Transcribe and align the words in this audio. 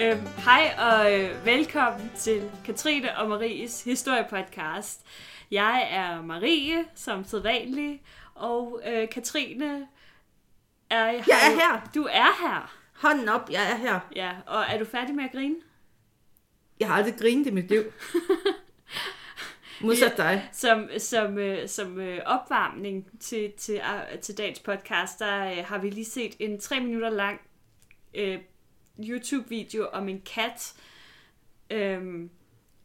Øhm, 0.00 0.26
hej 0.44 0.74
og 0.78 1.20
øh, 1.20 1.46
velkommen 1.46 2.10
til 2.16 2.50
Katrine 2.64 3.18
og 3.18 3.28
Maries 3.28 3.84
historiepodcast. 3.84 5.06
Jeg 5.50 5.88
er 5.90 6.22
Marie, 6.22 6.84
som 6.94 7.24
sædvanlig, 7.24 8.02
og 8.34 8.80
øh, 8.86 9.08
Katrine 9.08 9.88
er... 10.90 11.06
Jeg 11.06 11.22
er 11.28 11.54
her. 11.54 11.90
Du 11.94 12.02
er 12.02 12.48
her. 12.48 12.76
Hånden 12.92 13.28
op, 13.28 13.50
jeg 13.50 13.72
er 13.72 13.76
her. 13.76 14.00
Ja, 14.16 14.32
og 14.46 14.64
er 14.68 14.78
du 14.78 14.84
færdig 14.84 15.14
med 15.14 15.24
at 15.24 15.32
grine? 15.32 15.56
Jeg 16.80 16.88
har 16.88 16.94
aldrig 16.94 17.14
grinet 17.18 17.46
i 17.46 17.50
mit 17.50 17.68
liv. 17.68 17.82
Modsat 19.80 20.16
dig. 20.16 20.48
Som, 20.52 20.88
som, 20.98 21.38
øh, 21.38 21.68
som 21.68 21.98
øh, 21.98 22.20
opvarmning 22.26 23.20
til, 23.20 23.52
til, 23.58 23.74
øh, 23.74 24.18
til 24.18 24.38
dagens 24.38 24.60
podcast, 24.60 25.18
der 25.18 25.50
øh, 25.50 25.64
har 25.64 25.78
vi 25.78 25.90
lige 25.90 26.04
set 26.04 26.36
en 26.38 26.60
tre 26.60 26.80
minutter 26.80 27.10
lang 27.10 27.40
øh, 28.14 28.38
YouTube-video 28.98 29.86
om 29.92 30.08
en 30.08 30.22
kat, 30.34 30.74
øh, 31.70 32.28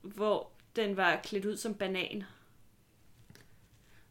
hvor 0.02 0.52
den 0.76 0.98
var 0.98 1.20
klædt 1.24 1.46
ud 1.46 1.58
som 1.58 1.74
banan. 1.74 2.24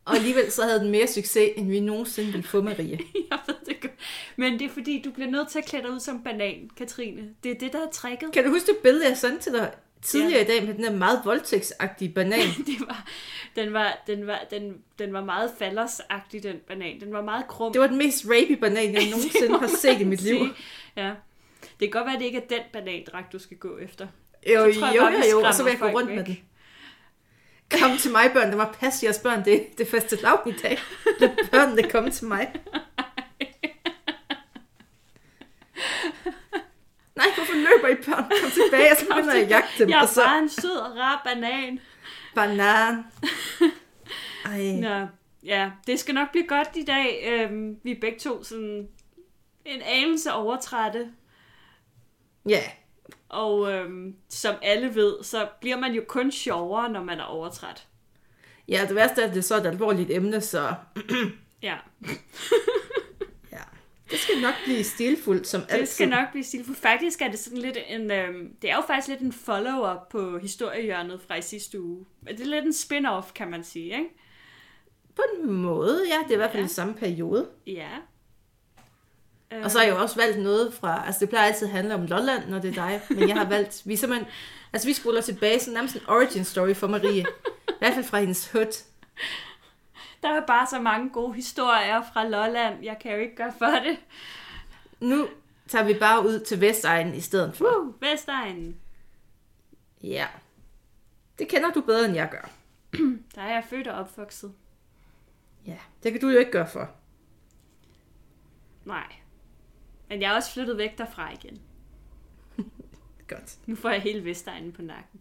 Og 0.04 0.16
alligevel 0.16 0.52
så 0.52 0.62
havde 0.62 0.80
den 0.80 0.90
mere 0.90 1.06
succes, 1.06 1.50
end 1.56 1.70
vi 1.70 1.80
nogensinde 1.80 2.32
ville 2.32 2.46
få, 2.46 2.62
Marie. 2.62 2.98
Jeg 3.30 3.38
ved 3.46 3.54
det 3.66 3.80
godt. 3.80 3.92
Men 4.36 4.52
det 4.52 4.62
er 4.62 4.68
fordi, 4.68 5.02
du 5.04 5.10
bliver 5.10 5.30
nødt 5.30 5.48
til 5.48 5.58
at 5.58 5.64
klæde 5.64 5.82
dig 5.82 5.92
ud 5.92 6.00
som 6.00 6.22
banan, 6.22 6.70
Katrine. 6.76 7.34
Det 7.44 7.50
er 7.50 7.58
det, 7.58 7.72
der 7.72 7.86
er 7.86 7.90
tricket. 7.90 8.32
Kan 8.32 8.44
du 8.44 8.50
huske 8.50 8.66
det 8.66 8.76
billede, 8.82 9.08
jeg 9.08 9.16
sendte 9.16 9.42
til 9.42 9.52
dig 9.52 9.72
tidligere 10.02 10.38
ja. 10.38 10.44
i 10.44 10.46
dag 10.46 10.66
med 10.66 10.74
den 10.74 10.84
der 10.84 10.92
meget 10.92 11.20
voldtægtsagtige 11.24 12.12
banan? 12.12 12.48
det 12.66 12.80
var, 12.80 13.08
den, 13.56 13.72
var, 13.72 14.02
den, 14.06 14.26
var, 14.26 14.40
den, 14.50 14.78
den 14.98 15.12
var 15.12 15.24
meget 15.24 15.50
faldersagtig, 15.58 16.42
den 16.42 16.56
banan. 16.68 17.00
Den 17.00 17.12
var 17.12 17.22
meget 17.22 17.46
krum. 17.48 17.72
Det 17.72 17.80
var 17.80 17.86
den 17.86 17.98
mest 17.98 18.24
rapey 18.24 18.58
banan, 18.60 18.94
jeg 18.94 19.10
nogensinde 19.10 19.58
har 19.58 19.70
set 19.78 20.00
i 20.00 20.04
mit 20.04 20.22
liv. 20.22 20.46
Ja. 20.96 21.12
Det 21.80 21.92
kan 21.92 22.00
godt 22.00 22.06
være, 22.06 22.14
at 22.14 22.20
det 22.20 22.26
ikke 22.26 22.38
er 22.38 22.46
den 22.48 22.60
banandragt, 22.72 23.32
du 23.32 23.38
skal 23.38 23.56
gå 23.56 23.78
efter. 23.78 24.06
Jo, 24.54 24.72
Så 24.72 24.80
tror 24.80 24.86
jeg 24.86 24.96
jo, 24.96 25.02
bare, 25.02 25.12
jo, 25.12 25.38
jo, 25.40 25.46
og 25.46 25.54
så 25.54 25.64
vil 25.64 25.70
jeg 25.70 25.80
gå 25.80 25.86
rundt 25.86 26.08
væk. 26.08 26.16
med 26.16 26.24
den. 26.24 26.38
Kom 27.80 27.96
til 27.98 28.10
mig, 28.10 28.30
børn. 28.32 28.48
Det 28.48 28.58
var 28.58 28.76
pas 28.80 29.02
jeres 29.02 29.18
børn. 29.18 29.44
Det, 29.44 29.66
det 29.78 29.86
er 29.86 29.90
faste 29.90 30.16
lav 30.22 30.42
i 30.46 30.52
dag. 30.62 30.78
Lad 31.20 31.50
børnene 31.50 31.90
komme 31.90 32.10
til 32.10 32.26
mig. 32.26 32.52
Nej, 37.16 37.26
hvorfor 37.36 37.54
løber 37.54 37.88
I 37.88 37.94
børn? 37.94 38.24
Kom 38.42 38.50
tilbage, 38.50 38.90
og 38.90 38.96
så 38.96 39.06
begynder 39.06 39.34
jeg 39.34 39.42
at 39.44 39.50
jagte 39.50 39.78
dem. 39.78 39.88
Jeg 39.88 39.98
er 39.98 40.02
og 40.02 40.08
så 40.08 40.22
bare 40.24 40.38
en 40.38 40.48
sød 40.48 40.76
og 40.76 40.96
rar 40.96 41.20
banan. 41.24 41.80
banan. 42.34 43.04
Ej. 44.44 44.72
Nå, 44.80 45.06
ja, 45.44 45.70
det 45.86 46.00
skal 46.00 46.14
nok 46.14 46.30
blive 46.30 46.46
godt 46.46 46.68
i 46.76 46.84
dag. 46.84 47.24
Øhm, 47.26 47.76
vi 47.82 47.90
er 47.90 48.00
begge 48.00 48.18
to 48.18 48.44
sådan 48.44 48.88
en 49.64 49.82
anelse 49.82 50.32
overtrætte. 50.32 51.08
Ja, 52.48 52.62
Og 53.28 53.72
øhm, 53.72 54.16
som 54.28 54.54
alle 54.62 54.94
ved, 54.94 55.22
så 55.22 55.48
bliver 55.60 55.76
man 55.76 55.92
jo 55.94 56.02
kun 56.08 56.32
sjovere, 56.32 56.88
når 56.92 57.02
man 57.04 57.18
er 57.20 57.24
overtræt. 57.24 57.86
ja, 58.68 58.84
det 58.88 58.94
værste 58.94 59.22
er, 59.22 59.26
at 59.26 59.32
det 59.34 59.38
er 59.38 59.42
så 59.42 59.56
et 59.56 59.66
alvorligt 59.66 60.10
emne, 60.10 60.40
så 60.40 60.74
Ja, 61.62 61.76
ja. 63.52 63.58
Det 64.10 64.18
skal 64.18 64.40
nok 64.40 64.54
blive 64.64 64.84
stilfuldt, 64.84 65.46
som 65.46 65.60
altid. 65.62 65.78
det 65.78 65.88
skal 65.88 66.08
nok 66.08 66.30
blive 66.30 66.44
stilfuldt. 66.44 66.78
Faktisk 66.80 67.22
er 67.22 67.28
det 67.30 67.38
sådan 67.38 67.58
lidt 67.58 67.78
en... 67.88 68.10
Øhm, 68.10 68.54
det 68.62 68.70
er 68.70 68.76
jo 68.76 68.82
faktisk 68.86 69.08
lidt 69.08 69.20
en 69.20 69.32
follow-up 69.32 70.08
på 70.10 70.38
historiehjørnet 70.38 71.20
fra 71.28 71.34
i 71.36 71.42
sidste 71.42 71.80
uge. 71.82 72.04
Det 72.28 72.40
er 72.40 72.44
lidt 72.44 72.64
en 72.64 72.72
spin-off, 72.72 73.32
kan 73.34 73.50
man 73.50 73.64
sige, 73.64 73.84
ikke? 73.84 74.08
På 75.16 75.22
en 75.42 75.52
måde, 75.52 76.02
ja. 76.08 76.18
Det 76.22 76.30
er 76.30 76.34
i 76.34 76.36
hvert 76.36 76.50
fald 76.50 76.60
Ja. 76.60 76.64
ja. 76.64 76.68
samme 76.68 76.94
periode. 76.94 77.48
Ja. 77.66 77.88
Øh, 79.52 79.64
Og 79.64 79.70
så 79.70 79.78
har 79.78 79.84
jeg 79.86 79.94
jo 79.94 80.00
også 80.02 80.16
valgt 80.16 80.38
noget 80.38 80.74
fra... 80.74 81.06
Altså, 81.06 81.20
det 81.20 81.28
plejer 81.28 81.46
altid 81.46 81.66
at 81.66 81.72
handle 81.72 81.94
om 81.94 82.06
Lolland, 82.06 82.48
når 82.48 82.58
det 82.58 82.68
er 82.70 82.74
dig. 82.88 83.00
Men 83.10 83.28
jeg 83.28 83.36
har 83.36 83.44
valgt... 83.56 83.82
Vi 83.84 83.96
simpelthen... 83.96 84.28
Altså, 84.72 84.88
vi 84.88 84.92
spoler 84.92 85.20
tilbage, 85.20 85.60
sådan 85.60 85.74
nærmest 85.74 85.94
en 85.96 86.02
origin 86.08 86.44
story 86.44 86.74
for 86.74 86.86
Marie. 86.86 87.20
I 87.68 87.72
hvert 87.78 87.94
fald 87.94 88.04
fra 88.04 88.20
hendes 88.20 88.50
hood. 88.50 88.84
Der 90.22 90.28
er 90.28 90.46
bare 90.46 90.66
så 90.66 90.80
mange 90.80 91.10
gode 91.10 91.34
historier 91.34 92.02
fra 92.12 92.24
Lolland. 92.28 92.84
Jeg 92.84 92.96
kan 93.00 93.12
jo 93.12 93.18
ikke 93.18 93.36
gøre 93.36 93.52
for 93.58 93.66
det. 93.66 93.98
Nu 95.00 95.28
tager 95.68 95.84
vi 95.84 95.94
bare 95.94 96.26
ud 96.26 96.40
til 96.40 96.60
Vestegnen 96.60 97.14
i 97.14 97.20
stedet 97.20 97.56
for. 97.56 97.64
Uh, 97.80 98.02
Vestegnen. 98.02 98.76
Ja. 100.02 100.26
Det 101.38 101.48
kender 101.48 101.70
du 101.70 101.80
bedre, 101.80 102.04
end 102.04 102.14
jeg 102.14 102.28
gør. 102.30 102.50
Der 103.34 103.42
er 103.42 103.48
jeg 103.52 103.64
født 103.70 103.86
og 103.86 103.98
opvokset. 104.00 104.52
Ja, 105.66 105.76
det 106.02 106.12
kan 106.12 106.20
du 106.20 106.28
jo 106.28 106.38
ikke 106.38 106.50
gøre 106.50 106.68
for. 106.68 106.90
Nej. 108.84 109.06
Men 110.10 110.22
jeg 110.22 110.30
er 110.32 110.36
også 110.36 110.52
flyttet 110.52 110.78
væk 110.78 110.98
derfra 110.98 111.32
igen. 111.32 111.60
Godt. 113.28 113.58
Nu 113.66 113.76
får 113.76 113.90
jeg 113.90 114.02
hele 114.02 114.24
Vestegnen 114.24 114.72
på 114.72 114.82
nakken. 114.82 115.20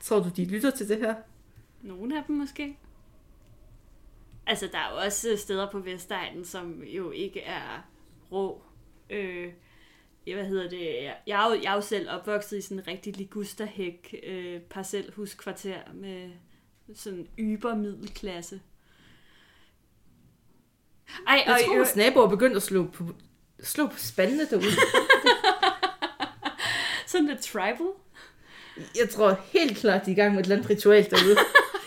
Tror 0.00 0.20
du, 0.20 0.28
de 0.36 0.44
lytter 0.44 0.70
til 0.70 0.88
det 0.88 0.98
her? 0.98 1.14
Nogle 1.82 2.18
af 2.18 2.24
dem 2.26 2.36
måske. 2.36 2.76
Altså, 4.46 4.68
der 4.72 4.78
er 4.78 4.90
jo 4.90 4.96
også 4.96 5.36
steder 5.36 5.70
på 5.70 5.78
Vestegnen, 5.78 6.44
som 6.44 6.82
jo 6.82 7.10
ikke 7.10 7.40
er 7.40 7.88
rå. 8.32 8.62
Øh, 9.10 9.52
hvad 10.24 10.46
hedder 10.46 10.68
det? 10.68 11.04
Jeg 11.26 11.44
er, 11.44 11.54
jo, 11.54 11.62
jeg 11.62 11.70
er 11.70 11.74
jo 11.74 11.80
selv 11.80 12.10
opvokset 12.10 12.58
i 12.58 12.60
sådan 12.60 12.78
en 12.78 12.86
rigtig 12.86 13.16
ligusterhæk 13.16 14.14
øh, 14.22 14.60
parcelhuskvarter 14.60 15.92
med 15.94 16.30
sådan 16.94 17.28
yber 17.38 17.74
middelklasse. 17.74 18.60
Ej, 21.26 21.42
Jeg 21.46 21.54
og, 21.54 21.60
tror, 21.66 21.76
vores 21.76 21.96
naboer 21.96 22.24
er 22.24 22.28
begyndt 22.30 22.56
at 22.56 22.62
slå 22.62 22.86
på, 22.86 23.04
slå 23.62 23.86
på 23.86 23.98
spandene 23.98 24.46
derude. 24.50 24.72
sådan 27.06 27.26
lidt 27.26 27.40
tribal. 27.40 27.86
Jeg 28.98 29.10
tror 29.10 29.38
helt 29.52 29.78
klart, 29.78 30.06
de 30.06 30.10
er 30.10 30.14
i 30.14 30.16
gang 30.16 30.34
med 30.34 30.40
et 30.40 30.44
eller 30.44 30.56
andet 30.56 30.70
ritual 30.70 31.10
derude. 31.10 31.36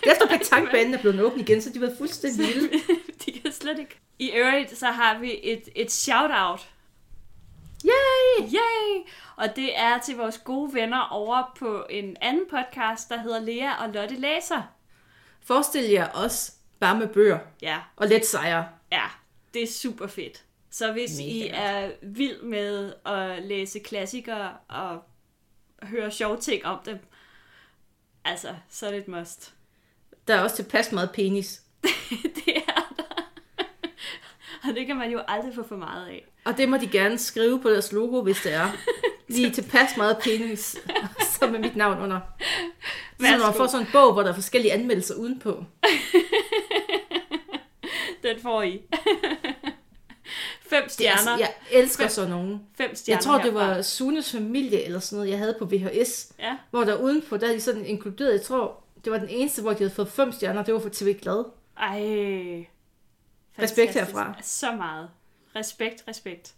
Efter 0.03 0.27
petankbanen 0.27 0.93
er 0.93 1.01
blevet 1.01 1.21
åbnet 1.21 1.49
igen, 1.49 1.61
så 1.61 1.69
de 1.69 1.81
været 1.81 1.95
fuldstændig 1.97 2.47
vilde. 2.47 2.69
De 3.25 3.31
kan 3.31 3.51
slet 3.51 3.79
ikke. 3.79 3.99
I 4.19 4.31
øvrigt, 4.31 4.77
så 4.77 4.85
har 4.85 5.19
vi 5.19 5.39
et, 5.43 5.69
et 5.75 5.91
shout-out 5.91 6.67
Yay! 7.85 8.47
Yay! 8.53 9.01
Og 9.35 9.55
det 9.55 9.79
er 9.79 9.97
til 9.97 10.17
vores 10.17 10.37
gode 10.37 10.73
venner 10.73 11.07
over 11.11 11.53
på 11.59 11.85
en 11.89 12.17
anden 12.21 12.43
podcast, 12.49 13.09
der 13.09 13.19
hedder 13.19 13.39
Lea 13.39 13.83
og 13.83 13.89
Lotte 13.93 14.15
Læser. 14.15 14.61
Forestil 15.45 15.83
jer 15.83 16.07
os 16.13 16.51
bare 16.79 16.99
med 16.99 17.07
bøger 17.07 17.39
Ja, 17.61 17.77
og 17.95 18.07
let 18.07 18.25
sejre. 18.25 18.65
Ja, 18.93 19.05
det 19.53 19.63
er 19.63 19.67
super 19.67 20.07
fedt. 20.07 20.43
Så 20.71 20.91
hvis 20.91 21.17
Mega 21.17 21.29
I 21.29 21.47
er 21.53 21.91
vild 22.01 22.41
med 22.41 22.93
at 23.05 23.43
læse 23.43 23.79
klassikere 23.79 24.51
og 24.67 25.03
høre 25.83 26.11
sjove 26.11 26.37
ting 26.37 26.65
om 26.65 26.79
dem, 26.85 26.97
altså, 28.25 28.55
så 28.69 28.87
er 28.87 28.91
det 28.91 28.99
et 28.99 29.07
must. 29.07 29.53
Der 30.27 30.35
er 30.35 30.39
også 30.39 30.55
tilpas 30.55 30.91
meget 30.91 31.11
penis. 31.13 31.61
det 32.35 32.55
er 32.55 32.93
der. 32.97 33.23
og 34.69 34.75
det 34.75 34.87
kan 34.87 34.95
man 34.95 35.11
jo 35.11 35.21
aldrig 35.27 35.55
få 35.55 35.63
for 35.67 35.75
meget 35.75 36.07
af. 36.07 36.25
Og 36.45 36.57
det 36.57 36.69
må 36.69 36.77
de 36.77 36.87
gerne 36.87 37.17
skrive 37.17 37.61
på 37.61 37.69
deres 37.69 37.91
logo, 37.91 38.21
hvis 38.21 38.41
det 38.41 38.53
er. 38.53 38.69
Lige 39.27 39.51
tilpas 39.51 39.97
meget 39.97 40.17
penis, 40.23 40.77
som 41.39 41.51
med 41.51 41.59
mit 41.59 41.75
navn 41.75 41.99
under. 41.99 42.19
Så 43.19 43.37
når 43.37 43.45
man 43.45 43.53
får 43.53 43.67
sådan 43.67 43.85
en 43.85 43.91
bog, 43.91 44.13
hvor 44.13 44.23
der 44.23 44.29
er 44.29 44.33
forskellige 44.35 44.73
anmeldelser 44.73 45.15
udenpå. 45.15 45.65
Den 48.23 48.39
får 48.41 48.61
I. 48.61 48.81
Fem 50.69 50.83
Det 50.83 50.85
er, 50.85 50.87
stjerner. 50.89 51.17
altså, 51.31 51.37
jeg 51.39 51.53
elsker 51.71 52.07
sådan 52.07 52.29
nogen. 52.29 52.61
Fem 52.77 52.95
stjerner 52.95 53.17
Jeg 53.17 53.23
tror, 53.23 53.33
det 53.35 53.43
herfra. 53.53 53.67
var 53.75 53.81
Sunes 53.81 54.31
familie 54.31 54.83
eller 54.83 54.99
sådan 54.99 55.17
noget, 55.17 55.29
jeg 55.31 55.37
havde 55.39 55.55
på 55.59 55.65
VHS. 55.65 56.33
Ja. 56.39 56.57
Hvor 56.71 56.83
der 56.83 57.01
udenpå, 57.01 57.37
der 57.37 57.47
er 57.49 57.53
de 57.53 57.61
sådan 57.61 57.85
inkluderet, 57.85 58.31
jeg 58.33 58.41
tror, 58.41 58.83
det 59.03 59.11
var 59.11 59.17
den 59.17 59.29
eneste, 59.29 59.61
hvor 59.61 59.71
de 59.71 59.77
havde 59.77 59.89
fået 59.89 60.07
fem 60.11 60.31
stjerner, 60.31 60.63
det 60.63 60.73
var 60.73 60.79
for 60.79 60.89
TV 60.89 61.13
Glad. 61.21 61.43
Ej. 61.77 62.65
Respekt 63.59 63.93
herfra. 63.93 64.33
Så 64.41 64.71
meget. 64.71 65.09
Respekt, 65.55 66.03
respekt. 66.07 66.53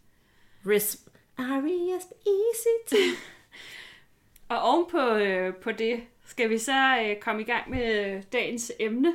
Ris 0.68 0.98
R-E-S-P-E-C-T. 1.40 2.94
Og 4.50 4.60
ovenpå 4.62 5.00
øh, 5.16 5.56
på 5.56 5.72
det, 5.72 6.04
skal 6.26 6.50
vi 6.50 6.58
så 6.58 6.98
øh, 7.04 7.16
komme 7.22 7.42
i 7.42 7.46
gang 7.46 7.70
med 7.70 8.22
dagens 8.34 8.72
emne. 8.80 9.14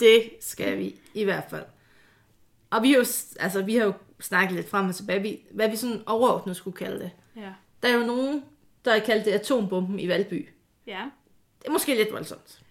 Det 0.00 0.30
skal 0.40 0.78
vi 0.78 1.00
i 1.14 1.24
hvert 1.24 1.44
fald. 1.50 1.64
Og 2.70 2.82
vi, 2.82 2.94
jo, 2.94 2.98
altså, 3.40 3.62
vi 3.62 3.76
har 3.76 3.84
jo 3.84 3.92
snakket 4.20 4.56
lidt 4.56 4.68
frem 4.68 4.88
og 4.88 4.94
tilbage, 4.94 5.22
vi, 5.22 5.40
hvad 5.50 5.70
vi 5.70 5.76
sådan 5.76 6.02
overordnet 6.06 6.56
skulle 6.56 6.76
kalde 6.76 6.98
det. 6.98 7.10
Ja. 7.36 7.52
Der 7.82 7.88
er 7.88 7.92
jo 7.92 8.06
nogen, 8.06 8.44
der 8.84 8.92
har 8.92 8.98
kaldt 8.98 9.24
det 9.24 9.32
atombomben 9.32 10.00
i 10.00 10.08
Valby. 10.08 10.48
Ja. 10.86 11.10
Det 11.58 11.68
er 11.68 11.72
måske 11.72 11.94
lidt 11.94 12.12
voldsomt. 12.12 12.62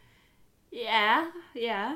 Ja, 0.73 1.17
ja. 1.55 1.91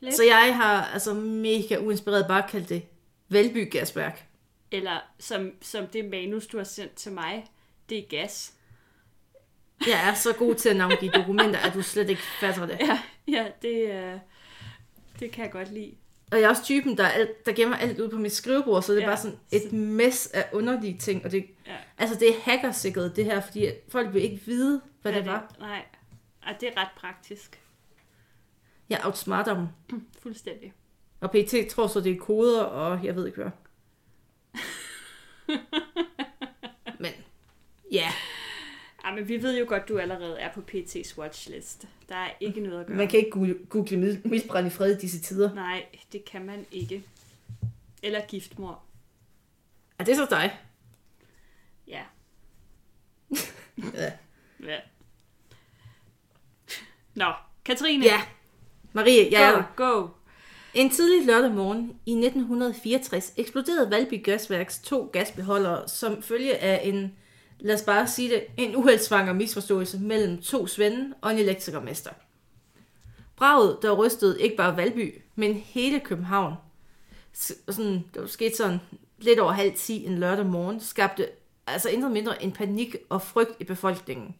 Lidt. 0.00 0.14
Så 0.14 0.24
jeg 0.24 0.56
har 0.56 0.84
altså 0.84 1.14
mega 1.14 1.76
uinspireret 1.78 2.26
bare 2.28 2.48
kaldt 2.48 2.68
det 2.68 2.82
Valby 3.28 3.70
Gasværk. 3.70 4.26
Eller 4.70 5.00
som, 5.18 5.52
som 5.62 5.86
det 5.86 6.04
manus, 6.04 6.46
du 6.46 6.56
har 6.56 6.64
sendt 6.64 6.94
til 6.94 7.12
mig, 7.12 7.46
det 7.88 7.98
er 7.98 8.02
gas. 8.08 8.55
Jeg 9.86 10.08
er 10.08 10.14
så 10.14 10.32
god 10.38 10.54
til 10.54 10.68
at 10.68 10.76
navngive 10.76 11.10
dokumenter, 11.10 11.58
at 11.60 11.74
du 11.74 11.82
slet 11.82 12.10
ikke 12.10 12.22
fatter 12.22 12.66
det. 12.66 12.78
Ja, 12.80 13.00
ja 13.28 13.46
det, 13.62 13.90
øh, 13.94 14.18
det 15.20 15.30
kan 15.30 15.44
jeg 15.44 15.52
godt 15.52 15.72
lide. 15.72 15.94
Og 16.32 16.38
jeg 16.38 16.44
er 16.44 16.48
også 16.48 16.64
typen, 16.64 16.98
der, 16.98 17.04
er 17.04 17.08
alt, 17.08 17.46
der 17.46 17.52
gemmer 17.52 17.76
alt 17.76 18.00
ud 18.00 18.08
på 18.08 18.16
mit 18.16 18.32
skrivebord, 18.32 18.82
så 18.82 18.92
det 18.92 18.98
er 18.98 19.02
Ja. 19.02 19.08
bare 19.08 19.16
sådan 19.16 19.38
et 19.50 19.72
mess 19.72 20.26
af 20.26 20.48
underlige 20.52 20.98
ting. 20.98 21.24
Og 21.24 21.32
det, 21.32 21.46
Ja. 21.66 21.76
altså, 21.98 22.16
det 22.18 22.28
er 22.28 22.40
hackersikret, 22.42 23.16
det 23.16 23.24
her, 23.24 23.40
fordi 23.40 23.68
folk 23.88 24.14
vil 24.14 24.22
ikke 24.22 24.42
vide, 24.46 24.80
hvad 25.02 25.12
det 25.12 25.26
var. 25.26 25.54
Nej, 25.58 25.84
Ej, 26.46 26.56
det 26.60 26.68
er 26.68 26.80
ret 26.80 26.88
praktisk. 26.96 27.60
Jeg 28.88 29.00
outsmarter 29.04 29.54
dem. 29.54 29.66
Fuldstændig. 30.22 30.72
Og 31.20 31.30
PT 31.30 31.54
tror 31.70 31.86
så, 31.86 32.00
det 32.00 32.12
er 32.12 32.16
koder, 32.18 32.62
og 32.62 33.04
jeg 33.04 33.16
ved 33.16 33.26
ikke 33.26 33.42
hvad. 33.42 33.50
Men, 37.00 37.12
ja, 37.92 38.08
Ja, 39.06 39.14
men 39.14 39.28
vi 39.28 39.42
ved 39.42 39.58
jo 39.58 39.64
godt, 39.68 39.88
du 39.88 39.98
allerede 39.98 40.38
er 40.38 40.52
på 40.52 40.60
PT's 40.72 41.18
watchlist. 41.18 41.86
Der 42.08 42.14
er 42.16 42.30
ikke 42.40 42.60
noget 42.60 42.80
at 42.80 42.86
gøre. 42.86 42.96
man 42.96 43.08
kan 43.08 43.18
ikke 43.18 43.30
google, 43.30 43.58
google 43.68 43.96
mild- 43.96 44.28
mildbrand 44.28 44.66
i 44.66 44.70
fred 44.70 44.96
i 44.96 45.00
disse 45.00 45.20
tider. 45.20 45.54
Nej, 45.54 45.84
det 46.12 46.24
kan 46.24 46.44
man 46.44 46.66
ikke. 46.72 47.04
Eller 48.02 48.20
giftmor. 48.28 48.82
Er 49.98 50.04
det 50.04 50.16
så 50.16 50.26
dig? 50.30 50.58
Ja. 51.86 52.02
Ja. 53.94 54.12
ja. 54.64 54.78
Nå, 57.14 57.32
Katrine. 57.64 58.04
Ja. 58.04 58.20
Marie, 58.92 59.28
jeg 59.30 59.42
er 59.52 59.62
go, 59.76 59.84
go. 60.00 60.08
En 60.74 60.90
tidlig 60.90 61.26
lørdag 61.26 61.50
morgen 61.50 62.00
i 62.06 62.12
1964 62.12 63.32
eksploderede 63.36 63.90
Valby 63.90 64.24
Gasværks 64.24 64.78
to 64.78 65.10
gasbeholdere 65.12 65.88
som 65.88 66.22
følge 66.22 66.56
af 66.58 66.80
en, 66.88 67.16
lad 67.58 67.74
os 67.74 67.82
bare 67.82 68.08
sige 68.08 68.30
det, 68.30 68.44
en 68.56 68.76
uheldsvanger 68.76 69.32
misforståelse 69.32 69.98
mellem 69.98 70.42
to 70.42 70.66
svende 70.66 71.14
og 71.20 71.32
en 71.32 71.38
elektrikermester. 71.38 72.10
Braget, 73.36 73.78
der 73.82 73.92
rystede 73.92 74.42
ikke 74.42 74.56
bare 74.56 74.76
Valby, 74.76 75.22
men 75.34 75.54
hele 75.54 76.00
København. 76.00 76.54
Sådan, 77.32 78.04
det 78.14 78.22
var 78.22 78.26
sket 78.26 78.56
sådan 78.56 78.80
lidt 79.18 79.38
over 79.38 79.52
halv 79.52 79.72
ti 79.76 80.06
en 80.06 80.18
lørdag 80.18 80.46
morgen, 80.46 80.80
skabte 80.80 81.28
altså 81.66 81.88
intet 81.88 82.12
mindre 82.12 82.42
en 82.42 82.52
panik 82.52 82.96
og 83.08 83.22
frygt 83.22 83.52
i 83.60 83.64
befolkningen. 83.64 84.34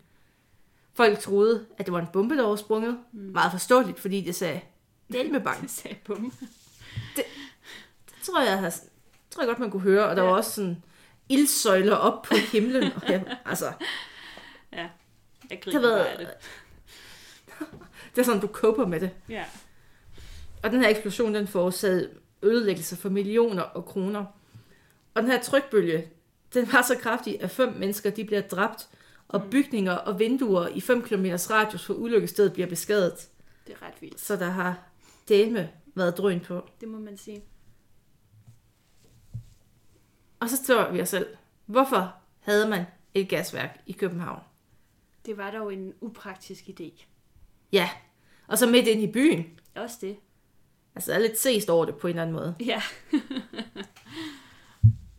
Folk 0.94 1.18
troede, 1.18 1.66
at 1.78 1.86
det 1.86 1.92
var 1.92 2.00
en 2.00 2.06
bombe, 2.12 2.36
der 2.36 2.46
var 2.46 2.56
sprunget. 2.56 2.98
Mm. 3.12 3.20
Meget 3.20 3.52
forståeligt, 3.52 4.00
fordi 4.00 4.20
det 4.20 4.34
sagde, 4.34 4.60
del 5.12 5.32
med 5.32 5.40
bang. 5.40 5.62
Det 5.62 5.70
sagde 5.70 5.96
bum. 6.04 6.32
Det 7.16 7.24
tror 8.22 8.40
jeg, 8.40 8.58
har, 8.58 8.74
tror 9.30 9.42
jeg 9.42 9.48
godt, 9.48 9.58
man 9.58 9.70
kunne 9.70 9.82
høre. 9.82 10.08
Og 10.08 10.16
der. 10.16 10.22
Ja. 10.22 10.28
var 10.28 10.36
også 10.36 10.50
sådan 10.50 10.82
ildsøjler 11.28 11.96
op 11.96 12.23
på 12.23 12.34
himlen. 12.52 12.82
Og 12.82 13.02
jeg, 13.08 13.37
altså, 13.44 13.73
Ja, 14.73 14.78
jeg 14.78 14.90
det, 15.50 15.61
griner 15.61 15.81
har 15.81 15.88
bare 15.96 16.08
af 16.08 16.19
det. 16.19 16.28
det 18.14 18.20
er 18.20 18.25
sådan, 18.25 18.40
du 18.40 18.46
koper 18.46 18.87
med 18.87 19.00
det. 19.00 19.11
Ja. 19.28 19.44
Og 20.62 20.70
den 20.70 20.81
her 20.81 20.88
eksplosion, 20.88 21.34
den 21.34 21.46
forårsagede 21.46 22.11
ødelæggelser 22.43 22.96
for 22.96 23.08
millioner 23.08 23.62
og 23.62 23.84
kroner. 23.84 24.25
Og 25.14 25.23
den 25.23 25.31
her 25.31 25.43
trykbølge, 25.43 26.08
den 26.55 26.73
var 26.73 26.82
så 26.82 26.96
kraftig, 27.00 27.43
at 27.43 27.50
fem 27.50 27.73
mennesker 27.73 28.11
de 28.11 28.25
bliver 28.25 28.40
dræbt, 28.40 28.88
og 29.28 29.43
bygninger 29.50 29.93
og 29.93 30.19
vinduer 30.19 30.69
i 30.69 30.81
5 30.81 31.02
km 31.02 31.26
radius 31.50 31.84
fra 31.84 31.94
ulykkestedet 31.94 32.52
bliver 32.52 32.69
beskadiget. 32.69 33.28
Det 33.67 33.76
er 33.81 33.87
ret 33.87 33.94
vildt. 34.00 34.20
Så 34.20 34.37
der 34.37 34.50
har 34.50 34.78
dame 35.28 35.70
været 35.94 36.19
drøn 36.19 36.40
på. 36.40 36.69
Det 36.81 36.88
må 36.88 36.99
man 36.99 37.19
sige. 37.19 37.43
Og 40.46 40.50
så 40.50 40.64
spørger 40.64 40.93
vi 40.93 41.00
os 41.00 41.08
selv, 41.08 41.26
hvorfor 41.64 42.14
havde 42.40 42.69
man 42.69 42.84
et 43.14 43.28
gasværk 43.28 43.81
i 43.87 43.93
København? 43.93 44.40
Det 45.26 45.37
var 45.37 45.50
dog 45.50 45.72
en 45.72 45.94
upraktisk 46.00 46.64
idé. 46.64 47.04
Ja, 47.72 47.90
og 48.46 48.58
så 48.58 48.66
midt 48.66 48.87
ind 48.87 49.02
i 49.02 49.12
byen. 49.12 49.60
Også 49.75 49.96
det. 50.00 50.16
Altså, 50.94 51.12
jeg 51.12 51.19
er 51.19 51.22
lidt 51.22 51.38
sest 51.38 51.70
over 51.70 51.84
det 51.84 51.96
på 51.96 52.06
en 52.06 52.10
eller 52.10 52.22
anden 52.22 52.37
måde. 52.37 52.54
Ja. 52.60 52.82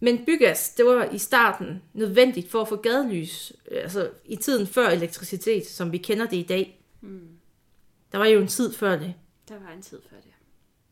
Men 0.06 0.25
bygas, 0.25 0.69
det 0.69 0.85
var 0.85 1.03
i 1.03 1.18
starten 1.18 1.83
nødvendigt 1.94 2.51
for 2.51 2.62
at 2.62 2.68
få 2.68 2.75
gadelys, 2.75 3.53
øh, 3.71 3.81
altså 3.81 4.12
i 4.25 4.35
tiden 4.35 4.68
før 4.68 4.89
elektricitet, 4.89 5.68
som 5.68 5.91
vi 5.91 5.97
kender 5.97 6.27
det 6.27 6.38
i 6.38 6.44
dag. 6.44 6.83
Mm. 7.01 7.30
Der 8.12 8.18
var 8.18 8.25
jo 8.25 8.41
en 8.41 8.47
tid 8.47 8.73
før 8.73 8.97
det. 8.97 9.13
Der 9.47 9.59
var 9.59 9.71
en 9.71 9.81
tid 9.81 10.01
før 10.09 10.18
det. 10.18 10.31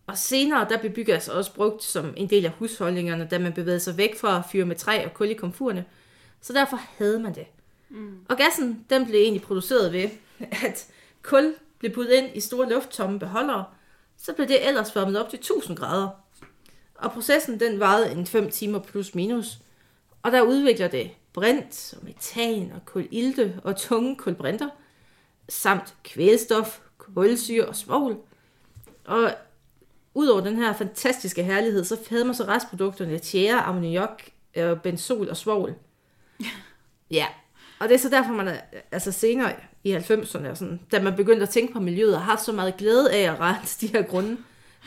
Og 0.08 0.18
senere, 0.18 0.68
der 0.70 0.80
blev 0.80 0.92
bygas 0.92 1.28
også 1.28 1.54
brugt 1.54 1.84
som 1.84 2.14
en 2.18 2.30
del 2.30 2.46
af 2.46 2.52
husholdningerne, 2.52 3.28
da 3.32 3.40
man 3.40 3.54
bevægede 3.54 3.80
sig 3.80 3.98
væk 3.98 4.18
fra 4.18 4.38
at 4.38 4.44
fyre 4.52 4.66
med 4.66 4.76
træ 4.76 5.06
og 5.06 5.14
kul 5.14 5.30
i 5.30 5.34
komfurerne. 5.34 5.86
Så 6.42 6.54
derfor 6.54 6.80
havde 6.98 7.20
man 7.20 7.36
det. 7.36 7.46
Mm. 7.90 8.20
Og 8.30 8.38
gassen, 8.38 8.86
den 8.90 9.06
blev 9.06 9.20
egentlig 9.20 9.42
produceret 9.42 9.94
ved, 9.94 10.10
at 10.66 10.88
kul 11.22 11.56
blev 11.80 11.94
puttet 11.94 12.14
ind 12.14 12.28
i 12.34 12.40
store 12.40 12.70
lufttomme 12.70 13.20
beholdere, 13.20 13.66
så 14.18 14.34
blev 14.34 14.48
det 14.48 14.68
ellers 14.68 14.96
varmet 14.96 15.20
op 15.20 15.30
til 15.30 15.38
1000 15.38 15.78
grader. 15.78 16.10
Og 16.96 17.12
processen, 17.12 17.60
den 17.60 17.80
varede 17.80 18.12
en 18.12 18.28
5 18.28 18.50
timer 18.50 18.80
plus 18.80 19.16
minus. 19.16 19.60
Og 20.24 20.32
der 20.32 20.42
udvikler 20.42 20.88
det 20.88 21.12
brint 21.34 21.94
og 21.98 22.06
metan 22.06 22.72
og 22.76 22.86
kulilte 22.86 23.60
og 23.64 23.78
tunge 23.78 24.16
kulbrinter, 24.16 24.70
samt 25.50 25.96
kvælstof, 26.04 26.80
kulsyre 26.98 27.66
og 27.66 27.76
svovl. 27.76 28.18
Og 29.06 29.36
udover 30.16 30.42
den 30.42 30.56
her 30.56 30.74
fantastiske 30.74 31.44
herlighed, 31.44 31.84
så 31.86 31.98
havde 32.10 32.26
man 32.26 32.36
så 32.36 32.44
restprodukterne 32.44 33.20
tjære, 33.20 33.62
ammoniak, 33.62 34.24
øh, 34.56 34.78
benzol 34.80 35.30
og 35.30 35.38
svovl. 35.38 35.76
Ja, 37.12 37.26
og 37.80 37.88
det 37.90 37.96
er 37.96 38.00
så 38.00 38.10
derfor, 38.10 38.32
man 38.34 38.48
er, 38.48 38.58
altså 38.92 39.12
senere 39.12 39.54
i 39.84 39.96
90'erne, 39.96 40.48
og 40.50 40.58
sådan, 40.58 40.80
da 40.92 41.02
man 41.02 41.16
begyndte 41.16 41.44
at 41.44 41.50
tænke 41.50 41.74
på 41.74 41.80
miljøet, 41.80 42.14
og 42.16 42.22
har 42.22 42.32
haft 42.32 42.44
så 42.46 42.52
meget 42.52 42.78
glæde 42.78 43.14
af 43.14 43.32
at 43.34 43.40
rense 43.40 43.82
de 43.88 43.88
her 43.94 44.02
grunde. 44.02 44.38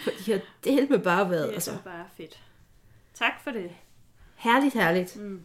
For 0.05 0.11
de 0.27 0.33
har 0.33 0.41
delt 0.65 0.91
med 0.91 0.99
bare 0.99 1.31
været, 1.31 1.43
Det 1.43 1.51
er 1.51 1.55
altså, 1.55 1.71
så 1.71 1.79
bare 1.85 2.05
fedt. 2.17 2.39
Tak 3.15 3.33
for 3.45 3.51
det. 3.51 3.71
herligt, 4.37 4.75
herligt. 4.75 5.17
Mm. 5.17 5.41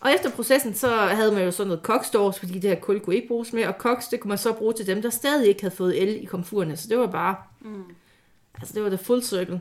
Og 0.00 0.12
efter 0.12 0.30
processen, 0.30 0.74
så 0.74 0.88
havde 0.96 1.32
man 1.32 1.44
jo 1.44 1.50
sådan 1.50 1.68
noget 1.68 1.82
kokstårs, 1.82 2.38
fordi 2.38 2.52
det 2.58 2.70
her 2.70 2.80
kul 2.80 3.00
kunne 3.00 3.16
ikke 3.16 3.28
bruges 3.28 3.52
mere, 3.52 3.68
og 3.68 3.78
koks, 3.78 4.08
det 4.08 4.20
kunne 4.20 4.28
man 4.28 4.38
så 4.38 4.52
bruge 4.52 4.72
til 4.74 4.86
dem, 4.86 5.02
der 5.02 5.10
stadig 5.10 5.48
ikke 5.48 5.60
havde 5.62 5.74
fået 5.76 6.02
el 6.02 6.22
i 6.22 6.24
komfurerne, 6.24 6.76
så 6.76 6.88
det 6.88 6.98
var 6.98 7.06
bare, 7.06 7.36
Mm. 7.60 7.84
Altså 8.54 8.74
det 8.74 8.82
var 8.82 8.88
det 8.88 9.00
full 9.00 9.22
circle. 9.22 9.60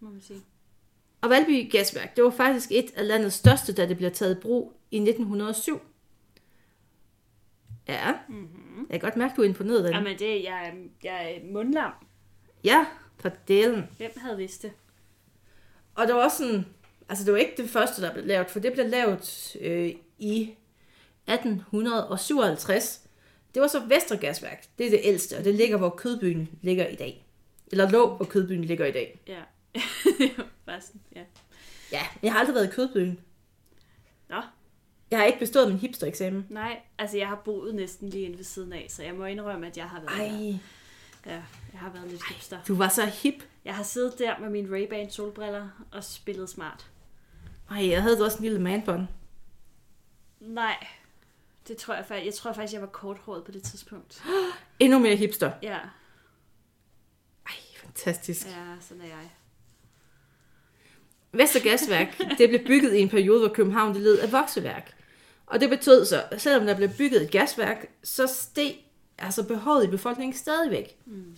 Må 0.00 0.10
man 0.10 0.20
sige. 0.20 0.40
Og 1.20 1.30
Valby 1.30 1.70
Gasværk, 1.72 2.16
det 2.16 2.24
var 2.24 2.30
faktisk 2.30 2.72
et 2.72 2.90
af 2.96 3.06
landets 3.08 3.36
største, 3.36 3.72
da 3.72 3.88
det 3.88 3.96
blev 3.96 4.10
taget 4.10 4.36
i 4.36 4.40
brug 4.40 4.72
i 4.90 4.96
1907. 4.96 5.80
Ja, 7.88 8.12
Mm-hmm. 8.28 8.86
jeg 8.90 9.00
kan 9.00 9.06
godt 9.10 9.16
mærke, 9.16 9.34
du 9.36 9.42
er 9.42 9.46
imponeret 9.46 9.76
af 9.76 9.82
det. 9.82 9.90
Jamen, 9.90 10.18
det, 10.18 10.44
jeg, 10.44 10.74
jeg 11.04 11.32
er 11.34 11.52
mundlam. 11.52 11.92
Ja, 12.64 12.86
for 13.18 13.30
delen. 13.48 13.84
Hvem 13.96 14.10
havde 14.16 14.36
vidst 14.36 14.62
det? 14.62 14.72
Og 15.94 16.06
det 16.06 16.14
var 16.14 16.24
også 16.24 16.36
sådan, 16.36 16.66
altså 17.08 17.24
det 17.24 17.32
var 17.32 17.38
ikke 17.38 17.54
det 17.62 17.70
første, 17.70 18.02
der 18.02 18.12
blev 18.12 18.26
lavet, 18.26 18.50
for 18.50 18.60
det 18.60 18.72
blev 18.72 18.88
lavet 18.88 19.56
øh, 19.60 19.92
i 20.18 20.54
1857. 21.28 23.00
Det 23.54 23.62
var 23.62 23.68
så 23.68 23.80
Vestergasværk. 23.88 24.64
Det 24.78 24.86
er 24.86 24.90
det 24.90 25.00
ældste, 25.02 25.36
og 25.38 25.44
det 25.44 25.54
ligger, 25.54 25.76
hvor 25.76 25.90
kødbyen 25.90 26.48
ligger 26.62 26.86
i 26.86 26.94
dag. 26.96 27.23
Eller 27.72 27.90
lå, 27.90 28.16
hvor 28.16 28.24
kødbyen 28.26 28.64
ligger 28.64 28.86
i 28.86 28.92
dag. 28.92 29.20
Ja. 29.26 29.40
bare 30.66 30.80
sådan, 30.80 31.00
ja. 31.16 31.22
Ja, 31.92 32.02
jeg 32.22 32.32
har 32.32 32.38
aldrig 32.40 32.54
været 32.54 32.68
i 32.68 32.70
kødbyen. 32.70 33.20
Nå. 34.28 34.40
Jeg 35.10 35.18
har 35.18 35.26
ikke 35.26 35.38
bestået 35.38 35.68
min 35.68 35.78
hipster-eksamen. 35.78 36.46
Nej, 36.50 36.80
altså 36.98 37.16
jeg 37.18 37.28
har 37.28 37.36
boet 37.44 37.74
næsten 37.74 38.08
lige 38.08 38.24
inde 38.24 38.36
ved 38.36 38.44
siden 38.44 38.72
af, 38.72 38.86
så 38.90 39.02
jeg 39.02 39.14
må 39.14 39.24
indrømme, 39.24 39.66
at 39.66 39.76
jeg 39.76 39.84
har 39.88 40.00
været 40.00 40.18
der. 40.18 40.24
Ej, 40.24 40.58
Ja, 41.26 41.42
jeg 41.72 41.80
har 41.80 41.90
været 41.90 42.08
lidt 42.08 42.28
hipster. 42.28 42.58
du 42.68 42.74
var 42.74 42.88
så 42.88 43.06
hip. 43.06 43.34
Jeg 43.64 43.74
har 43.74 43.82
siddet 43.82 44.18
der 44.18 44.38
med 44.38 44.50
mine 44.50 44.78
Ray-Ban 44.78 45.10
solbriller 45.10 45.68
og 45.92 46.04
spillet 46.04 46.48
smart. 46.48 46.90
Ej, 47.70 47.88
jeg 47.88 48.02
havde 48.02 48.24
også 48.24 48.38
en 48.38 48.44
lille 48.44 48.60
manbånd. 48.60 49.06
Nej, 50.40 50.86
det 51.68 51.76
tror 51.76 51.94
jeg 51.94 52.04
faktisk. 52.06 52.26
Jeg 52.26 52.34
tror 52.34 52.52
faktisk, 52.52 52.72
jeg 52.72 52.80
var 52.80 52.86
korthåret 52.88 53.44
på 53.44 53.52
det 53.52 53.62
tidspunkt. 53.62 54.22
Endnu 54.80 54.98
mere 54.98 55.16
hipster. 55.16 55.52
Ja, 55.62 55.68
Ej, 55.72 55.88
fantastisk. 57.96 58.46
ja, 58.46 58.52
sådan 58.80 59.02
er 59.02 59.06
jeg. 59.06 59.30
Vestergasværk, 61.32 62.18
det 62.38 62.48
blev 62.48 62.66
bygget 62.66 62.94
i 62.94 63.00
en 63.00 63.08
periode, 63.08 63.38
hvor 63.38 63.48
København 63.48 63.94
det 63.94 64.02
led 64.02 64.18
af 64.18 64.32
vokseværk. 64.32 64.94
Og 65.46 65.60
det 65.60 65.70
betød 65.70 66.04
så, 66.04 66.22
at 66.30 66.40
selvom 66.40 66.66
der 66.66 66.76
blev 66.76 66.88
bygget 66.98 67.22
et 67.22 67.30
gasværk, 67.30 67.86
så 68.02 68.26
steg 68.26 68.76
altså 69.18 69.42
behovet 69.42 69.84
i 69.84 69.90
befolkningen 69.90 70.36
stadigvæk. 70.36 70.96
Mm. 71.06 71.36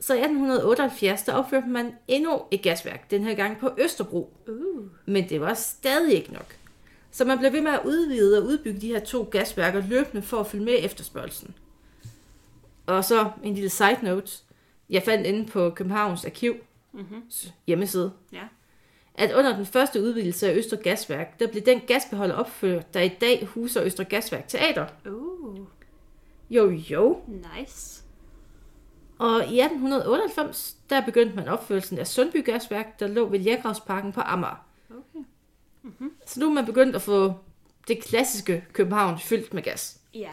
Så 0.00 0.14
i 0.14 0.18
1878, 0.18 1.22
der 1.22 1.32
opførte 1.32 1.66
man 1.66 1.94
endnu 2.08 2.42
et 2.50 2.62
gasværk, 2.62 3.10
den 3.10 3.24
her 3.24 3.34
gang 3.34 3.58
på 3.58 3.70
Østerbro. 3.78 4.32
Uh. 4.48 4.84
Men 5.06 5.28
det 5.28 5.40
var 5.40 5.54
stadig 5.54 6.14
ikke 6.14 6.32
nok. 6.32 6.56
Så 7.10 7.24
man 7.24 7.38
blev 7.38 7.52
ved 7.52 7.60
med 7.60 7.72
at 7.72 7.80
udvide 7.84 8.38
og 8.38 8.44
udbygge 8.44 8.80
de 8.80 8.86
her 8.86 9.00
to 9.00 9.28
gasværker 9.30 9.82
løbende 9.88 10.22
for 10.22 10.40
at 10.40 10.46
følge 10.46 10.64
med 10.64 10.76
efterspørgelsen. 10.78 11.54
Og 12.86 13.04
så 13.04 13.30
en 13.42 13.54
lille 13.54 13.70
side 13.70 13.98
note. 14.02 14.32
Jeg 14.90 15.02
fandt 15.02 15.26
inde 15.26 15.46
på 15.46 15.70
Københavns 15.70 16.24
Arkiv 16.24 16.54
Mm-hmm. 16.92 17.22
hjemmeside, 17.66 18.12
Ja. 18.32 18.42
at 19.14 19.32
under 19.34 19.56
den 19.56 19.66
første 19.66 20.02
udvidelse 20.02 20.50
af 20.50 20.56
Østre 20.56 20.76
Gasværk, 20.76 21.40
der 21.40 21.46
blev 21.46 21.62
den 21.62 21.80
gasbeholder 21.80 22.34
opført, 22.34 22.94
der 22.94 23.00
i 23.00 23.08
dag 23.08 23.46
huser 23.46 23.82
Østre 23.84 24.04
Gasværk 24.04 24.48
Teater. 24.48 24.86
Uh, 25.10 25.58
Jo, 26.50 26.70
jo. 26.70 27.20
nice. 27.26 28.02
Og 29.18 29.36
i 29.46 29.60
1898, 29.60 30.76
der 30.90 31.04
begyndte 31.04 31.36
man 31.36 31.48
opførelsen 31.48 31.98
af 31.98 32.06
Sundby 32.06 32.44
Gasværk, 32.44 33.00
der 33.00 33.06
lå 33.06 33.28
ved 33.28 33.40
Jægravsparken 33.40 34.12
på 34.12 34.20
Amager. 34.20 34.66
Okay. 34.90 35.24
Så 36.26 36.40
nu 36.40 36.48
er 36.48 36.52
man 36.54 36.66
begyndt 36.66 36.96
at 36.96 37.02
få 37.02 37.34
det 37.88 38.02
klassiske 38.04 38.64
København 38.72 39.18
fyldt 39.18 39.54
med 39.54 39.62
gas. 39.62 40.00
Ja. 40.14 40.30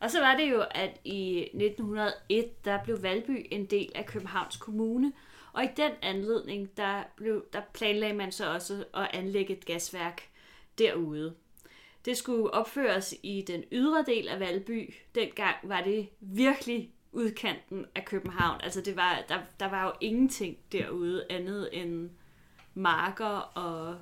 Og 0.00 0.10
så 0.10 0.20
var 0.20 0.36
det 0.36 0.50
jo, 0.50 0.64
at 0.70 1.00
i 1.04 1.40
1901, 1.40 2.64
der 2.64 2.84
blev 2.84 3.02
Valby 3.02 3.46
en 3.50 3.66
del 3.66 3.92
af 3.94 4.06
Københavns 4.06 4.56
Kommune, 4.56 5.12
og 5.52 5.64
i 5.64 5.68
den 5.76 5.92
anledning, 6.02 6.76
der, 6.76 7.02
blev, 7.16 7.44
der 7.52 7.60
planlagde 7.74 8.14
man 8.14 8.32
så 8.32 8.52
også 8.52 8.84
at 8.94 9.08
anlægge 9.12 9.56
et 9.56 9.64
gasværk 9.64 10.22
derude. 10.78 11.34
Det 12.04 12.16
skulle 12.16 12.54
opføres 12.54 13.14
i 13.22 13.44
den 13.46 13.64
ydre 13.72 14.04
del 14.06 14.28
af 14.28 14.40
Valby. 14.40 14.94
Dengang 15.14 15.56
var 15.62 15.82
det 15.82 16.08
virkelig 16.20 16.90
udkanten 17.12 17.86
af 17.94 18.04
København. 18.04 18.60
Altså 18.60 18.80
det 18.80 18.96
var, 18.96 19.24
der, 19.28 19.38
der 19.60 19.66
var 19.70 19.84
jo 19.84 19.92
ingenting 20.00 20.58
derude 20.72 21.26
andet 21.30 21.68
end 21.72 22.10
marker 22.74 23.38
og 23.38 23.98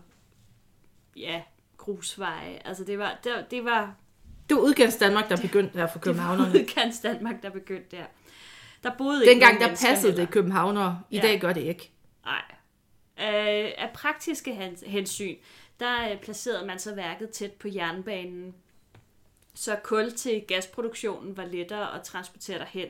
ja, 1.17 1.43
grusveje. 1.77 2.59
Altså 2.65 2.85
det 2.85 2.99
var, 2.99 3.19
det, 3.25 3.47
det 3.51 3.65
var 3.65 3.95
det 4.49 4.57
var 4.57 4.63
udkants 4.63 4.97
Danmark, 4.97 5.29
der 5.29 5.37
begyndte 5.37 5.79
her 5.79 5.87
for 5.87 5.99
det 5.99 6.07
var 6.07 6.13
københavnerne. 6.13 6.61
udkants 6.61 7.01
Danmark, 7.01 7.43
der 7.43 7.51
begyndte 7.51 7.97
der. 7.97 8.05
Der 8.83 8.91
boede 8.99 9.23
ikke 9.25 9.33
Dengang 9.33 9.61
der 9.61 9.69
passede 9.69 10.01
heller. 10.13 10.25
det 10.25 10.31
københavnere. 10.35 11.03
I 11.11 11.17
Ja. 11.17 11.23
dag 11.23 11.41
gør 11.41 11.53
det 11.53 11.61
ikke. 11.63 11.91
Nej. 12.25 12.43
Øh, 13.19 13.73
af 13.79 13.91
praktiske 13.95 14.55
hen- 14.55 14.77
hensyn, 14.87 15.37
der 15.81 16.11
øh, 16.13 16.21
placerede 16.21 16.67
man 16.67 16.79
så 16.79 16.95
værket 16.95 17.31
tæt 17.31 17.53
på 17.53 17.69
jernbanen, 17.69 18.55
så 19.55 19.77
kul 19.83 20.11
til 20.13 20.45
gasproduktionen 20.49 21.37
var 21.37 21.45
lettere 21.45 21.95
at 21.95 22.03
transportere 22.03 22.59
derhen. 22.59 22.89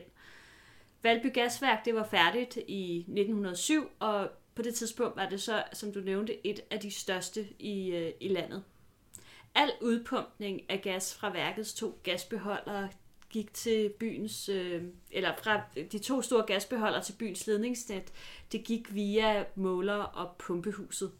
Valby 1.03 1.33
Gasværk 1.33 1.85
det 1.85 1.95
var 1.95 2.07
færdigt 2.11 2.57
i 2.67 2.97
1907, 2.97 3.89
og 3.99 4.29
på 4.55 4.61
det 4.61 4.75
tidspunkt 4.75 5.15
var 5.17 5.29
det 5.29 5.41
så, 5.41 5.63
som 5.73 5.91
du 5.93 5.99
nævnte, 5.99 6.47
et 6.47 6.59
af 6.71 6.79
de 6.79 6.91
største 6.91 7.45
i, 7.59 7.89
øh, 7.91 8.11
i 8.21 8.27
landet. 8.27 8.63
Al 9.55 9.71
udpumpning 9.81 10.61
af 10.69 10.81
gas 10.81 11.15
fra 11.15 11.31
værkets 11.31 11.73
to 11.73 11.99
gasbeholdere 12.03 12.89
gik 13.29 13.53
til 13.53 13.89
byens, 13.89 14.49
øh, 14.49 14.83
eller 15.11 15.35
fra 15.43 15.61
de 15.91 15.99
to 15.99 16.21
store 16.21 16.43
gasbeholdere 16.45 17.03
til 17.03 17.13
byens 17.13 17.47
ledningsnet, 17.47 18.13
det 18.51 18.63
gik 18.63 18.93
via 18.93 19.45
måler 19.55 19.93
og 19.93 20.35
pumpehuset. 20.37 21.11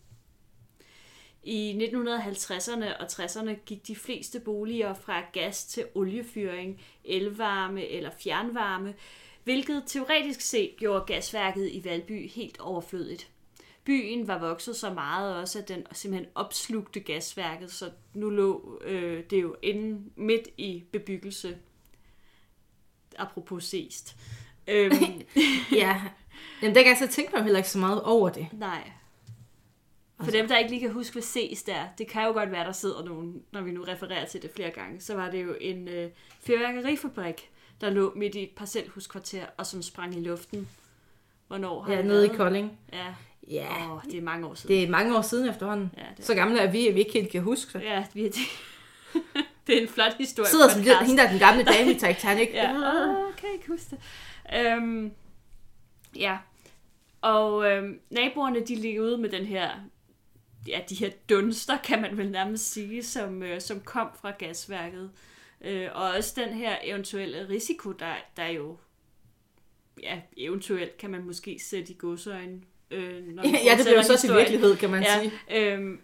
I 1.44 1.90
1950'erne 1.94 2.98
og 3.00 3.06
60'erne 3.06 3.54
gik 3.66 3.88
de 3.88 3.96
fleste 3.96 4.40
boliger 4.40 4.94
fra 4.94 5.22
gas 5.34 5.66
til 5.66 5.86
oliefyring, 5.96 6.82
elvarme 7.04 7.88
eller 7.88 8.10
fjernvarme, 8.20 8.96
hvilket 9.44 9.84
teoretisk 9.88 10.42
set 10.42 10.76
gjorde 10.78 11.06
gasværket 11.14 11.72
i 11.72 11.84
Valby 11.84 12.30
helt 12.30 12.60
overflødigt. 12.60 13.30
Byen 13.86 14.28
var 14.28 14.40
vokset 14.40 14.76
så 14.76 14.94
meget 14.94 15.36
også, 15.36 15.60
at 15.60 15.68
den 15.68 15.84
simpelthen 15.92 16.32
opslugte 16.36 17.00
gasværket, 17.00 17.72
så 17.72 17.90
nu 18.14 18.30
lå 18.30 18.82
øh, 18.86 19.24
det 19.30 19.42
jo 19.42 19.56
inde 19.62 20.10
midt 20.16 20.48
i 20.58 20.84
bebyggelse. 20.92 21.58
Apropos 23.18 23.64
sest. 23.64 24.16
Øhm, 24.68 24.96
Ja. 25.72 26.02
Jamen, 26.62 26.76
dengang 26.76 26.98
så 26.98 27.08
tænkte 27.08 27.34
man 27.36 27.44
heller 27.44 27.58
ikke 27.60 27.70
så 27.70 27.78
meget 27.80 28.02
over 28.04 28.30
det. 28.30 28.48
nej. 28.54 28.92
For 30.18 30.24
Altså- 30.24 30.38
dem, 30.38 30.48
der 30.48 30.58
ikke 30.58 30.70
lige 30.70 30.80
kan 30.80 30.92
huske, 30.92 31.14
hvad 31.14 31.24
ses 31.24 31.64
der, 31.64 31.86
det 31.98 32.08
kan 32.08 32.26
jo 32.26 32.32
godt 32.32 32.52
være, 32.52 32.66
der 32.66 32.72
sidder 32.72 33.06
nogen, 33.06 33.44
når 33.52 33.62
vi 33.62 33.72
nu 33.72 33.84
refererer 33.84 34.26
til 34.26 34.42
det 34.42 34.52
flere 34.56 34.70
gange, 34.72 35.02
så 35.02 35.16
var 35.16 35.32
det 35.32 35.44
jo 35.44 35.56
en 35.62 35.88
øh, 35.88 36.12
fyrværkerifabrik, 36.42 37.50
der 37.82 37.90
lå 37.90 38.14
midt 38.16 38.36
i 38.36 38.44
et 38.44 38.50
parcelhuskvarter, 38.56 39.46
og 39.58 39.66
som 39.66 39.82
sprang 39.82 40.16
i 40.16 40.20
luften. 40.20 40.70
Hvornår 41.48 41.82
har 41.82 41.94
Ja, 41.94 42.02
nede 42.02 42.26
i? 42.26 42.30
Kolding. 42.36 42.80
Ja, 42.94 43.16
Ja, 43.52 43.94
Åh, 43.94 44.04
det 44.04 44.18
er 44.18 44.22
mange 44.22 44.48
år 44.48 44.54
siden. 44.56 44.76
det 44.76 44.84
er 44.84 44.90
mange 44.90 45.18
år 45.18 45.22
siden 45.22 45.50
efterhånden. 45.50 45.92
Ja, 45.98 46.04
det, 46.18 46.26
Så 46.26 46.36
gamle 46.36 46.60
er 46.60 46.72
vi, 46.72 46.88
at 46.88 46.96
vi 46.96 47.00
ikke 47.00 47.14
helt 47.14 47.30
kan 47.32 47.42
huske 47.42 47.80
det. 47.80 47.86
ja, 47.86 48.06
vi 48.14 48.26
er 48.26 48.30
det. 48.30 48.40
det 49.68 49.78
er 49.78 49.82
en 49.82 49.88
flot 49.88 50.14
historie. 50.18 50.50
Sidder 50.50 50.70
som 50.70 50.82
podcast. 50.82 51.02
hende 51.02 51.18
der 51.22 51.28
er 51.28 51.32
den 51.32 51.40
gamle 51.40 51.64
dame 51.64 51.92
i 51.92 51.94
Titanic. 52.06 52.50
Ja, 52.54 52.72
Åh, 52.72 53.34
kan 53.38 53.48
jeg 53.50 53.54
ikke 53.54 53.68
huske 53.68 53.90
det. 53.90 54.00
Øhm, 54.60 55.12
ja, 56.16 56.38
og 57.22 57.72
øhm, 57.72 58.00
naboerne, 58.10 58.60
de 58.66 58.76
ligger 58.76 59.02
ude 59.02 59.18
med 59.18 59.30
den 59.30 59.46
her, 59.46 59.70
ja, 60.68 60.80
de 60.90 60.96
her 60.96 61.10
dunster, 61.30 61.78
kan 61.78 62.02
man 62.02 62.18
vel 62.18 62.32
nærmest 62.32 62.72
sige, 62.74 63.04
som, 63.04 63.44
øh, 63.44 63.62
som 63.62 63.80
kom 63.82 64.08
fra 64.22 64.32
gasværket. 64.32 65.12
Øh, 65.62 65.90
og 65.94 66.04
også 66.12 66.34
den 66.46 66.54
her 66.54 66.76
eventuelle 66.84 67.50
risiko, 67.50 67.92
der, 67.92 68.14
der 68.38 68.48
jo, 68.48 68.78
ja, 70.04 70.22
eventuelt 70.38 70.98
kan 70.98 71.10
man 71.10 71.24
måske 71.24 71.60
sætte 71.70 71.92
i 71.94 71.96
godsøjne. 72.00 72.62
Øh, 72.92 73.28
når 73.28 73.44
ja, 73.44 73.78
det 73.78 73.96
jo 73.98 74.04
så 74.04 74.18
til 74.18 74.34
virkelighed, 74.36 74.76
kan 74.76 74.90
man 74.90 75.04
Ja, 75.04 75.20
sige. 75.22 75.74
øhm, 75.74 76.02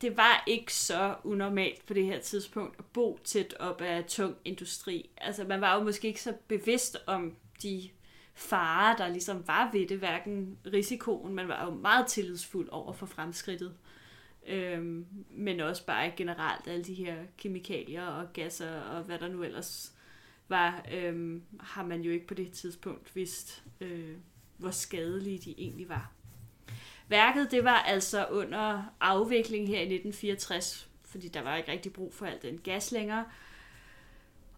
det 0.00 0.16
var 0.16 0.44
ikke 0.46 0.74
så 0.74 1.14
unormalt 1.24 1.86
på 1.86 1.94
det 1.94 2.04
her 2.04 2.20
tidspunkt 2.20 2.78
at 2.78 2.84
bo 2.84 3.18
tæt 3.24 3.54
op 3.60 3.80
af 3.80 4.04
tung 4.04 4.36
industri. 4.44 5.10
Altså, 5.16 5.44
man 5.44 5.60
var 5.60 5.74
jo 5.78 5.82
måske 5.84 6.08
ikke 6.08 6.22
så 6.22 6.34
bevidst 6.48 6.96
om 7.06 7.36
de 7.62 7.88
farer, 8.34 8.96
der 8.96 9.08
ligesom 9.08 9.46
var 9.46 9.70
ved 9.72 9.86
det, 9.88 9.98
hverken 9.98 10.58
risikoen, 10.72 11.34
man 11.34 11.48
var 11.48 11.64
jo 11.64 11.70
meget 11.74 12.06
tillidsfuld 12.06 12.68
over 12.70 12.92
for 12.92 13.06
fremskridtet. 13.06 13.74
Øhm, 14.46 15.06
men 15.30 15.60
også 15.60 15.86
bare 15.86 16.12
generelt 16.16 16.68
alle 16.68 16.84
de 16.84 16.94
her 16.94 17.14
kemikalier 17.38 18.06
og 18.06 18.32
gasser 18.32 18.80
og 18.80 19.02
hvad 19.02 19.18
der 19.18 19.28
nu 19.28 19.42
ellers 19.42 19.92
var, 20.48 20.84
øhm, 20.92 21.42
har 21.60 21.84
man 21.84 22.00
jo 22.02 22.10
ikke 22.10 22.26
på 22.26 22.34
det 22.34 22.52
tidspunkt 22.52 23.16
vidst, 23.16 23.62
øh, 23.80 24.16
hvor 24.62 24.70
skadelige 24.70 25.38
de 25.38 25.54
egentlig 25.58 25.88
var. 25.88 26.12
Værket 27.08 27.50
det 27.50 27.64
var 27.64 27.78
altså 27.78 28.26
under 28.26 28.82
afvikling 29.00 29.68
her 29.68 29.78
i 29.78 29.94
1964, 29.94 30.88
fordi 31.04 31.28
der 31.28 31.42
var 31.42 31.56
ikke 31.56 31.72
rigtig 31.72 31.92
brug 31.92 32.14
for 32.14 32.26
al 32.26 32.38
den 32.42 32.58
gas 32.58 32.92
længere. 32.92 33.24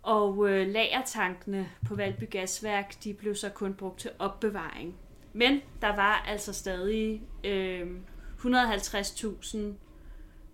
Og 0.02 0.48
øh, 0.48 0.68
lagertankene 0.68 1.70
på 1.86 1.94
Valby 1.94 2.30
Gasværk, 2.30 3.04
de 3.04 3.14
blev 3.14 3.34
så 3.34 3.48
kun 3.48 3.74
brugt 3.74 4.00
til 4.00 4.10
opbevaring. 4.18 4.96
Men 5.32 5.60
der 5.80 5.96
var 5.96 6.24
altså 6.28 6.52
stadig 6.52 7.22
øh, 7.44 7.90
150.000 8.38 9.58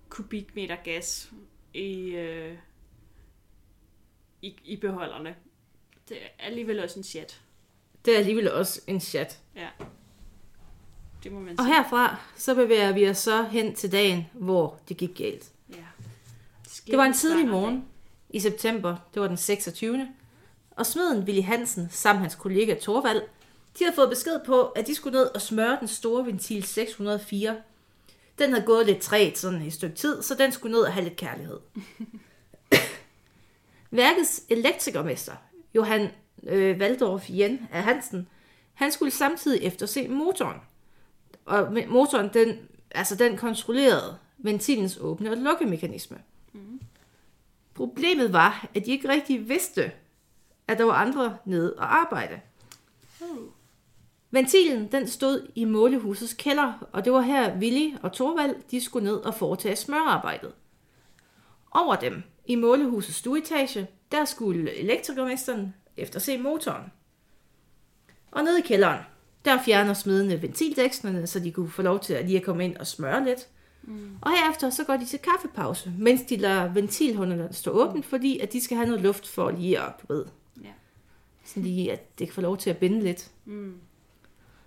kubikmeter 0.08 0.76
gas 0.84 1.32
i, 1.74 2.10
øh, 2.10 2.58
i, 4.42 4.56
i 4.64 4.76
beholderne. 4.76 5.36
Det 6.08 6.16
er 6.22 6.28
alligevel 6.38 6.80
også 6.80 6.98
en 6.98 7.04
chat. 7.04 7.42
Det 8.04 8.14
er 8.14 8.18
alligevel 8.18 8.52
også 8.52 8.80
en 8.86 9.00
chat. 9.00 9.38
Ja. 9.56 9.68
Det 11.24 11.32
må 11.32 11.40
man 11.40 11.58
Og 11.60 11.64
sige. 11.64 11.74
herfra, 11.74 12.16
så 12.36 12.54
bevæger 12.54 12.92
vi 12.92 13.08
os 13.08 13.18
så 13.18 13.42
hen 13.42 13.74
til 13.74 13.92
dagen, 13.92 14.26
hvor 14.32 14.78
det 14.88 14.96
gik 14.96 15.14
galt. 15.16 15.44
Ja. 15.70 15.76
Det 16.86 16.98
var 16.98 17.04
en 17.04 17.12
tidlig 17.14 17.48
morgen 17.48 17.84
i 18.30 18.40
september, 18.40 18.96
det 19.14 19.22
var 19.22 19.28
den 19.28 19.36
26. 19.36 20.08
Og 20.70 20.86
smeden 20.86 21.24
Willy 21.24 21.42
Hansen 21.42 21.88
sammen 21.90 22.20
hans 22.22 22.34
kollega 22.34 22.74
Torvald, 22.74 23.22
de 23.78 23.84
havde 23.84 23.94
fået 23.94 24.08
besked 24.10 24.40
på, 24.46 24.62
at 24.62 24.86
de 24.86 24.94
skulle 24.94 25.18
ned 25.18 25.26
og 25.34 25.40
smøre 25.40 25.76
den 25.80 25.88
store 25.88 26.26
ventil 26.26 26.62
604. 26.62 27.56
Den 28.38 28.50
havde 28.52 28.66
gået 28.66 28.86
lidt 28.86 29.00
træt 29.00 29.38
sådan 29.38 29.62
et 29.62 29.72
stykke 29.72 29.96
tid, 29.96 30.22
så 30.22 30.34
den 30.34 30.52
skulle 30.52 30.72
ned 30.72 30.80
og 30.82 30.92
have 30.92 31.04
lidt 31.04 31.16
kærlighed. 31.16 31.58
Værkets 33.90 34.42
elektrikermester, 34.48 35.32
Johan 35.74 36.08
øh, 36.42 36.78
Waldorf 36.78 37.30
Jen 37.30 37.68
af 37.72 37.82
Hansen, 37.82 38.28
han 38.74 38.92
skulle 38.92 39.10
samtidig 39.10 39.62
efterse 39.62 40.08
motoren. 40.08 40.56
Og 41.44 41.72
motoren, 41.88 42.30
den, 42.34 42.58
altså 42.90 43.16
den 43.16 43.36
kontrollerede 43.36 44.18
ventilens 44.38 44.96
åbne- 44.96 45.30
og 45.30 45.36
lukkemekanisme. 45.36 46.18
Problemet 47.74 48.32
var, 48.32 48.68
at 48.74 48.86
de 48.86 48.90
ikke 48.90 49.08
rigtig 49.08 49.48
vidste, 49.48 49.92
at 50.68 50.78
der 50.78 50.84
var 50.84 50.92
andre 50.92 51.36
nede 51.44 51.74
og 51.74 52.00
arbejde. 52.00 52.40
Ventilen 54.30 54.92
den 54.92 55.08
stod 55.08 55.48
i 55.54 55.64
målehusets 55.64 56.34
kælder, 56.34 56.88
og 56.92 57.04
det 57.04 57.12
var 57.12 57.20
her 57.20 57.58
Willy 57.58 57.94
og 58.02 58.12
Torvald 58.12 58.56
de 58.70 58.80
skulle 58.80 59.04
ned 59.04 59.16
og 59.16 59.34
foretage 59.34 59.76
smørarbejdet. 59.76 60.52
Over 61.70 61.96
dem, 61.96 62.22
i 62.46 62.54
målehusets 62.54 63.16
stueetage, 63.16 63.88
der 64.12 64.24
skulle 64.24 64.78
elektrikermesteren 64.78 65.74
efterse 66.00 66.38
motoren. 66.38 66.84
Og 68.30 68.44
nede 68.44 68.58
i 68.58 68.62
kælderen, 68.62 68.98
der 69.44 69.62
fjerner 69.62 69.94
smidende 69.94 70.42
ventildækslerne, 70.42 71.26
så 71.26 71.40
de 71.40 71.52
kunne 71.52 71.70
få 71.70 71.82
lov 71.82 72.00
til 72.00 72.12
at 72.14 72.24
lige 72.24 72.38
at 72.38 72.44
komme 72.44 72.64
ind 72.64 72.76
og 72.76 72.86
smøre 72.86 73.24
lidt. 73.24 73.48
Mm. 73.82 74.10
Og 74.20 74.30
herefter 74.30 74.70
så 74.70 74.84
går 74.84 74.96
de 74.96 75.04
til 75.06 75.18
kaffepause, 75.18 75.92
mens 75.98 76.22
de 76.22 76.36
lader 76.36 76.68
ventilhullerne 76.72 77.48
stå 77.52 77.70
åbent, 77.70 78.06
fordi 78.06 78.38
at 78.38 78.52
de 78.52 78.60
skal 78.64 78.76
have 78.76 78.86
noget 78.86 79.02
luft 79.02 79.28
for 79.28 79.50
lige 79.50 79.80
at, 79.80 79.92
du 80.08 80.12
ved, 80.14 80.24
Ja. 80.62 80.68
sådan 81.44 81.62
lige 81.62 81.92
at 81.92 82.18
det 82.18 82.26
kan 82.26 82.34
få 82.34 82.40
lov 82.40 82.56
til 82.56 82.70
at 82.70 82.76
binde 82.76 83.00
lidt. 83.00 83.30
Mm. 83.44 83.74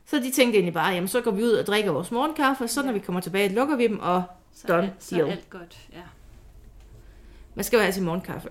Så 0.06 0.16
de 0.20 0.32
tænkte 0.32 0.58
egentlig 0.58 0.74
bare, 0.74 0.94
jamen 0.94 1.08
så 1.08 1.22
går 1.22 1.32
vi 1.32 1.44
ud 1.44 1.52
og 1.52 1.66
drikker 1.68 1.92
vores 1.92 2.12
morgenkaffe, 2.12 2.64
og 2.64 2.70
så 2.70 2.84
når 2.84 2.92
vi 2.92 3.00
kommer 3.00 3.22
tilbage, 3.22 3.50
lukker 3.56 3.76
vi 3.76 3.88
dem, 3.88 4.00
og 4.00 4.24
Så, 4.54 4.68
Done 4.68 4.88
er, 4.88 4.92
så 5.00 5.16
deal. 5.16 5.28
er 5.28 5.32
alt 5.32 5.50
godt. 5.50 5.88
Ja. 5.94 6.02
man 7.56 7.64
skal 7.66 7.78
jo 7.78 7.82
have 7.82 7.94
sin 7.94 8.04
morgenkaffe. 8.04 8.50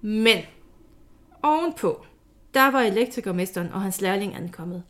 Men 0.00 0.38
ovenpå, 1.42 2.06
der 2.54 2.70
var 2.70 2.80
elektrikermesteren 2.80 3.72
og 3.72 3.80
hans 3.82 4.00
lærling 4.00 4.34
ankommet. 4.34 4.82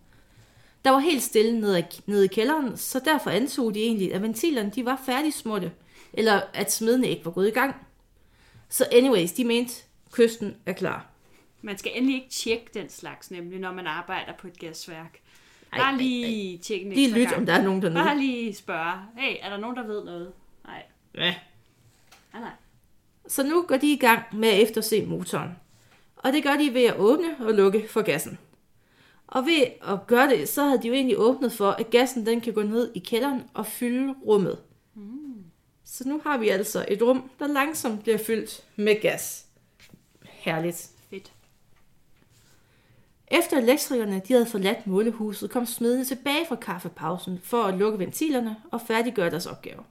Der 0.85 0.91
var 0.91 0.99
helt 0.99 1.23
stille 1.23 1.61
nede, 1.61 1.87
nede 2.07 2.25
i 2.25 2.29
kælderen, 2.29 2.77
så 2.77 3.01
derfor 3.05 3.31
antog 3.31 3.75
de 3.75 3.81
egentlig, 3.83 4.15
at 4.15 4.23
ventilerne 4.23 4.71
de 4.71 4.85
var 4.85 5.03
færdigsmurte, 5.07 5.73
eller 6.13 6.41
at 6.55 6.73
smidene 6.73 7.09
ikke 7.09 7.25
var 7.25 7.31
gået 7.31 7.49
i 7.49 7.51
gang. 7.51 7.75
Så 8.69 8.87
anyways, 8.93 9.33
de 9.33 9.45
mente, 9.45 9.75
kysten 10.13 10.57
er 10.67 10.73
klar. 10.73 11.07
Man 11.63 11.79
skal 11.79 11.93
endelig 11.95 12.15
ikke 12.17 12.31
tjekke 12.31 12.67
den 12.75 12.89
slags, 12.89 13.31
nemlig 13.31 13.61
når 13.61 13.73
man 13.73 13.87
arbejder 13.87 14.33
på 14.39 14.47
et 14.47 14.59
gasværk. 14.59 15.19
Ej, 15.73 15.79
Bare 15.79 15.91
ej, 15.93 15.97
lige 15.99 16.59
tjekke 16.59 16.87
en 16.87 16.93
Lige 16.93 17.11
lyt, 17.15 17.27
gang. 17.29 17.37
om 17.37 17.47
der 17.47 17.53
er 17.53 17.63
nogen 17.63 17.83
dernede. 17.83 18.05
Bare 18.05 18.19
lige 18.19 18.55
spørge, 18.55 18.93
hey, 19.17 19.37
er 19.43 19.49
der 19.51 19.57
nogen, 19.57 19.77
der 19.77 19.87
ved 19.87 20.05
noget? 20.05 20.33
Nej, 20.67 20.83
Ja. 21.15 21.35
nej, 22.33 22.41
nej. 22.43 22.51
Så 23.29 23.43
nu 23.43 23.65
går 23.69 23.77
de 23.77 23.93
i 23.93 23.97
gang 23.97 24.23
med 24.33 24.49
at 24.49 24.63
efterse 24.63 25.07
motoren. 25.07 25.51
Og 26.17 26.33
det 26.33 26.43
gør 26.43 26.57
de 26.57 26.75
ved 26.75 26.85
at 26.85 26.99
åbne 26.99 27.37
og 27.41 27.55
lukke 27.55 27.89
for 27.89 28.03
gassen. 28.03 28.39
Og 29.27 29.47
ved 29.47 29.67
at 29.89 30.07
gøre 30.07 30.31
det, 30.31 30.49
så 30.49 30.63
havde 30.65 30.83
de 30.83 30.89
jo 30.89 30.95
egentlig 30.95 31.19
åbnet 31.19 31.53
for, 31.53 31.71
at 31.71 31.91
gassen 31.91 32.27
den 32.27 32.41
kan 32.41 32.53
gå 32.53 32.63
ned 32.63 32.91
i 32.95 32.99
kælderen 32.99 33.43
og 33.55 33.67
fylde 33.67 34.15
rummet. 34.27 34.59
Så 35.85 36.09
nu 36.09 36.21
har 36.25 36.39
vi 36.39 36.49
altså 36.49 36.85
et 36.89 37.03
rum, 37.03 37.31
der 37.39 37.47
langsomt 37.47 38.03
bliver 38.03 38.19
fyldt 38.19 38.65
med 38.77 39.01
gas. 39.03 39.47
Herligt. 40.25 40.91
Fedt. 41.11 41.33
Efter 43.29 43.59
elektrikerne 43.59 44.23
de 44.29 44.33
havde 44.33 44.47
forladt 44.47 44.87
målehuset, 44.87 45.51
kom 45.51 45.67
smedene 45.67 46.05
tilbage 46.05 46.47
fra 46.49 46.57
kaffepausen 46.57 47.41
for 47.43 47.63
at 47.63 47.79
lukke 47.79 47.99
ventilerne 47.99 48.57
og 48.73 48.81
færdiggøre 48.81 49.31
deres 49.31 49.47
opgaver. 49.47 49.83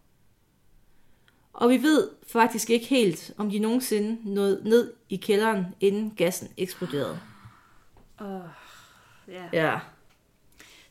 Og 1.55 1.69
vi 1.69 1.83
ved 1.83 2.09
faktisk 2.27 2.69
ikke 2.69 2.85
helt, 2.85 3.33
om 3.37 3.49
de 3.49 3.59
nogensinde 3.59 4.33
nåede 4.33 4.69
ned 4.69 4.93
i 5.09 5.15
kælderen, 5.15 5.65
inden 5.79 6.15
gassen 6.15 6.53
eksploderede. 6.57 7.19
Oh, 8.19 8.41
ja. 9.27 9.49
Ja. 9.53 9.79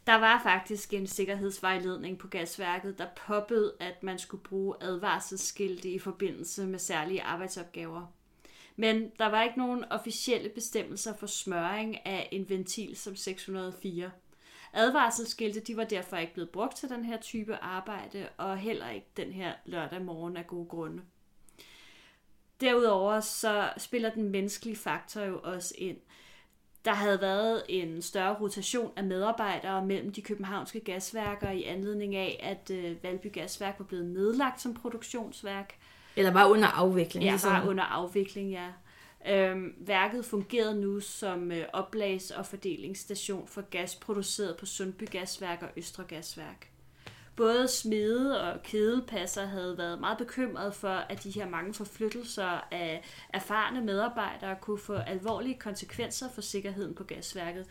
Der 0.06 0.14
var 0.14 0.40
faktisk 0.42 0.92
en 0.92 1.06
sikkerhedsvejledning 1.06 2.18
på 2.18 2.28
gasværket, 2.28 2.98
der 2.98 3.06
påbød, 3.26 3.72
at 3.80 4.02
man 4.02 4.18
skulle 4.18 4.42
bruge 4.42 4.74
advarselsskilte 4.80 5.90
i 5.90 5.98
forbindelse 5.98 6.66
med 6.66 6.78
særlige 6.78 7.22
arbejdsopgaver. 7.22 8.12
Men 8.76 9.10
der 9.18 9.26
var 9.26 9.42
ikke 9.42 9.58
nogen 9.58 9.84
officielle 9.90 10.48
bestemmelser 10.48 11.14
for 11.16 11.26
smøring 11.26 12.06
af 12.06 12.28
en 12.32 12.48
ventil 12.48 12.96
som 12.96 13.16
604. 13.16 14.10
Advarselsskilte 14.74 15.60
de 15.60 15.76
var 15.76 15.84
derfor 15.84 16.16
ikke 16.16 16.34
blevet 16.34 16.50
brugt 16.50 16.76
til 16.76 16.88
den 16.88 17.04
her 17.04 17.16
type 17.16 17.56
arbejde, 17.56 18.28
og 18.36 18.58
heller 18.58 18.90
ikke 18.90 19.06
den 19.16 19.32
her 19.32 19.52
lørdag 19.64 20.02
morgen 20.02 20.36
af 20.36 20.46
gode 20.46 20.68
grunde. 20.68 21.02
Derudover 22.60 23.20
så 23.20 23.70
spiller 23.76 24.10
den 24.10 24.28
menneskelige 24.28 24.76
faktor 24.76 25.20
jo 25.20 25.40
også 25.42 25.74
ind. 25.78 25.96
Der 26.84 26.92
havde 26.92 27.20
været 27.20 27.62
en 27.68 28.02
større 28.02 28.36
rotation 28.40 28.92
af 28.96 29.04
medarbejdere 29.04 29.86
mellem 29.86 30.12
de 30.12 30.22
københavnske 30.22 30.80
gasværker 30.80 31.50
i 31.50 31.62
anledning 31.62 32.16
af, 32.16 32.40
at 32.42 32.70
øh, 32.76 32.96
Valby 33.02 33.32
Gasværk 33.32 33.74
var 33.78 33.84
blevet 33.84 34.06
nedlagt 34.06 34.60
som 34.60 34.74
produktionsværk. 34.74 35.78
Eller 36.16 36.32
bare 36.32 36.50
under 36.50 36.68
afvikling. 36.68 37.24
Ja, 37.24 37.30
ligesom. 37.30 37.52
bare 37.52 37.68
under 37.68 37.84
afvikling, 37.84 38.50
ja. 38.50 38.68
Øhm, 39.28 39.74
værket 39.78 40.24
fungerede 40.24 40.80
nu 40.80 41.00
som 41.00 41.52
øh, 41.52 41.64
oplags- 41.72 42.30
og 42.30 42.46
fordelingsstation 42.46 43.48
for 43.48 43.60
gas 43.70 43.94
produceret 43.94 44.56
på 44.56 44.66
Sundby 44.66 45.10
Gasværk 45.10 45.62
og 45.62 45.68
Østre 45.76 46.04
Gasværk. 46.04 46.70
Både 47.36 47.68
smede 47.68 48.42
og 48.42 48.62
kædepasser 48.62 49.46
havde 49.46 49.78
været 49.78 50.00
meget 50.00 50.18
bekymrede 50.18 50.72
for, 50.72 50.88
at 50.88 51.24
de 51.24 51.30
her 51.30 51.48
mange 51.48 51.74
forflyttelser 51.74 52.68
af 52.70 53.02
erfarne 53.28 53.80
medarbejdere 53.80 54.56
kunne 54.60 54.78
få 54.78 54.94
alvorlige 54.94 55.58
konsekvenser 55.58 56.30
for 56.30 56.40
sikkerheden 56.40 56.94
på 56.94 57.04
gasværket. 57.04 57.66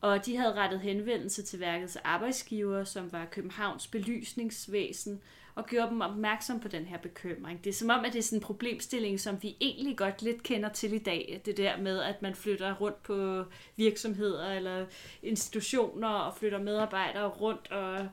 Og 0.00 0.26
de 0.26 0.36
havde 0.36 0.54
rettet 0.54 0.80
henvendelse 0.80 1.42
til 1.42 1.60
værkets 1.60 1.96
arbejdsgiver, 1.96 2.84
som 2.84 3.12
var 3.12 3.24
Københavns 3.24 3.86
belysningsvæsen, 3.86 5.20
og 5.58 5.66
gjorde 5.66 5.88
dem 5.90 6.00
opmærksom 6.00 6.60
på 6.60 6.68
den 6.68 6.84
her 6.84 6.98
bekymring. 6.98 7.64
Det 7.64 7.70
er 7.70 7.74
som 7.74 7.90
om, 7.90 8.04
at 8.04 8.12
det 8.12 8.18
er 8.18 8.22
sådan 8.22 8.36
en 8.38 8.42
problemstilling, 8.42 9.20
som 9.20 9.42
vi 9.42 9.56
egentlig 9.60 9.96
godt 9.96 10.22
lidt 10.22 10.42
kender 10.42 10.68
til 10.68 10.92
i 10.92 10.98
dag. 10.98 11.42
Det 11.44 11.56
der 11.56 11.76
med, 11.80 11.98
at 12.00 12.22
man 12.22 12.34
flytter 12.34 12.74
rundt 12.74 13.02
på 13.02 13.44
virksomheder 13.76 14.52
eller 14.52 14.86
institutioner 15.22 16.08
og 16.08 16.36
flytter 16.36 16.58
medarbejdere 16.58 17.28
rundt 17.28 17.72
og 17.72 18.06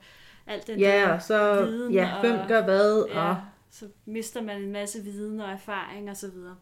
alt 0.47 0.67
den 0.67 0.79
Ja, 0.79 0.99
der 0.99 1.13
og 1.13 1.21
så, 1.21 1.65
viden 1.65 1.93
ja, 1.93 2.13
og- 2.15 2.21
hvem 2.21 2.47
gør 2.47 2.63
hvad, 2.63 3.05
Ja, 3.09 3.29
og 3.29 3.37
så 3.71 3.85
mister 4.05 4.41
man 4.41 4.61
en 4.61 4.71
masse 4.71 5.03
viden 5.03 5.39
og 5.39 5.49
erfaring 5.49 6.09
og 6.09 6.17
så 6.17 6.31
videre. 6.31 6.55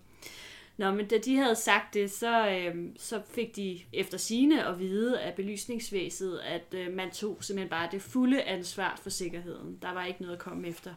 Nå, 0.77 0.91
men 0.91 1.07
da 1.07 1.17
de 1.17 1.35
havde 1.35 1.55
sagt 1.55 1.93
det, 1.93 2.11
så, 2.11 2.49
øhm, 2.49 2.95
så 2.97 3.21
fik 3.29 3.55
de 3.55 3.79
efter 3.93 4.17
sine 4.17 4.67
at 4.67 4.79
vide 4.79 5.21
af 5.21 5.33
belysningsvæsenet, 5.33 6.39
at 6.39 6.73
øh, 6.73 6.93
man 6.93 7.11
tog 7.11 7.37
simpelthen 7.41 7.69
bare 7.69 7.89
det 7.91 8.01
fulde 8.01 8.43
ansvar 8.43 8.99
for 9.03 9.09
sikkerheden. 9.09 9.77
Der 9.81 9.93
var 9.93 10.05
ikke 10.05 10.21
noget 10.21 10.35
at 10.35 10.41
komme 10.41 10.67
efter. 10.67 10.93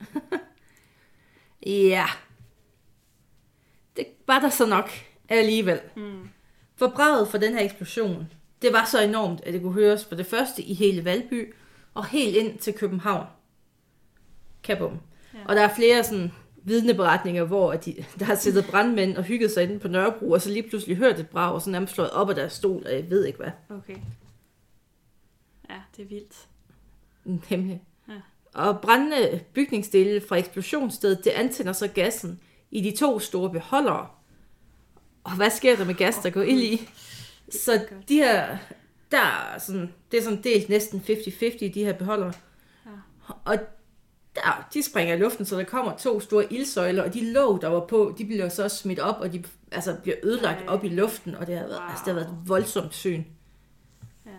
ja. 1.66 2.06
Det 3.96 4.06
var 4.26 4.38
der 4.38 4.48
så 4.48 4.66
nok 4.66 4.90
alligevel. 5.28 5.80
Mm. 5.96 6.28
For 6.76 6.88
braget 6.88 7.28
for 7.28 7.38
den 7.38 7.52
her 7.52 7.64
eksplosion, 7.64 8.32
det 8.62 8.72
var 8.72 8.84
så 8.84 9.02
enormt, 9.02 9.40
at 9.40 9.52
det 9.52 9.62
kunne 9.62 9.72
høres 9.72 10.04
for 10.04 10.14
det 10.14 10.26
første 10.26 10.62
i 10.62 10.74
hele 10.74 11.04
Valby, 11.04 11.54
og 11.94 12.06
helt 12.06 12.36
ind 12.36 12.58
til 12.58 12.74
København. 12.74 13.26
Kabum. 14.62 15.00
Ja. 15.34 15.38
Og 15.44 15.56
der 15.56 15.62
er 15.62 15.74
flere 15.74 16.04
sådan 16.04 16.32
vidneberetninger, 16.62 17.44
hvor 17.44 17.72
at 17.72 17.84
de, 17.84 17.94
der 18.18 18.24
har 18.24 18.34
siddet 18.34 18.66
brandmænd 18.70 19.16
og 19.16 19.22
hygget 19.24 19.50
sig 19.50 19.62
inde 19.62 19.78
på 19.78 19.88
Nørrebro, 19.88 20.30
og 20.30 20.42
så 20.42 20.50
lige 20.50 20.68
pludselig 20.68 20.96
hørt 20.96 21.20
et 21.20 21.28
brag, 21.28 21.52
og 21.52 21.62
så 21.62 21.70
nærmest 21.70 21.94
slået 21.94 22.10
op 22.10 22.28
af 22.28 22.34
deres 22.34 22.52
stol, 22.52 22.82
og 22.86 22.92
jeg 22.92 23.10
ved 23.10 23.24
ikke 23.24 23.38
hvad. 23.38 23.50
Okay. 23.68 23.96
Ja, 25.70 25.76
det 25.96 26.02
er 26.02 26.08
vildt. 26.08 26.48
Nemlig. 27.50 27.82
Ja. 28.08 28.14
Og 28.54 28.80
brændende 28.80 29.40
bygningsdele 29.54 30.20
fra 30.28 30.36
eksplosionsstedet, 30.36 31.24
det 31.24 31.30
antænder 31.30 31.72
så 31.72 31.88
gassen 31.88 32.40
i 32.70 32.80
de 32.80 32.96
to 32.96 33.18
store 33.18 33.50
beholdere. 33.50 34.08
Og 35.24 35.36
hvad 35.36 35.50
sker 35.50 35.76
der 35.76 35.84
med 35.84 35.94
gas, 35.94 36.16
der 36.16 36.30
går 36.30 36.42
ild 36.42 36.62
i? 36.62 36.88
Så 37.50 37.86
de 38.08 38.14
her, 38.14 38.56
der 39.10 39.20
er 39.20 39.58
sådan, 39.58 39.94
det 40.10 40.18
er 40.18 40.22
sådan 40.22 40.42
delt 40.42 40.68
næsten 40.68 41.02
50-50 41.08 41.64
i 41.64 41.68
de 41.68 41.84
her 41.84 41.92
beholdere. 41.92 42.32
Ja. 42.86 42.90
Og 43.44 43.58
der, 44.44 44.68
de 44.74 44.82
springer 44.82 45.14
i 45.14 45.18
luften, 45.18 45.44
så 45.44 45.56
der 45.56 45.64
kommer 45.64 45.96
to 45.96 46.20
store 46.20 46.52
ildsøjler, 46.52 47.02
og 47.02 47.14
de 47.14 47.32
låg, 47.32 47.62
der 47.62 47.68
var 47.68 47.86
på, 47.86 48.14
de 48.18 48.24
bliver 48.24 48.48
så 48.48 48.64
også 48.64 48.76
smidt 48.76 48.98
op, 48.98 49.16
og 49.20 49.32
de 49.32 49.44
altså, 49.72 49.96
bliver 50.02 50.16
ødelagt 50.22 50.60
Ej. 50.60 50.66
op 50.68 50.84
i 50.84 50.88
luften, 50.88 51.34
og 51.34 51.46
det 51.46 51.58
har 51.58 51.66
været, 51.66 51.78
Wow. 51.80 51.88
altså, 51.88 52.02
det 52.04 52.14
har 52.14 52.20
været 52.20 52.32
et 52.42 52.48
voldsomt 52.48 52.94
syn. 52.94 53.24
Ja. 54.26 54.30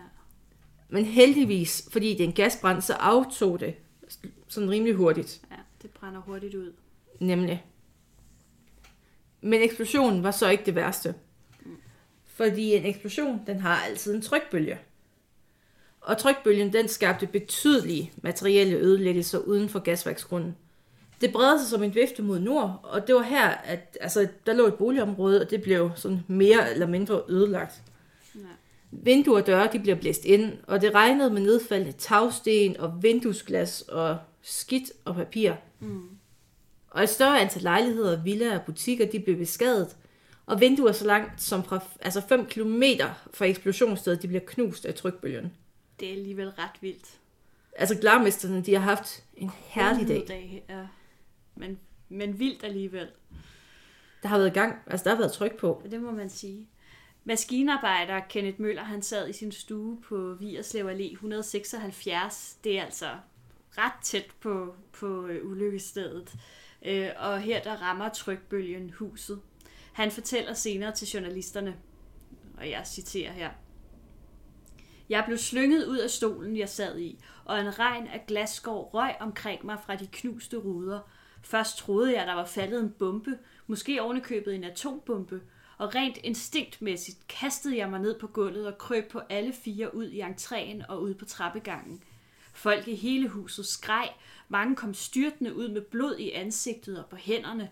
Men 0.88 1.04
heldigvis, 1.04 1.88
fordi 1.92 2.10
det 2.10 2.20
er 2.20 2.24
en 2.28 2.32
gasbrand, 2.32 2.82
så 2.82 2.92
aftog 2.92 3.60
det 3.60 3.74
sådan 4.48 4.70
rimelig 4.70 4.94
hurtigt. 4.94 5.40
ja, 5.50 5.56
det 5.82 5.90
brænder 5.90 6.20
hurtigt 6.20 6.54
ud. 6.54 6.72
Nemlig. 7.20 7.64
Men 9.40 9.62
eksplosionen 9.62 10.22
var 10.22 10.30
så 10.30 10.48
ikke 10.48 10.66
det 10.66 10.74
værste. 10.74 11.14
Fordi 12.26 12.74
en 12.74 12.86
eksplosion, 12.86 13.40
den 13.46 13.60
har 13.60 13.76
altid 13.76 14.14
en 14.14 14.22
trykbølge. 14.22 14.78
Og 16.02 16.18
trykbølgen, 16.18 16.72
den 16.72 16.88
skabte 16.88 17.26
betydelige 17.26 18.12
materielle 18.22 18.76
ødelæggelser 18.76 19.38
uden 19.38 19.68
for 19.68 19.78
gasværksgrunden. 19.78 20.56
Det 21.20 21.32
bredte 21.32 21.60
sig 21.60 21.70
som 21.70 21.82
en 21.82 21.94
vifte 21.94 22.22
mod 22.22 22.38
nord, 22.38 22.80
og 22.82 23.06
det 23.06 23.14
var 23.14 23.22
her, 23.22 23.48
at 23.48 23.98
altså, 24.00 24.28
der 24.46 24.52
lå 24.52 24.66
et 24.66 24.74
boligområde, 24.74 25.40
og 25.40 25.50
det 25.50 25.62
blev 25.62 25.90
sådan 25.94 26.20
mere 26.28 26.72
eller 26.72 26.86
mindre 26.86 27.22
ødelagt. 27.28 27.82
Ja. 28.34 28.40
Vinduer 28.90 29.40
og 29.40 29.46
døre, 29.46 29.68
de 29.72 29.78
bliver 29.78 29.96
blæst 29.96 30.24
ind, 30.24 30.52
og 30.66 30.80
det 30.80 30.94
regnede 30.94 31.30
med 31.30 31.42
nedfaldende 31.42 31.92
tagsten 31.92 32.76
og 32.80 33.02
vinduesglas 33.02 33.82
og 33.82 34.18
skidt 34.42 34.92
og 35.04 35.14
papir. 35.14 35.52
Mm. 35.80 36.08
Og 36.90 37.02
et 37.02 37.08
større 37.08 37.40
antal 37.40 37.62
lejligheder, 37.62 38.22
villaer 38.22 38.58
og 38.58 38.64
butikker, 38.64 39.06
de 39.06 39.20
blev 39.20 39.36
beskadiget. 39.36 39.96
Og 40.46 40.60
vinduer 40.60 40.92
så 40.92 41.06
langt 41.06 41.42
som 41.42 41.64
fra 41.64 41.80
altså 42.00 42.20
5 42.28 42.46
km 42.46 42.82
fra 43.34 43.44
eksplosionsstedet, 43.44 44.22
de 44.22 44.28
bliver 44.28 44.42
knust 44.46 44.86
af 44.86 44.94
trykbølgen. 44.94 45.52
Det 46.00 46.08
er 46.08 46.12
alligevel 46.12 46.48
ret 46.48 46.82
vildt. 46.82 47.18
Altså 47.76 47.98
glarmesterne, 48.00 48.62
de 48.62 48.74
har 48.74 48.80
haft 48.80 49.24
en 49.36 49.50
herlig 49.66 50.08
dag. 50.08 50.24
dag. 50.28 50.64
Ja. 50.68 50.86
Men, 51.54 51.78
men 52.08 52.38
vildt 52.38 52.64
alligevel. 52.64 53.08
Der 54.22 54.28
har 54.28 54.38
været 54.38 54.54
gang, 54.54 54.76
altså 54.86 55.04
der 55.04 55.10
har 55.10 55.18
været 55.18 55.32
tryk 55.32 55.56
på. 55.56 55.82
Det 55.90 56.00
må 56.00 56.10
man 56.10 56.30
sige. 56.30 56.68
Maskinarbejder 57.24 58.20
Kenneth 58.28 58.60
Møller, 58.60 58.82
han 58.82 59.02
sad 59.02 59.28
i 59.28 59.32
sin 59.32 59.52
stue 59.52 60.00
på 60.00 60.34
Vierslev 60.34 60.86
Allé 60.86 61.12
176. 61.12 62.58
Det 62.64 62.78
er 62.78 62.84
altså 62.84 63.08
ret 63.78 64.02
tæt 64.02 64.26
på, 64.40 64.74
på 64.92 65.26
øh, 65.26 65.50
ulykkesstedet. 65.50 66.34
Øh, 66.84 67.08
og 67.16 67.40
her 67.40 67.62
der 67.62 67.76
rammer 67.76 68.08
trykbølgen 68.08 68.90
huset. 68.90 69.40
Han 69.92 70.10
fortæller 70.10 70.54
senere 70.54 70.92
til 70.92 71.08
journalisterne, 71.08 71.76
og 72.56 72.70
jeg 72.70 72.82
citerer 72.86 73.32
her. 73.32 73.50
Jeg 75.12 75.24
blev 75.26 75.38
slynget 75.38 75.86
ud 75.86 75.98
af 75.98 76.10
stolen, 76.10 76.56
jeg 76.56 76.68
sad 76.68 76.98
i, 76.98 77.18
og 77.44 77.60
en 77.60 77.78
regn 77.78 78.06
af 78.06 78.24
glasskår 78.26 78.90
røg 78.94 79.14
omkring 79.20 79.66
mig 79.66 79.78
fra 79.86 79.96
de 79.96 80.06
knuste 80.06 80.56
ruder. 80.56 81.00
Først 81.42 81.78
troede 81.78 82.18
jeg, 82.18 82.26
der 82.26 82.34
var 82.34 82.44
faldet 82.44 82.80
en 82.80 82.90
bombe, 82.90 83.38
måske 83.66 84.02
ovenikøbet 84.02 84.54
en 84.54 84.64
atombombe, 84.64 85.40
og 85.78 85.94
rent 85.94 86.18
instinktmæssigt 86.22 87.28
kastede 87.28 87.76
jeg 87.76 87.90
mig 87.90 88.00
ned 88.00 88.18
på 88.18 88.26
gulvet 88.26 88.66
og 88.66 88.78
krøb 88.78 89.10
på 89.10 89.20
alle 89.28 89.52
fire 89.52 89.94
ud 89.94 90.08
i 90.08 90.22
entréen 90.22 90.86
og 90.88 91.02
ud 91.02 91.14
på 91.14 91.24
trappegangen. 91.24 92.02
Folk 92.54 92.88
i 92.88 92.94
hele 92.94 93.28
huset 93.28 93.66
skreg, 93.66 94.08
mange 94.48 94.76
kom 94.76 94.94
styrtende 94.94 95.54
ud 95.54 95.68
med 95.68 95.80
blod 95.82 96.16
i 96.16 96.30
ansigtet 96.30 96.98
og 96.98 97.06
på 97.06 97.16
hænderne. 97.16 97.70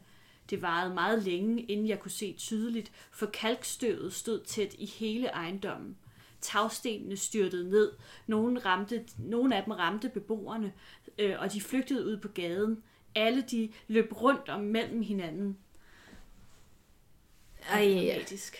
Det 0.51 0.63
varede 0.63 0.95
meget 0.95 1.23
længe, 1.23 1.63
inden 1.63 1.89
jeg 1.89 2.01
kunne 2.01 2.11
se 2.11 2.35
tydeligt, 2.39 2.93
for 3.11 3.27
kalkstøvet 3.27 4.13
stod 4.13 4.41
tæt 4.45 4.75
i 4.79 4.87
hele 4.87 5.27
ejendommen. 5.27 5.97
Tagstenene 6.41 7.17
styrtede 7.17 7.71
ned, 7.71 7.93
nogle, 8.27 8.59
ramte, 8.59 9.05
nogle 9.19 9.57
af 9.57 9.65
dem 9.65 9.73
ramte 9.73 10.09
beboerne, 10.09 10.73
øh, 11.19 11.37
og 11.39 11.53
de 11.53 11.61
flygtede 11.61 12.07
ud 12.07 12.17
på 12.17 12.29
gaden. 12.29 12.83
Alle 13.15 13.43
de 13.43 13.73
løb 13.89 14.13
rundt 14.21 14.49
om 14.49 14.61
mellem 14.61 15.03
hinanden. 15.03 15.59
Ej, 17.71 17.85
Dramatisk. 17.85 18.57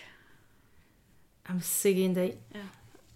I'm 1.49 1.61
sick 1.61 1.97
en 1.97 2.13
dag. 2.13 2.37
Ja. 2.55 2.59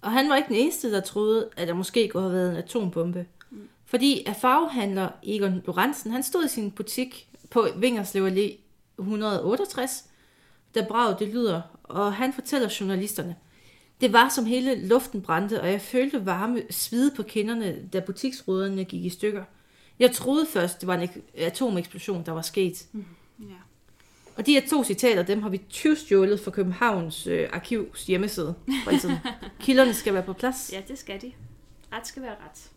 Og 0.01 0.11
han 0.11 0.29
var 0.29 0.35
ikke 0.35 0.47
den 0.47 0.55
eneste, 0.55 0.91
der 0.91 1.01
troede, 1.01 1.49
at 1.57 1.67
der 1.67 1.73
måske 1.73 2.07
kunne 2.07 2.23
have 2.23 2.33
været 2.33 2.51
en 2.51 2.57
atombombe. 2.57 3.25
Mm. 3.49 3.69
Fordi 3.85 4.23
at 4.27 4.35
farvehandler 4.35 5.09
Egon 5.23 5.61
Lorentzen, 5.65 6.11
han 6.11 6.23
stod 6.23 6.45
i 6.45 6.47
sin 6.47 6.71
butik 6.71 7.29
på 7.49 7.67
Vingerslev 7.77 8.27
Allé 8.27 8.57
168, 8.99 10.05
da 10.75 10.85
braget 10.87 11.19
det 11.19 11.27
lyder, 11.27 11.61
og 11.83 12.13
han 12.13 12.33
fortæller 12.33 12.75
journalisterne, 12.79 13.35
det 14.01 14.13
var 14.13 14.29
som 14.29 14.45
hele 14.45 14.87
luften 14.87 15.21
brændte, 15.21 15.61
og 15.61 15.71
jeg 15.71 15.81
følte 15.81 16.25
varme 16.25 16.61
svide 16.69 17.11
på 17.15 17.23
kinderne, 17.23 17.75
da 17.93 17.99
butiksruderne 17.99 18.83
gik 18.83 19.05
i 19.05 19.09
stykker. 19.09 19.43
Jeg 19.99 20.11
troede 20.11 20.45
først, 20.45 20.81
det 20.81 20.87
var 20.87 20.95
en 20.95 21.09
ek- 21.09 21.41
atomeksplosion, 21.43 22.23
der 22.25 22.31
var 22.31 22.41
sket. 22.41 22.85
Ja. 23.39 23.45
Og 24.35 24.45
de 24.45 24.53
her 24.53 24.61
to 24.69 24.83
citater, 24.83 25.23
dem 25.23 25.41
har 25.41 25.49
vi 25.49 25.61
tyvstjålet 25.69 26.39
fra 26.39 26.51
Københavns 26.51 27.27
øh, 27.27 27.49
arkivs 27.53 28.05
hjemmeside. 28.05 28.55
Kilderne 29.59 29.93
skal 29.93 30.13
være 30.13 30.23
på 30.23 30.33
plads. 30.33 30.69
ja, 30.73 30.81
det 30.87 30.99
skal 30.99 31.21
de. 31.21 31.31
Ret 31.93 32.07
skal 32.07 32.21
være 32.21 32.31
ret. 32.31 32.69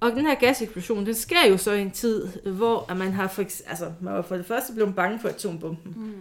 Og 0.00 0.10
den 0.10 0.26
her 0.26 0.34
gaseksplosion, 0.34 1.06
den 1.06 1.14
sker 1.14 1.46
jo 1.50 1.56
så 1.56 1.72
i 1.72 1.80
en 1.82 1.90
tid, 1.90 2.26
hvor 2.44 2.94
man 2.94 3.12
har 3.12 3.28
for, 3.28 3.42
altså, 3.42 3.92
man 4.00 4.14
var 4.14 4.22
for 4.22 4.36
det 4.36 4.46
første 4.46 4.72
blevet 4.72 4.94
bange 4.94 5.18
for 5.20 5.28
atombomben. 5.28 5.94
Mm. 5.96 6.20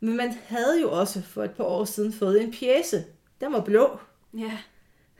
Men 0.00 0.16
man 0.16 0.34
havde 0.46 0.80
jo 0.80 0.92
også 0.92 1.22
for 1.22 1.44
et 1.44 1.50
par 1.50 1.64
år 1.64 1.84
siden 1.84 2.12
fået 2.12 2.42
en 2.42 2.52
pjæse. 2.52 3.04
Den 3.42 3.52
var 3.52 3.60
blå. 3.64 3.98
Ja, 4.38 4.58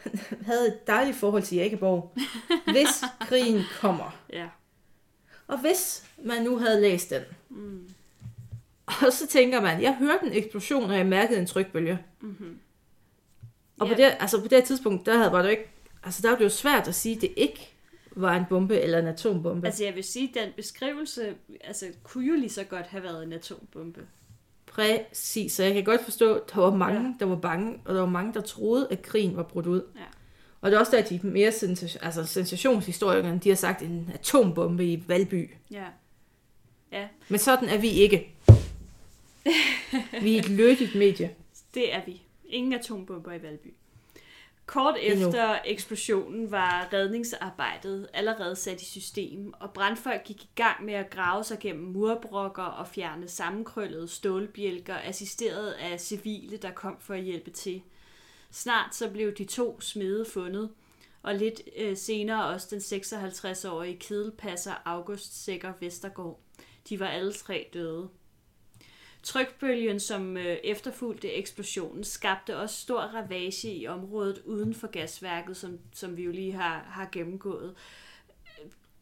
Havde 0.46 0.68
et 0.68 0.86
dejligt 0.86 1.16
forhold 1.16 1.42
til 1.42 1.56
Jægerborg. 1.56 2.12
Hvis 2.72 2.88
krigen 3.20 3.62
kommer. 3.80 4.18
ja. 4.32 4.48
Og 5.46 5.60
hvis 5.60 6.04
man 6.24 6.42
nu 6.42 6.58
havde 6.58 6.80
læst 6.80 7.10
den. 7.10 7.22
Mm. 7.48 7.88
Og 8.86 9.12
så 9.12 9.26
tænker 9.26 9.60
man, 9.60 9.82
jeg 9.82 9.96
hørte 9.96 10.26
en 10.26 10.32
eksplosion, 10.32 10.90
og 10.90 10.96
jeg 10.96 11.06
mærkede 11.06 11.40
en 11.40 11.46
trykbølge. 11.46 11.98
Mm-hmm. 12.20 12.58
Og 13.78 13.86
på, 13.88 13.94
Ja. 13.98 14.04
det, 14.08 14.16
altså 14.20 14.40
på 14.42 14.48
det 14.48 14.64
tidspunkt, 14.64 15.06
der 15.06 15.16
havde, 15.18 15.32
var 15.32 15.42
det 15.42 15.50
ikke, 15.50 15.68
altså 16.04 16.22
der 16.22 16.28
var 16.30 16.36
det 16.36 16.44
jo 16.44 16.48
svært 16.48 16.88
at 16.88 16.94
sige, 16.94 17.14
at 17.16 17.20
det 17.22 17.32
ikke 17.36 17.72
var 18.10 18.36
en 18.36 18.44
bombe 18.48 18.80
eller 18.80 18.98
en 18.98 19.06
atombombe. 19.06 19.66
Altså, 19.66 19.66
Altså 19.66 19.84
jeg 19.84 19.94
vil 19.94 20.04
sige, 20.04 20.32
den 20.34 20.52
beskrivelse 20.56 21.34
altså, 21.60 21.86
kunne 22.02 22.26
jo 22.26 22.34
lige 22.34 22.50
så 22.50 22.64
godt 22.64 22.86
have 22.86 23.02
været 23.02 23.22
en 23.22 23.32
atombombe. 23.32 24.06
Præcis, 24.74 25.52
så 25.52 25.62
jeg 25.64 25.74
kan 25.74 25.84
godt 25.84 26.04
forstå, 26.04 26.34
at 26.34 26.42
der 26.54 26.60
var 26.60 26.74
mange, 26.74 27.00
ja. 27.00 27.14
der 27.20 27.26
var 27.26 27.36
bange, 27.36 27.78
og 27.84 27.94
der 27.94 28.00
var 28.00 28.08
mange, 28.08 28.34
der 28.34 28.40
troede, 28.40 28.88
at 28.90 29.02
krigen 29.02 29.36
var 29.36 29.42
brudt 29.42 29.66
ud. 29.66 29.82
Ja. 29.96 30.00
Og 30.60 30.70
det 30.70 30.76
er 30.76 30.80
også 30.80 30.96
der, 30.96 31.02
de 31.02 31.20
mere 31.22 31.52
sensation, 31.52 32.04
altså 32.04 32.24
sensationshistorikerne, 32.24 33.40
de 33.44 33.48
har 33.48 33.56
sagt 33.56 33.82
en 33.82 34.10
atombombe 34.14 34.86
i 34.86 35.04
Valby. 35.06 35.50
Ja. 35.70 35.84
Ja, 36.92 37.08
Men 37.28 37.38
sådan 37.38 37.68
er 37.68 37.78
vi 37.78 37.88
ikke. 37.88 38.34
vi 40.22 40.34
er 40.34 40.38
et 40.38 40.48
lødigt 40.48 40.94
medie. 40.94 41.30
det 41.74 41.94
er 41.94 42.00
vi. 42.06 42.22
Ingen 42.44 42.72
atombomber 42.72 43.32
i 43.32 43.42
Valby. 43.42 43.74
Kort 44.66 44.94
Endnu. 45.00 45.28
efter 45.28 45.58
eksplosionen 45.64 46.50
var 46.50 46.88
redningsarbejdet 46.92 48.08
allerede 48.12 48.56
sat 48.56 48.82
i 48.82 48.84
system, 48.84 49.52
og 49.60 49.72
brandfolk 49.72 50.24
gik 50.24 50.42
i 50.44 50.50
gang 50.54 50.84
med 50.84 50.94
at 50.94 51.10
grave 51.10 51.44
sig 51.44 51.58
gennem 51.58 51.84
murbrokker 51.84 52.62
og 52.62 52.86
fjerne 52.86 53.28
sammenkrøllede 53.28 54.08
stålbjælker, 54.08 54.96
assisteret 55.04 55.70
af 55.70 56.00
civile, 56.00 56.56
der 56.56 56.70
kom 56.70 56.96
for 57.00 57.14
at 57.14 57.22
hjælpe 57.22 57.50
til. 57.50 57.82
Snart 58.50 58.94
så 58.94 59.10
blev 59.10 59.34
de 59.34 59.44
to 59.44 59.80
smede 59.80 60.24
fundet, 60.24 60.70
og 61.22 61.34
lidt 61.34 61.60
øh, 61.76 61.96
senere 61.96 62.46
også 62.46 62.68
den 62.70 62.78
56-årige 62.78 63.96
kedelpasser 63.96 64.74
August 64.84 65.44
Sækker 65.44 65.72
Vestergaard. 65.80 66.40
De 66.88 67.00
var 67.00 67.08
alle 67.08 67.32
tre 67.32 67.70
døde. 67.72 68.08
Trykbølgen, 69.22 70.00
som 70.00 70.36
øh, 70.36 70.56
efterfulgte 70.64 71.32
eksplosionen, 71.32 72.04
skabte 72.04 72.56
også 72.56 72.80
stor 72.80 73.00
ravage 73.00 73.74
i 73.74 73.86
området 73.86 74.42
uden 74.44 74.74
for 74.74 74.86
gasværket, 74.86 75.56
som, 75.56 75.78
som 75.92 76.16
vi 76.16 76.22
jo 76.22 76.30
lige 76.30 76.52
har, 76.52 76.84
har 76.88 77.08
gennemgået. 77.12 77.74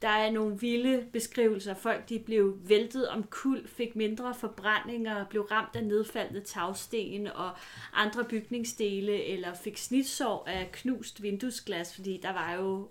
Der 0.02 0.08
er 0.08 0.30
nogle 0.30 0.60
vilde 0.60 1.06
beskrivelser. 1.12 1.74
Folk 1.74 2.08
de 2.08 2.18
blev 2.18 2.58
væltet 2.62 3.08
om 3.08 3.22
kul, 3.22 3.68
fik 3.68 3.96
mindre 3.96 4.34
forbrændinger, 4.34 5.26
blev 5.26 5.42
ramt 5.42 5.76
af 5.76 5.84
nedfaldende 5.84 6.40
tagsten 6.40 7.26
og 7.26 7.50
andre 7.92 8.24
bygningsdele, 8.24 9.24
eller 9.24 9.54
fik 9.54 9.76
snitsår 9.76 10.44
af 10.46 10.70
knust 10.72 11.22
vinduesglas, 11.22 11.94
fordi 11.94 12.20
der 12.22 12.32
var 12.32 12.54
jo 12.54 12.88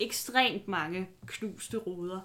ekstremt 0.00 0.68
mange 0.68 1.08
knuste 1.26 1.76
ruder. 1.76 2.20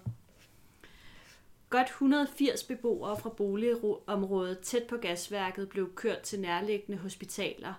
Godt 1.69 1.87
180 1.87 2.63
beboere 2.63 3.19
fra 3.19 3.29
boligområdet 3.29 4.59
tæt 4.59 4.83
på 4.83 4.97
gasværket 4.97 5.69
blev 5.69 5.95
kørt 5.95 6.21
til 6.21 6.39
nærliggende 6.39 6.97
hospitaler. 6.97 7.73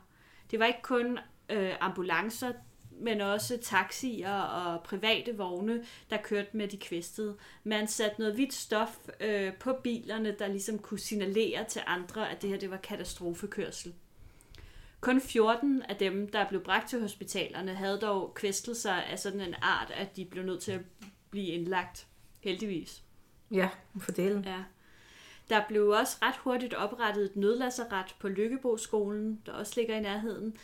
Det 0.50 0.58
var 0.58 0.66
ikke 0.66 0.82
kun 0.82 1.18
øh, 1.48 1.72
ambulancer, 1.80 2.52
men 2.90 3.20
også 3.20 3.58
taxier 3.62 4.34
og 4.34 4.82
private 4.82 5.36
vogne, 5.36 5.84
der 6.10 6.16
kørte 6.16 6.48
med 6.52 6.68
de 6.68 6.76
kvæstede. 6.76 7.36
Man 7.64 7.88
satte 7.88 8.20
noget 8.20 8.34
hvidt 8.34 8.54
stof 8.54 8.98
øh, 9.20 9.54
på 9.54 9.72
bilerne, 9.72 10.36
der 10.38 10.46
ligesom 10.46 10.78
kunne 10.78 11.00
signalere 11.00 11.64
til 11.64 11.82
andre, 11.86 12.30
at 12.30 12.42
det 12.42 12.50
her 12.50 12.58
det 12.58 12.70
var 12.70 12.76
katastrofekørsel. 12.76 13.94
Kun 15.00 15.20
14 15.20 15.82
af 15.82 15.96
dem, 15.96 16.30
der 16.30 16.48
blev 16.48 16.64
bragt 16.64 16.88
til 16.88 17.00
hospitalerne, 17.00 17.74
havde 17.74 17.98
dog 17.98 18.34
kvæstelser 18.34 18.92
af 18.92 19.18
sådan 19.18 19.40
en 19.40 19.54
art, 19.62 19.90
at 19.90 20.16
de 20.16 20.24
blev 20.24 20.44
nødt 20.44 20.62
til 20.62 20.72
at 20.72 20.80
blive 21.30 21.46
indlagt. 21.46 22.06
Heldigvis. 22.40 23.02
Ja, 23.50 23.68
fordelen. 24.00 24.44
Ja. 24.44 24.64
Der 25.50 25.62
blev 25.68 25.88
også 25.88 26.16
ret 26.22 26.36
hurtigt 26.36 26.74
oprettet 26.74 27.24
et 27.24 27.36
nødlasseret 27.36 28.16
på 28.20 28.28
Lykkebo-skolen, 28.28 29.42
der 29.46 29.52
også 29.52 29.72
ligger 29.76 29.96
i 29.96 30.00
nærheden. 30.00 30.56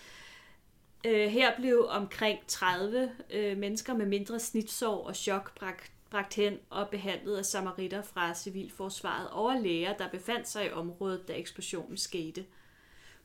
Øh, 1.07 1.29
her 1.29 1.57
blev 1.57 1.87
omkring 1.90 2.38
30 2.49 3.11
øh, 3.31 3.59
mennesker 3.59 3.94
med 3.94 4.07
mindre 4.07 4.40
snitsår 4.40 5.07
og 5.07 5.16
chok 5.16 5.59
bragt, 5.59 5.92
bragt 6.11 6.35
hen 6.35 6.59
og 6.70 6.88
behandlet 6.88 7.37
af 7.37 7.44
samaritter 7.44 8.03
fra 8.03 8.35
Civilforsvaret 8.35 9.29
og 9.31 9.61
læger, 9.61 9.97
der 9.97 10.09
befandt 10.09 10.49
sig 10.49 10.66
i 10.66 10.70
området, 10.70 11.29
da 11.29 11.33
eksplosionen 11.33 11.97
skete. 11.97 12.44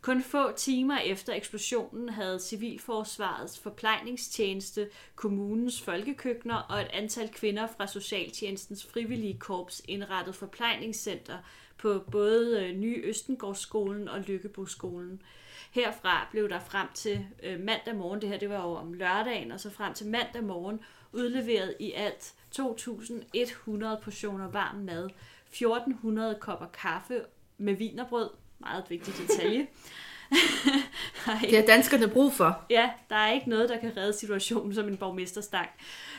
Kun 0.02 0.24
få 0.24 0.52
timer 0.52 0.98
efter 0.98 1.34
eksplosionen 1.34 2.10
havde 2.10 2.40
Civilforsvarets 2.40 3.60
forplejningstjeneste, 3.60 4.90
kommunens 5.16 5.82
folkekøkkener 5.82 6.56
og 6.56 6.82
et 6.82 6.88
antal 6.94 7.30
kvinder 7.30 7.68
fra 7.78 7.88
Socialtjenestens 7.88 8.86
frivillige 8.86 9.40
korps 9.40 9.82
indrettet 9.88 10.36
forplejningscenter 10.36 11.38
på 11.78 12.04
både 12.12 12.66
øh, 12.66 12.76
Nye 12.76 13.02
Østengårdsskolen 13.04 14.08
og 14.08 14.20
Lykkeboskolen. 14.20 15.22
Herfra 15.72 16.28
blev 16.32 16.50
der 16.50 16.60
frem 16.60 16.88
til 16.94 17.26
øh, 17.44 17.60
mandag 17.60 17.96
morgen, 17.96 18.22
det 18.22 18.30
her 18.30 18.38
det 18.38 18.50
var 18.50 18.68
jo 18.68 18.74
om 18.74 18.94
lørdagen, 18.94 19.52
og 19.52 19.60
så 19.60 19.70
frem 19.70 19.94
til 19.94 20.08
mandag 20.08 20.44
morgen 20.44 20.80
udleveret 21.12 21.76
i 21.80 21.92
alt 21.92 22.34
2.100 22.60 24.02
portioner 24.04 24.48
varm 24.52 24.76
mad, 24.76 25.10
1.400 25.54 26.40
kopper 26.40 26.68
kaffe 26.68 27.22
med 27.58 27.74
vinerbrød, 27.74 28.30
meget 28.60 28.84
vigtig 28.90 29.14
detalje. 29.28 29.68
Det 31.42 31.56
har 31.60 31.66
danskerne 31.68 32.08
brug 32.08 32.34
for. 32.34 32.66
Ja, 32.70 32.90
der 33.10 33.16
er 33.16 33.32
ikke 33.32 33.50
noget, 33.50 33.70
der 33.70 33.78
kan 33.80 33.92
redde 33.98 34.14
situationen 34.14 34.76
som 34.76 34.88
en 34.88 34.98
borgmesterstang. 34.98 35.68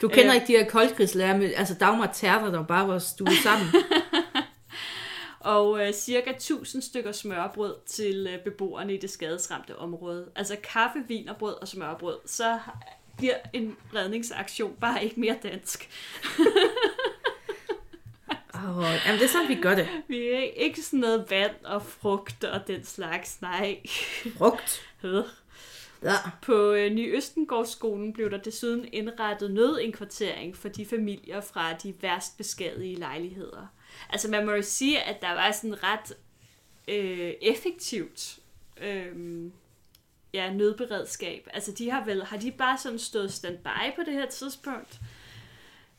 Du 0.02 0.08
kender 0.08 0.28
Øh. 0.28 0.34
ikke 0.34 0.46
de 0.46 0.52
her 0.52 0.68
koldkrigslærer 0.70 1.36
med, 1.36 1.52
altså 1.56 1.74
Dagmar 1.74 2.10
Terter, 2.12 2.50
der 2.50 2.62
bare 2.62 2.88
var 2.88 2.98
stuet 2.98 3.32
sammen. 3.42 3.68
Og 5.40 5.86
øh, 5.86 5.92
cirka 5.92 6.30
1000 6.30 6.82
stykker 6.82 7.12
smørbrød 7.12 7.74
til 7.86 8.26
øh, 8.30 8.44
beboerne 8.44 8.94
i 8.94 8.96
det 8.96 9.10
skadesramte 9.10 9.76
område. 9.78 10.28
Altså 10.36 10.56
kaffe, 10.72 10.98
vin 11.08 11.28
og 11.28 11.36
brød 11.36 11.54
og 11.60 11.68
smørbrød. 11.68 12.16
Så 12.26 12.58
bliver 13.18 13.34
en 13.52 13.76
redningsaktion 13.94 14.76
bare 14.80 15.04
ikke 15.04 15.20
mere 15.20 15.36
dansk. 15.42 15.88
oh, 18.68 18.94
jamen, 19.06 19.20
det 19.20 19.24
er 19.24 19.28
sådan, 19.28 19.48
vi 19.48 19.54
gør 19.54 19.74
det. 19.74 19.88
Vi 20.08 20.28
er 20.28 20.38
ikke 20.38 20.82
sådan 20.82 21.00
noget 21.00 21.26
vand 21.30 21.64
og 21.64 21.82
frugt 21.82 22.44
og 22.44 22.66
den 22.66 22.84
slags. 22.84 23.42
Nej. 23.42 23.78
Frugt. 24.38 24.80
Ja. 26.02 26.14
På 26.42 26.72
øh, 26.72 26.92
Ny 26.92 27.16
Østengårdsskolen 27.16 28.12
blev 28.12 28.30
der 28.30 28.36
desuden 28.36 28.88
indrettet 28.92 29.50
nødindkvartering 29.50 30.56
for 30.56 30.68
de 30.68 30.86
familier 30.86 31.40
fra 31.40 31.72
de 31.72 31.94
værst 32.00 32.36
beskadigede 32.36 33.00
lejligheder. 33.00 33.66
Altså 34.10 34.30
man 34.30 34.46
må 34.46 34.52
jo 34.52 34.62
sige, 34.62 35.02
at 35.02 35.22
der 35.22 35.32
var 35.32 35.52
sådan 35.52 35.82
ret 35.82 36.16
øh, 36.88 37.32
effektivt 37.42 38.38
øh, 38.82 39.50
ja, 40.34 40.52
nødberedskab. 40.52 41.48
Altså 41.52 41.72
de 41.72 41.90
har 41.90 42.04
vel, 42.04 42.24
har 42.24 42.36
de 42.36 42.50
bare 42.50 42.78
sådan 42.78 42.98
stået 42.98 43.32
standby 43.32 43.94
på 43.96 44.02
det 44.06 44.12
her 44.12 44.26
tidspunkt? 44.26 45.00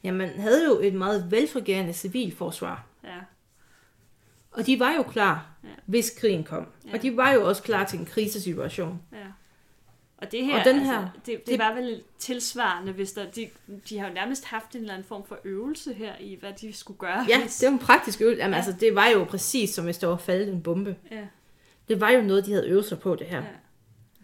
Ja, 0.03 0.11
man 0.11 0.29
havde 0.39 0.65
jo 0.65 0.79
et 0.79 0.93
meget 0.93 1.31
velfungerende 1.31 1.93
civilforsvar. 1.93 2.85
Ja, 3.03 3.17
Og 4.51 4.65
de 4.65 4.79
var 4.79 4.93
jo 4.93 5.03
klar, 5.03 5.47
Ja. 5.63 5.67
ja. 5.69 5.73
hvis 5.85 6.09
krigen 6.19 6.43
kom. 6.43 6.67
Ja. 6.85 6.89
Ja. 6.89 6.95
Og 6.95 7.01
de 7.01 7.17
var 7.17 7.31
jo 7.31 7.47
også 7.47 7.63
klar 7.63 7.85
til 7.85 7.99
en 7.99 8.05
krisesituation. 8.05 9.01
ja. 9.13 9.17
Og 10.17 10.31
det 10.31 10.45
her, 10.45 10.59
Og 10.59 10.65
den 10.65 10.75
altså, 10.75 10.91
her- 10.93 11.07
det, 11.15 11.25
det, 11.25 11.41
det- 11.47 11.59
var 11.59 11.73
vel 11.73 12.03
tilsvarende, 12.19 12.91
hvis 12.91 13.11
der, 13.11 13.31
de, 13.31 13.49
de 13.89 13.99
har 13.99 14.07
jo 14.07 14.13
nærmest 14.13 14.45
haft 14.45 14.75
en 14.75 14.81
eller 14.81 14.93
anden 14.93 15.07
form 15.07 15.25
for 15.27 15.39
øvelse 15.43 15.93
her 15.93 16.13
i, 16.19 16.35
hvad 16.39 16.53
de 16.61 16.73
skulle 16.73 16.97
gøre. 16.97 17.25
Ja, 17.29 17.41
hvis, 17.41 17.57
det 17.57 17.67
var 17.67 17.73
en 17.73 17.79
praktisk 17.79 18.21
øvelse. 18.21 18.39
Jamen, 18.41 18.53
Ja. 18.53 18.57
ja. 18.57 18.65
altså, 18.65 18.79
det 18.85 18.95
var 18.95 19.07
jo 19.07 19.23
præcis 19.23 19.69
som 19.69 19.85
hvis 19.85 19.97
der 19.97 20.07
var 20.07 20.17
faldet 20.17 20.47
en 20.53 20.63
bombe. 20.63 20.95
ja, 21.11 21.27
Det 21.89 22.01
var 22.01 22.09
jo 22.09 22.21
noget, 22.21 22.45
de 22.45 22.51
havde 22.51 22.67
øvet 22.69 22.85
sig 22.85 22.99
på, 22.99 23.15
det 23.15 23.27
her. 23.27 23.37
ja. 23.37 23.43
Ja. 23.43 23.49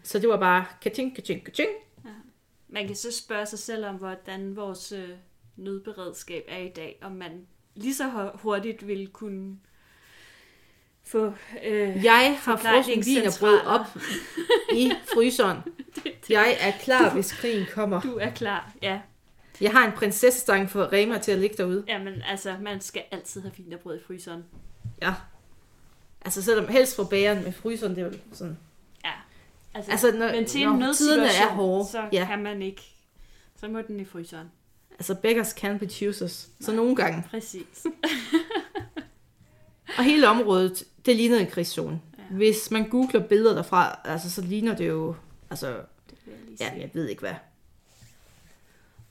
Så 0.02 0.18
det 0.18 0.28
var 0.28 0.36
bare 0.38 0.64
kaching, 0.80 1.14
kaching, 1.14 1.44
kaching. 1.44 1.68
Man 2.68 2.86
kan 2.86 2.96
så 2.96 3.12
spørge 3.12 3.46
sig 3.46 3.58
selv 3.58 3.86
om, 3.86 3.94
hvordan 3.96 4.56
vores 4.56 4.92
øh, 4.92 5.08
nødberedskab 5.58 6.44
er 6.48 6.58
i 6.58 6.68
dag, 6.76 6.98
om 7.02 7.12
man 7.12 7.46
lige 7.74 7.94
så 7.94 8.08
hu- 8.08 8.38
hurtigt 8.38 8.86
ville 8.86 9.06
kunne 9.06 9.56
få... 11.06 11.32
Øh, 11.64 12.04
Jeg 12.04 12.38
har 12.42 12.56
frossen 12.56 13.04
vin 13.06 13.26
og 13.26 13.32
brød 13.40 13.60
op 13.66 13.86
i 14.72 14.92
fryseren. 15.14 15.58
Jeg 16.30 16.56
er 16.60 16.72
klar, 16.80 17.14
hvis 17.14 17.32
krigen 17.32 17.66
kommer. 17.74 18.00
Du 18.00 18.16
er 18.20 18.30
klar, 18.30 18.72
ja. 18.82 19.00
Jeg 19.60 19.72
har 19.72 19.86
en 19.86 19.92
prinsessestang 19.92 20.70
for 20.70 20.92
Rema 20.92 21.18
til 21.18 21.32
at 21.32 21.38
ligge 21.38 21.56
derude. 21.56 21.84
Jamen, 21.88 22.22
altså, 22.22 22.56
man 22.60 22.80
skal 22.80 23.02
altid 23.10 23.40
have 23.40 23.52
og 23.74 23.80
brød 23.80 23.98
i 23.98 24.02
fryseren. 24.06 24.44
Ja. 25.02 25.14
Altså 26.22 26.42
selvom 26.42 26.68
helst 26.68 26.96
fra 26.96 27.04
bageren 27.10 27.44
med 27.44 27.52
fryseren, 27.52 27.96
det 27.96 28.02
er 28.02 28.06
jo 28.06 28.12
sådan. 28.32 28.58
Ja. 29.04 29.10
Altså, 29.74 29.90
Altså, 29.90 30.12
når- 30.12 30.32
men 30.32 30.44
til 30.46 30.66
når 30.66 30.72
en 30.72 30.94
tiderne 30.94 31.22
er 31.22 31.26
nødsituation, 31.26 31.48
hårde, 31.56 31.88
så 31.90 32.08
ja. 32.12 32.26
kan 32.30 32.42
man 32.42 32.62
ikke... 32.62 32.82
Så 33.56 33.68
må 33.68 33.80
den 33.82 34.00
i 34.00 34.04
fryseren. 34.04 34.46
Altså 34.98 35.14
beggars 35.14 35.48
can 35.48 35.78
be 35.78 35.88
choosers. 35.88 36.48
Så 36.60 36.72
nogle 36.72 36.96
gange. 36.96 37.24
Præcis. 37.30 37.86
Og 39.98 40.04
hele 40.04 40.28
området, 40.28 40.84
det 41.06 41.16
lignede 41.16 41.40
en 41.40 41.46
krigszone. 41.46 42.00
Ja. 42.18 42.22
Hvis 42.30 42.70
man 42.70 42.88
googler 42.88 43.26
billeder 43.26 43.54
derfra, 43.54 44.00
altså 44.04 44.30
så 44.30 44.42
ligner 44.42 44.76
det 44.76 44.88
jo, 44.88 45.14
altså, 45.50 45.66
Det 46.10 46.16
jeg 46.60 46.72
ja, 46.74 46.80
jeg 46.80 46.90
ved 46.94 47.08
ikke 47.08 47.20
hvad. 47.20 47.34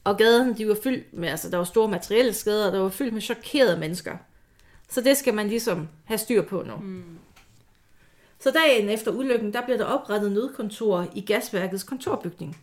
Og 0.04 0.18
gaderne, 0.18 0.56
de 0.58 0.68
var 0.68 0.78
fyldt 0.84 1.14
med, 1.14 1.30
altså 1.30 1.50
der 1.50 1.58
var 1.58 1.64
store 1.64 1.88
materielle 1.88 2.34
skader, 2.34 2.72
der 2.72 2.80
var 2.80 2.90
fyldt 2.90 3.14
med 3.14 3.22
chokerede 3.22 3.80
mennesker. 3.80 4.18
Så 4.90 5.02
det 5.02 5.18
skal 5.18 5.34
man 5.34 5.48
ligesom 5.48 5.88
have 6.06 6.18
styr 6.18 6.42
på 6.42 6.64
nu. 6.64 6.76
Mm. 6.76 7.18
Så 8.40 8.52
dagen 8.52 8.90
efter 8.90 9.12
ulykken, 9.12 9.54
der 9.54 9.66
blev 9.66 9.78
der 9.78 9.86
oprettet 9.86 10.32
nødkontor 10.32 11.08
i 11.16 11.22
gasværkets 11.22 11.84
kontorbygning. 11.84 12.58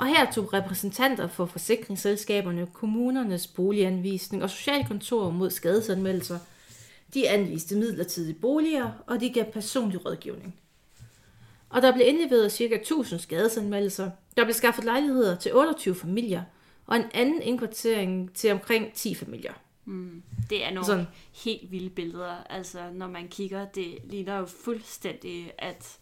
Og 0.00 0.06
her 0.06 0.32
tog 0.32 0.52
repræsentanter 0.52 1.26
for 1.26 1.46
forsikringsselskaberne, 1.46 2.66
kommunernes 2.72 3.46
boliganvisning 3.46 4.42
og 4.42 4.50
socialkontor 4.50 5.30
mod 5.30 5.50
skadesanmeldelser. 5.50 6.38
De 7.14 7.28
anviste 7.28 7.76
midlertidige 7.76 8.34
boliger, 8.34 8.90
og 9.06 9.20
de 9.20 9.30
gav 9.30 9.44
personlig 9.44 10.06
rådgivning. 10.06 10.54
Og 11.70 11.82
der 11.82 11.92
blev 11.92 12.06
indleveret 12.06 12.52
ca. 12.52 12.74
1000 12.74 13.20
skadesanmeldelser. 13.20 14.10
Der 14.36 14.44
blev 14.44 14.54
skaffet 14.54 14.84
lejligheder 14.84 15.36
til 15.36 15.54
28 15.54 15.94
familier, 15.94 16.42
og 16.86 16.96
en 16.96 17.04
anden 17.14 17.42
indkvartering 17.42 18.34
til 18.34 18.52
omkring 18.52 18.92
10 18.92 19.14
familier. 19.14 19.52
Mm. 19.84 20.22
Det 20.50 20.64
er 20.64 20.70
nogle 20.70 20.86
Sådan. 20.86 21.06
helt 21.44 21.70
vilde 21.70 21.90
billeder. 21.90 22.44
Altså, 22.50 22.90
når 22.92 23.08
man 23.08 23.28
kigger, 23.28 23.64
det 23.64 23.98
ligner 24.04 24.38
jo 24.38 24.46
fuldstændig, 24.46 25.52
at 25.58 25.98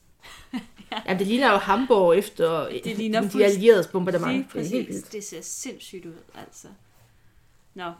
Ja, 1.07 1.15
det 1.15 1.27
ligner 1.27 1.53
jo 1.53 1.57
Hamburg 1.57 2.19
efter 2.19 2.69
Det 2.85 2.99
ligner 2.99 3.31
de 3.31 3.45
allieredes 3.45 3.87
bombardement. 3.87 4.33
Lige 4.33 4.43
Det 4.43 4.51
præcis. 4.51 4.73
vildt. 4.73 5.13
Det 5.13 5.25
ser 5.25 5.41
sindssygt 5.41 6.07
ud, 6.07 6.19
altså. 6.35 6.69
Nå. 7.75 7.93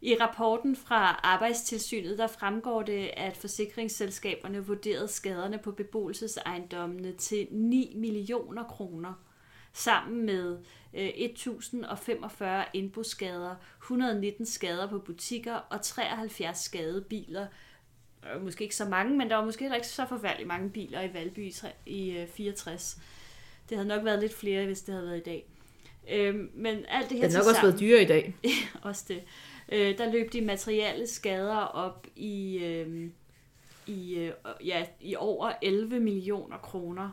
I 0.00 0.16
rapporten 0.20 0.76
fra 0.76 1.20
Arbejdstilsynet, 1.22 2.18
der 2.18 2.26
fremgår 2.26 2.82
det, 2.82 3.10
at 3.16 3.36
forsikringsselskaberne 3.36 4.66
vurderede 4.66 5.08
skaderne 5.08 5.58
på 5.58 5.72
beboelsesejendommene 5.72 7.12
til 7.12 7.46
9 7.50 7.92
millioner 7.96 8.64
kroner, 8.64 9.12
sammen 9.72 10.26
med 10.26 10.58
øh, 10.94 11.10
1045 11.16 12.64
indbrudsskader, 12.72 13.54
119 13.82 14.46
skader 14.46 14.86
på 14.86 14.98
butikker 14.98 15.54
og 15.54 15.82
73 15.82 16.58
skadede 16.58 17.02
biler. 17.02 17.46
Øh, 18.34 18.44
Måske 18.44 18.64
ikke 18.64 18.76
så 18.76 18.84
mange, 18.84 19.16
men 19.16 19.30
der 19.30 19.36
var 19.36 19.44
måske 19.44 19.60
heller 19.64 19.76
ikke 19.76 19.88
så 19.88 20.06
forfærdeligt 20.08 20.46
mange 20.48 20.70
biler 20.70 21.02
i 21.02 21.14
Valby 21.14 21.38
i 21.38 21.50
tre- 21.52 21.72
i 21.86 22.10
øh, 22.10 22.28
64. 22.28 22.98
Det 23.68 23.76
havde 23.76 23.88
nok 23.88 24.04
været 24.04 24.20
lidt 24.20 24.34
flere, 24.34 24.66
hvis 24.66 24.80
det 24.82 24.94
havde 24.94 25.06
været 25.06 25.18
i 25.18 25.22
dag. 25.22 25.46
Øhm, 26.10 26.50
men 26.54 26.84
alt 26.88 27.10
det 27.10 27.18
her 27.18 27.24
Det 27.24 27.32
har 27.34 27.38
nok 27.42 27.46
også 27.48 27.60
tilsammen- 27.60 27.62
været 27.62 27.80
dyre 27.80 28.02
i 28.02 28.06
dag. 28.06 28.34
også 28.88 29.04
det. 29.08 29.22
Øh, 29.72 29.98
der 29.98 30.12
løb 30.12 30.32
de 30.32 30.40
materielle 30.40 31.06
skader 31.06 31.56
op 31.56 32.06
i, 32.16 32.58
øh, 32.64 33.10
i, 33.86 34.14
øh, 34.14 34.32
ja, 34.66 34.86
i 35.00 35.16
over 35.16 35.52
11 35.62 36.00
millioner 36.00 36.58
kroner. 36.58 37.10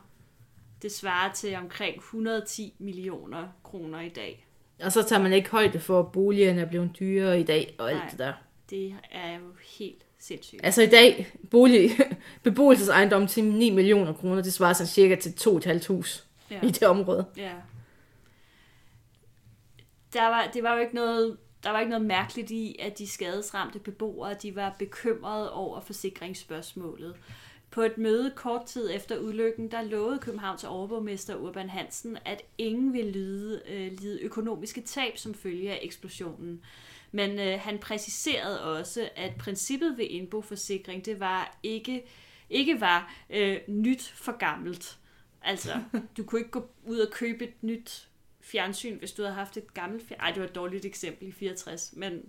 Det 0.82 0.92
svarer 0.92 1.34
til 1.34 1.56
omkring 1.56 1.98
110 1.98 2.74
millioner 2.80 3.48
kroner 3.64 4.02
i 4.02 4.10
dag. 4.10 4.48
Og 4.84 4.92
så 4.92 5.04
tager 5.04 5.22
man 5.22 5.34
ikke 5.34 5.50
højde 5.50 5.80
for, 5.80 6.00
at 6.00 6.12
boligerne 6.12 6.62
er 6.62 6.66
blevet 6.66 6.92
dyrere 7.00 7.40
i 7.40 7.44
dag 7.44 7.76
og 7.80 7.90
alt 7.92 8.00
Nej. 8.00 8.10
det 8.10 8.20
der. 8.20 8.34
Det 8.70 8.96
er 9.12 9.34
jo 9.36 9.42
helt 9.80 10.05
sindssygt. 10.28 10.62
Altså 10.66 10.82
i 10.82 10.88
dag, 10.88 11.28
bolig, 11.52 11.92
beboelsesejendom 12.44 13.28
til 13.28 13.44
9 13.44 13.70
millioner 13.70 14.14
kroner, 14.14 14.42
det 14.42 14.54
svarer 14.54 14.74
sådan 14.74 14.88
cirka 14.88 15.16
til 15.16 15.30
2,5 15.30 15.88
hus 15.88 16.26
Ja. 16.52 16.60
i 16.64 16.68
det 16.68 16.84
område. 16.84 17.26
Ja. 17.38 17.52
Der 20.14 20.28
var, 20.28 20.50
det 20.54 20.64
var 20.64 20.74
jo 20.76 20.82
ikke 20.82 20.96
noget, 20.96 21.38
der 21.64 21.70
var 21.72 21.80
ikke 21.80 21.90
noget 21.90 22.06
mærkeligt 22.06 22.52
i, 22.52 22.76
at 22.80 22.98
de 22.98 23.08
skadesramte 23.08 23.80
beboere, 23.80 24.34
de 24.34 24.56
var 24.56 24.76
bekymrede 24.80 25.54
over 25.54 25.80
forsikringsspørgsmålet. 25.80 27.16
På 27.72 27.82
et 27.82 27.98
møde 27.98 28.32
kort 28.36 28.66
tid 28.66 28.90
efter 28.94 29.20
ulykken, 29.20 29.72
der 29.72 29.82
lovede 29.82 30.20
Københavns 30.20 30.64
overborgmester 30.64 31.36
Urban 31.36 31.70
Hansen, 31.70 32.18
at 32.26 32.42
ingen 32.58 32.94
ville 32.94 33.12
lide, 33.12 33.62
øh, 33.70 33.92
lide 34.00 34.22
økonomiske 34.22 34.82
tab 34.82 35.18
som 35.18 35.34
følge 35.34 35.72
af 35.72 35.80
eksplosionen. 35.82 36.62
Men 37.16 37.40
øh, 37.40 37.60
han 37.60 37.78
præciserede 37.78 38.64
også, 38.64 39.10
at 39.16 39.36
princippet 39.36 39.98
ved 39.98 40.06
indboforsikring, 40.06 41.06
det 41.06 41.20
var 41.20 41.58
ikke, 41.64 42.04
ikke 42.50 42.82
var 42.82 43.14
øh, 43.30 43.58
nyt 43.68 44.14
for 44.16 44.38
gammelt. 44.38 44.98
Altså, 45.42 45.84
du 46.18 46.24
kunne 46.24 46.40
ikke 46.40 46.52
gå 46.52 46.70
ud 46.84 47.00
og 47.00 47.12
købe 47.12 47.44
et 47.44 47.64
nyt 47.64 48.08
fjernsyn, 48.42 49.00
hvis 49.00 49.12
du 49.12 49.22
havde 49.22 49.36
haft 49.36 49.58
et 49.58 49.74
gammelt 49.74 50.08
fjernsyn. 50.08 50.24
Ej, 50.24 50.32
det 50.32 50.42
var 50.42 50.48
et 50.48 50.56
dårligt 50.56 50.86
eksempel 50.86 51.28
i 51.28 51.32
64, 51.32 51.94
men 51.96 52.22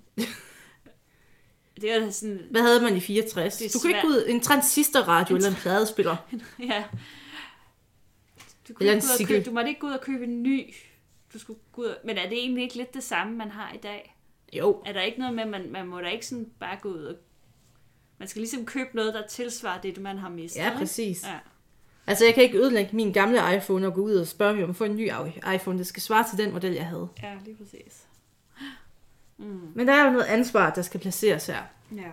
det 1.80 1.92
er 1.92 2.00
da 2.00 2.10
sådan, 2.10 2.46
Hvad 2.50 2.62
havde 2.62 2.82
man 2.82 2.96
i 2.96 3.00
64? 3.00 3.56
Det 3.56 3.66
er 3.66 3.70
Du 3.72 3.78
kunne 3.78 3.96
ikke 3.96 4.08
ud 4.08 4.24
en 4.28 4.40
transistorradio 4.40 5.36
eller 5.36 5.48
en 5.48 5.56
pladespiller. 5.62 6.16
ja. 6.58 6.84
Du, 8.68 8.74
kunne 8.74 8.88
en 8.88 8.94
ikke 8.96 9.06
gå 9.06 9.12
ud 9.12 9.20
og 9.20 9.28
købe, 9.28 9.44
du 9.44 9.50
måtte 9.50 9.68
ikke 9.68 9.80
gå 9.80 9.86
ud 9.86 9.92
og 9.92 10.00
købe 10.00 10.24
en 10.24 10.42
ny. 10.42 10.74
Du 11.32 11.38
skulle 11.38 11.58
gå 11.72 11.82
ud 11.82 11.86
og, 11.86 11.96
men 12.04 12.18
er 12.18 12.28
det 12.28 12.38
egentlig 12.38 12.62
ikke 12.62 12.76
lidt 12.76 12.94
det 12.94 13.02
samme, 13.02 13.36
man 13.36 13.50
har 13.50 13.72
i 13.72 13.78
dag? 13.78 14.15
Jo, 14.52 14.82
Er 14.86 14.92
der 14.92 15.00
ikke 15.02 15.18
noget 15.18 15.34
med, 15.34 15.44
man, 15.46 15.70
man 15.72 15.86
må 15.86 16.00
da 16.00 16.08
ikke 16.08 16.26
sådan 16.26 16.50
bare 16.60 16.76
gå 16.82 16.88
ud 16.88 17.04
og... 17.04 17.16
Man 18.18 18.28
skal 18.28 18.40
ligesom 18.40 18.66
købe 18.66 18.88
noget, 18.94 19.14
der 19.14 19.26
tilsvarer 19.26 19.80
det, 19.80 19.98
man 19.98 20.18
har 20.18 20.28
mistet. 20.28 20.60
ja 20.60 20.66
ikke? 20.66 20.78
præcis. 20.78 21.24
Ja. 21.24 21.38
Altså 22.06 22.24
jeg 22.24 22.34
kan 22.34 22.42
ikke 22.42 22.58
ødelægge 22.58 22.96
min 22.96 23.12
gamle 23.12 23.56
iPhone 23.56 23.86
og 23.86 23.94
gå 23.94 24.00
ud 24.00 24.14
og 24.14 24.26
spørge 24.26 24.64
om 24.64 24.70
at 24.70 24.76
få 24.76 24.84
en 24.84 24.96
ny 24.96 25.10
iPhone. 25.54 25.78
Det 25.78 25.86
skal 25.86 26.02
svare 26.02 26.24
til 26.30 26.38
den 26.44 26.52
model, 26.52 26.72
jeg 26.72 26.86
havde. 26.86 27.08
ja, 27.22 27.34
lige 27.44 27.56
præcis. 27.56 28.02
Mm. 29.38 29.72
Men 29.74 29.88
der 29.88 29.94
er 29.94 30.04
jo 30.06 30.10
noget 30.10 30.24
ansvar, 30.24 30.70
der 30.74 30.82
skal 30.82 31.00
placeres 31.00 31.46
her. 31.46 31.62
Ja. 31.96 32.10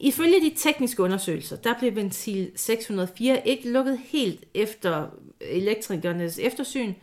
Ifølge 0.00 0.40
de 0.40 0.54
tekniske 0.56 1.02
undersøgelser, 1.02 1.56
der 1.56 1.78
blev 1.78 1.94
ventil 1.96 2.52
604 2.56 3.48
ikke 3.48 3.70
lukket 3.70 3.98
helt 3.98 4.44
efter 4.54 5.08
elektrikernes 5.40 6.38
eftersyn, 6.38 6.94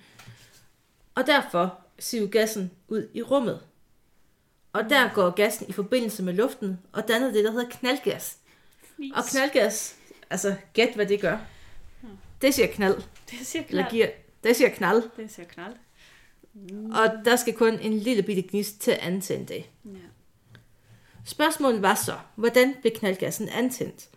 og 1.15 1.28
derfor 1.28 1.78
siver 2.00 2.28
gassen 2.28 2.72
ud 2.88 3.08
i 3.13 3.22
rummet. 3.22 3.60
Og 4.73 4.89
der 4.89 5.13
går 5.13 5.29
gassen 5.29 5.65
i 5.69 5.71
forbindelse 5.71 6.23
med 6.23 6.34
luften 6.34 6.79
og 6.93 7.08
danner 7.08 7.32
det, 7.32 7.43
der 7.45 7.51
hedder 7.51 7.69
knaldgas. 7.69 8.38
Fnis. 8.95 9.13
Og 9.15 9.23
knaldgas, 9.32 9.95
altså 10.29 10.55
gæt 10.73 10.95
hvad 10.95 11.05
det 11.05 11.21
gør. 11.21 11.38
Det 12.41 12.53
siger 12.53 12.67
knald, 12.67 12.95
Det 13.32 13.47
siger 13.47 13.63
eller 13.69 13.82
knald. 13.82 13.91
giver, 13.91 14.08
det 14.43 14.55
siger 14.55 14.69
knald. 14.69 15.03
Det 15.17 15.32
siger 15.32 15.45
knald. 15.45 15.73
Og 16.93 17.25
der 17.25 17.36
skal 17.36 17.53
kun 17.53 17.79
en 17.79 17.93
lille 17.99 18.23
bitte 18.23 18.41
gnist 18.41 18.82
til 18.82 18.91
at 18.91 18.97
antænde 18.97 19.45
det. 19.53 19.65
Ja. 19.86 19.91
Spørgsmålet 21.25 21.82
var 21.82 21.95
så, 21.95 22.13
hvordan 22.36 22.75
blev 22.82 22.93
knaldgassen 22.95 23.49
antændt? 23.49 24.10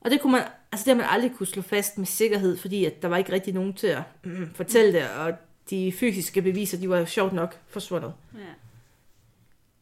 Og 0.00 0.10
det 0.10 0.20
kunne 0.20 0.32
man, 0.32 0.42
altså 0.72 0.84
det 0.84 0.96
har 0.96 1.02
man 1.02 1.06
aldrig 1.10 1.32
kunne 1.36 1.46
slå 1.46 1.62
fast 1.62 1.98
med 1.98 2.06
sikkerhed, 2.06 2.56
fordi 2.56 2.84
at 2.84 3.02
der 3.02 3.08
var 3.08 3.16
ikke 3.16 3.32
rigtig 3.32 3.54
nogen 3.54 3.74
til 3.74 3.86
at 3.86 4.02
mm, 4.24 4.50
fortælle 4.54 4.92
det, 4.92 5.10
og 5.10 5.32
de 5.70 5.92
fysiske 5.92 6.42
beviser, 6.42 6.78
de 6.78 6.88
var 6.90 6.98
jo 6.98 7.06
sjovt 7.06 7.32
nok 7.32 7.58
forsvundet. 7.68 8.12
ja. 8.34 8.40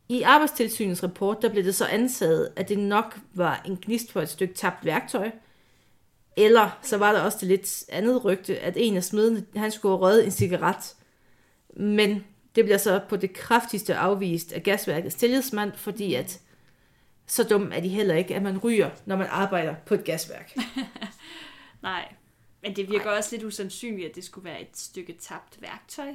I 0.08 0.22
arbejdstilsynets 0.22 1.02
rapport, 1.02 1.42
der 1.42 1.48
blev 1.48 1.64
det 1.64 1.74
så 1.74 1.86
antaget, 1.86 2.52
at 2.56 2.68
det 2.68 2.78
nok 2.78 3.18
var 3.34 3.62
en 3.66 3.78
gnist 3.82 4.12
for 4.12 4.20
et 4.20 4.28
stykke 4.28 4.54
tabt 4.54 4.84
værktøj. 4.84 5.30
Eller 6.36 6.78
så 6.82 6.96
var 6.96 7.12
der 7.12 7.20
også 7.20 7.38
det 7.40 7.48
lidt 7.48 7.84
andet 7.88 8.24
rygte, 8.24 8.58
at 8.58 8.74
en 8.76 8.96
af 8.96 9.04
smedene, 9.04 9.46
han 9.56 9.70
skulle 9.70 9.92
have 9.92 10.00
røget 10.00 10.24
en 10.24 10.30
cigaret. 10.30 10.96
Men 11.76 12.24
det 12.54 12.64
bliver 12.64 12.78
så 12.78 13.00
på 13.08 13.16
det 13.16 13.32
kraftigste 13.32 13.94
afvist 13.94 14.52
af 14.52 14.62
gasværkets 14.62 15.14
tillidsmand, 15.14 15.72
fordi 15.76 16.14
at 16.14 16.40
så 17.26 17.44
dum 17.44 17.72
er 17.74 17.80
de 17.80 17.88
heller 17.88 18.14
ikke, 18.14 18.34
at 18.34 18.42
man 18.42 18.58
ryger, 18.58 18.90
når 19.06 19.16
man 19.16 19.26
arbejder 19.30 19.74
på 19.86 19.94
et 19.94 20.04
gasværk. 20.04 20.56
Nej. 21.82 22.14
Men 22.62 22.76
det 22.76 22.90
virker 22.90 23.04
Nej. 23.04 23.16
også 23.16 23.28
lidt 23.32 23.44
usandsynligt, 23.44 24.08
at 24.08 24.14
det 24.14 24.24
skulle 24.24 24.44
være 24.44 24.60
et 24.60 24.76
stykke 24.76 25.12
tabt 25.20 25.62
værktøj. 25.62 26.12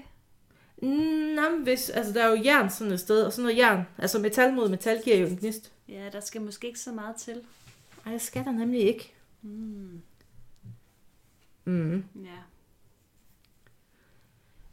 Nå, 0.84 1.50
men 1.50 1.64
hvis, 1.64 1.90
altså 1.90 2.14
der 2.14 2.24
er 2.24 2.30
jo 2.30 2.44
jern 2.44 2.70
sådan 2.70 2.94
et 2.94 3.00
sted, 3.00 3.24
og 3.24 3.34
sådan 3.34 3.44
noget 3.44 3.58
jern, 3.58 3.84
altså 3.98 4.20
metal 4.20 4.54
mod 4.54 4.70
metal 4.70 5.02
giver 5.04 5.18
jo 5.18 5.28
en 5.28 5.38
gnist. 5.38 5.72
Ja, 5.90 6.10
der 6.12 6.20
skal 6.20 6.42
måske 6.42 6.68
ikke 6.68 6.80
så 6.80 6.92
meget 6.92 7.16
til. 7.16 7.42
Ej, 8.06 8.12
det 8.12 8.22
skal 8.22 8.44
der 8.44 8.52
nemlig 8.52 8.82
ikke. 8.82 9.14
Mm. 9.42 10.02
Mm. 11.66 12.04
Ja. 12.16 12.40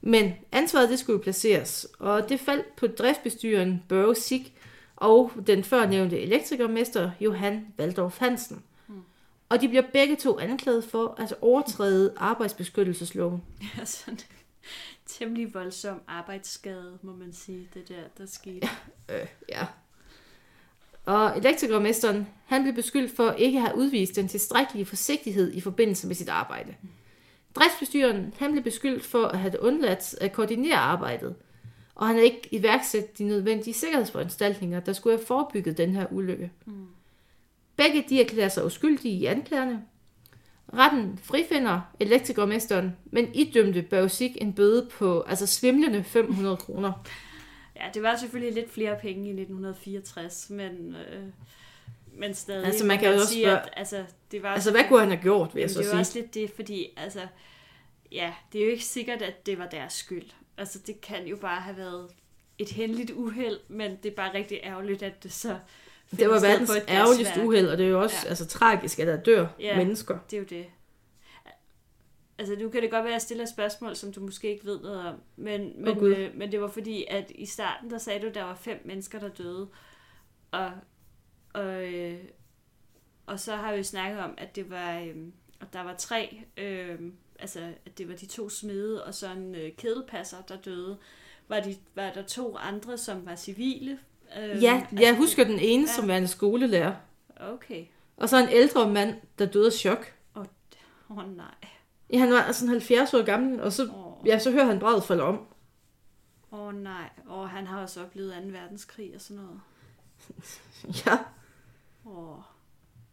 Men 0.01 0.33
ansvaret 0.53 0.89
det 0.89 0.99
skulle 0.99 1.23
placeres, 1.23 1.87
og 1.99 2.29
det 2.29 2.41
faldt 2.41 2.77
på 2.77 2.87
driftsbestyreren 2.87 3.83
Børge 3.89 4.15
Sig 4.15 4.55
og 4.97 5.33
den 5.47 5.65
førnævnte 5.65 6.21
elektrikermester 6.21 7.11
Johan 7.21 7.67
Valdorf 7.77 8.19
Hansen. 8.19 8.63
Mm. 8.89 9.03
Og 9.49 9.61
de 9.61 9.69
bliver 9.69 9.85
begge 9.93 10.17
to 10.17 10.39
anklaget 10.39 10.85
for 10.85 11.15
at 11.19 11.35
overtræde 11.41 12.15
arbejdsbeskyttelsesloven. 12.17 13.43
Ja, 13.79 13.85
sådan 13.85 14.19
temmelig 15.19 15.55
voldsom 15.55 16.01
arbejdsskade, 16.09 16.99
må 17.03 17.13
man 17.13 17.33
sige, 17.33 17.69
det 17.75 17.89
der, 17.89 18.03
der 18.19 18.27
skete. 18.27 18.69
Øh, 19.09 19.27
ja. 19.49 19.67
Og 21.07 21.37
elektrikermesteren, 21.37 22.27
han 22.47 22.63
blev 22.63 22.75
beskyldt 22.75 23.17
for 23.17 23.31
ikke 23.31 23.59
at 23.59 23.65
have 23.65 23.77
udvist 23.77 24.17
den 24.17 24.29
tilstrækkelige 24.29 24.87
forsigtighed 24.87 25.53
i 25.53 25.61
forbindelse 25.61 26.07
med 26.07 26.15
sit 26.15 26.29
arbejde. 26.29 26.75
Driftsbestyreren, 27.55 28.35
han 28.39 28.53
blev 28.53 28.65
beskyldt 28.65 29.05
for 29.05 29.27
at 29.27 29.39
have 29.39 29.63
undladt 29.63 30.15
at 30.21 30.33
koordinere 30.33 30.77
arbejdet, 30.77 31.35
og 31.95 32.07
han 32.07 32.17
havde 32.17 32.27
ikke 32.27 32.49
iværksat 32.55 33.19
de 33.19 33.25
nødvendige 33.25 33.75
sikkerhedsforanstaltninger, 33.75 34.81
der 34.81 34.93
skulle 34.93 35.17
have 35.17 35.27
forebygget 35.27 35.79
den 35.79 35.95
her 35.95 36.07
ulykke. 36.11 36.53
Mm. 36.65 36.87
Begge 37.77 38.05
de 38.09 38.21
erklærer 38.21 38.49
sig 38.49 38.65
uskyldige 38.65 39.15
i 39.15 39.27
anklagerne. 39.27 39.83
Retten 40.75 41.19
frifinder 41.23 41.81
elektrikermesteren, 42.01 42.97
men 43.05 43.35
idømte 43.35 43.83
Bausik 43.83 44.31
en 44.41 44.53
bøde 44.53 44.89
på 44.93 45.21
altså 45.23 45.47
svimlende 45.47 46.05
500 46.05 46.57
kroner. 46.57 46.93
Ja, 47.77 47.85
det 47.95 48.03
var 48.03 48.17
selvfølgelig 48.17 48.55
lidt 48.55 48.71
flere 48.73 48.97
penge 49.03 49.27
i 49.27 49.33
1964, 49.33 50.51
men, 50.51 50.97
øh, 51.13 51.23
men 52.15 52.35
stadig. 52.35 52.67
Altså, 52.67 52.87
man 52.87 52.99
kan 52.99 53.09
jo 53.09 53.15
også 53.15 53.27
sige, 53.29 53.45
spørge- 53.45 53.59
at, 53.61 53.69
altså, 53.77 54.05
det 54.31 54.43
var 54.43 54.49
Altså, 54.49 54.71
hvad 54.71 54.85
kunne 54.89 55.01
han 55.01 55.09
have 55.11 55.23
gjort, 55.23 55.55
vil 55.55 55.61
jeg 55.61 55.71
så 55.71 55.79
det 55.79 55.85
er 55.85 55.89
jo 55.89 55.91
sige? 55.93 56.01
også 56.01 56.19
lidt 56.19 56.35
det, 56.35 56.51
fordi 56.57 56.87
altså, 56.97 57.21
ja, 58.13 58.33
det 58.53 58.61
er 58.61 58.65
jo 58.65 58.71
ikke 58.71 58.85
sikkert, 58.85 59.23
at 59.23 59.47
det 59.47 59.59
var 59.59 59.67
deres 59.67 59.93
skyld. 59.93 60.27
Altså, 60.59 60.79
det 60.87 61.01
kan 61.01 61.27
jo 61.27 61.37
bare 61.37 61.61
have 61.61 61.77
været 61.77 62.09
et 62.59 62.71
hændeligt 62.71 63.11
uheld, 63.11 63.59
men 63.69 63.97
det 64.03 64.11
er 64.11 64.17
bare 64.17 64.35
rigtig 64.35 64.61
ærgerligt, 64.65 65.03
at 65.03 65.23
det 65.23 65.33
så 65.33 65.57
Det 66.11 66.29
var 66.31 66.41
verdens 66.41 66.71
ærgerligste 66.89 67.41
uheld, 67.47 67.69
og 67.69 67.79
det 67.79 67.87
er 67.87 67.91
jo 67.91 68.01
også 68.03 68.17
Ja. 68.25 68.29
altså, 68.29 68.47
tragisk, 68.47 68.99
at 68.99 69.07
der 69.07 69.17
dør 69.23 69.47
Ja. 69.61 69.77
mennesker. 69.77 70.19
Det 70.31 70.37
er 70.37 70.41
jo 70.41 70.47
det. 70.51 70.67
Altså, 72.39 72.55
nu 72.61 72.69
kan 72.69 72.83
det 72.83 72.91
godt 72.91 73.05
være, 73.05 73.11
at 73.13 73.15
jeg 73.15 73.23
stiller 73.23 73.45
spørgsmål, 73.47 73.97
som 73.97 74.13
du 74.13 74.21
måske 74.21 74.53
ikke 74.53 74.65
ved 74.65 74.81
noget 74.81 75.07
om. 75.07 75.15
Men, 75.37 75.85
men, 75.85 75.99
Gud. 75.99 76.15
øh, 76.17 76.37
men 76.37 76.53
det 76.53 76.61
var 76.61 76.69
fordi, 76.69 77.05
at 77.11 77.33
i 77.35 77.47
starten, 77.47 77.91
der 77.91 77.99
sagde 77.99 78.21
du, 78.23 78.27
at 78.27 78.35
der 78.35 78.43
var 78.43 78.55
fem 78.55 78.83
mennesker, 78.85 79.19
der 79.19 79.29
døde. 79.29 79.69
Og, 80.51 80.71
og, 81.53 81.93
øh, 81.95 82.19
og 83.27 83.41
så 83.41 83.57
har 83.57 83.77
vi 83.77 83.83
snakket 83.83 84.21
om, 84.21 84.35
at 84.39 84.57
det 84.57 84.71
var, 84.71 84.99
øh, 85.01 85.17
at 85.61 85.67
der 85.73 85.81
var 85.83 85.95
tre, 85.99 86.43
øh, 86.57 86.99
altså 87.39 87.73
at 87.87 87.99
det 87.99 88.09
var 88.09 88.15
de 88.15 88.27
to 88.27 88.49
smede, 88.49 89.05
og 89.05 89.15
så 89.15 89.31
en 89.31 89.55
øh, 89.55 89.73
kedelpasser, 89.79 90.37
der 90.49 90.57
døde. 90.57 90.99
Var, 91.49 91.61
de, 91.61 91.77
var 91.95 92.13
der 92.13 92.23
to 92.23 92.57
andre, 92.57 92.99
som 92.99 93.27
var 93.27 93.37
civile? 93.37 93.99
Øh, 94.39 94.63
Ja, 94.63 94.87
jeg 94.93 95.17
husker 95.17 95.45
den 95.45 95.59
ene, 95.59 95.87
ja. 95.89 95.93
som 95.93 96.09
var 96.09 96.17
en 96.17 96.29
skolelærer. 96.29 96.95
Okay. 97.37 97.85
Og 98.17 98.29
så 98.29 98.37
en 98.43 98.49
ældre 98.49 98.91
mand, 98.91 99.15
der 99.39 99.47
døde 99.47 99.67
af 99.67 99.73
chok. 99.73 100.15
Åh, 100.37 100.45
oh, 101.09 101.37
nej. 101.37 101.47
Ja, 102.13 102.19
han 102.19 102.33
var 102.33 102.53
sådan 102.53 102.69
70 102.69 103.15
år 103.15 103.23
gammel, 103.25 103.61
og 103.61 103.73
så, 103.73 103.83
Åh, 103.85 104.27
ja, 104.29 104.39
så 104.39 104.51
hører 104.51 104.65
han 104.65 104.79
braget 104.79 105.05
falde 105.05 105.23
om. 105.23 105.47
oh, 106.51 106.75
nej. 106.75 107.11
Og 107.27 107.51
han 107.51 107.67
har 107.67 107.83
også 107.83 108.03
oplevet 108.03 108.35
2. 108.43 108.49
verdenskrig 108.49 109.13
og 109.15 109.21
sådan 109.21 109.43
noget. 109.43 109.61
Ja, 111.07 111.19
Åh. 112.07 112.37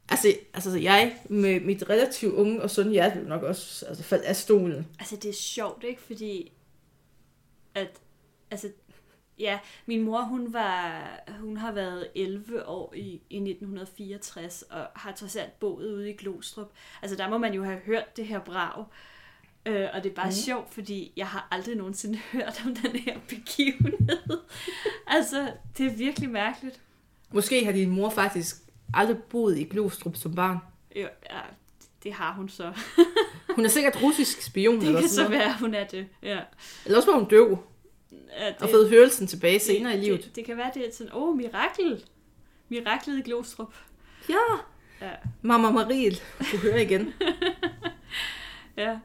altså, 0.10 0.34
altså 0.54 0.78
jeg 0.78 1.18
med 1.30 1.60
mit 1.60 1.90
relativt 1.90 2.34
unge 2.34 2.62
og 2.62 2.70
sunde 2.70 2.92
hjerte 2.92 3.20
nok 3.20 3.44
også 3.44 3.86
altså, 3.86 4.04
falde 4.04 4.26
af 4.26 4.36
stolen. 4.36 4.88
Altså, 5.00 5.16
det 5.16 5.30
er 5.30 5.34
sjovt, 5.34 5.84
ikke? 5.84 6.02
Fordi, 6.02 6.52
at, 7.76 7.90
altså, 8.52 8.70
ja, 9.39 9.60
min 9.86 10.04
mor, 10.04 10.21
hun 10.21 10.54
var, 10.54 11.02
hun 11.39 11.58
har 11.58 11.71
været 11.71 12.08
11 12.15 12.67
år 12.67 12.93
i, 12.95 13.21
i 13.30 13.36
1964, 13.36 14.62
og 14.69 14.88
har 14.95 15.12
trods 15.12 15.36
alt 15.36 15.60
boet 15.60 15.86
ude 15.93 16.10
i 16.10 16.13
Glostrup. 16.13 16.71
Altså, 17.02 17.17
der 17.17 17.30
må 17.30 17.38
man 17.38 17.54
jo 17.54 17.63
have 17.63 17.78
hørt 17.78 18.17
det 18.17 18.28
her 18.28 18.39
brag. 18.39 18.86
Øh, 19.65 19.88
og 19.93 20.04
det 20.04 20.10
er 20.10 20.15
bare 20.15 20.26
mm. 20.26 20.32
Sjovt, 20.32 20.73
fordi 20.73 21.13
jeg 21.17 21.28
har 21.28 21.47
aldrig 21.52 21.76
nogensinde 21.76 22.17
hørt 22.34 22.63
om 22.65 22.76
den 22.76 22.95
her 22.95 23.17
begivenhed. 23.30 24.39
altså, 25.08 25.52
det 25.78 25.86
er 25.86 25.95
virkelig 25.95 26.30
mærkeligt. 26.30 26.80
Måske 27.34 27.65
har 27.65 27.71
din 27.71 27.89
mor 27.89 28.10
faktisk 28.10 28.56
aldrig 28.93 29.17
boet 29.17 29.58
i 29.58 29.63
Glostrup 29.63 30.15
som 30.15 30.36
barn. 30.36 30.58
Jo, 30.95 31.08
ja, 31.32 31.39
det 32.04 32.13
har 32.13 32.34
hun 32.34 32.50
så. 32.50 32.73
Hun 33.56 33.65
er 33.65 33.69
sikkert 33.69 34.04
russisk 34.04 34.41
spion 34.41 34.76
Det 34.76 34.88
eller 34.88 35.00
kan 35.00 35.10
sådan 35.10 35.26
så 35.26 35.32
noget. 35.32 35.45
være, 35.45 35.58
hun 35.60 35.73
er 35.73 35.84
det. 35.88 36.08
Ja. 36.23 36.39
Eller 36.86 36.97
også 36.97 37.12
var 37.12 37.19
hun 37.19 37.30
døv 37.30 37.58
Ja, 38.12 38.48
det, 38.48 38.56
og 38.62 38.70
fået 38.70 38.89
hørelsen 38.89 39.28
tilbage 39.28 39.60
senere 39.60 39.98
i 39.98 40.02
livet. 40.02 40.24
Det, 40.24 40.36
det 40.36 40.46
kan 40.46 40.58
være, 40.58 40.72
det 40.74 40.88
er 40.88 40.91
sådan, 40.91 41.13
åh, 41.13 41.30
oh, 41.30 41.38
mirakel. 41.38 42.06
Miraklet 42.70 43.17
i 43.17 43.22
Glostrup. 43.22 43.74
Ja, 44.30 44.36
Ja. 45.02 45.12
Mama 45.41 45.72
Marie 45.72 46.12
kunne 46.52 46.62
høre 46.62 46.84
igen. 46.84 47.13
ja. 48.78 49.00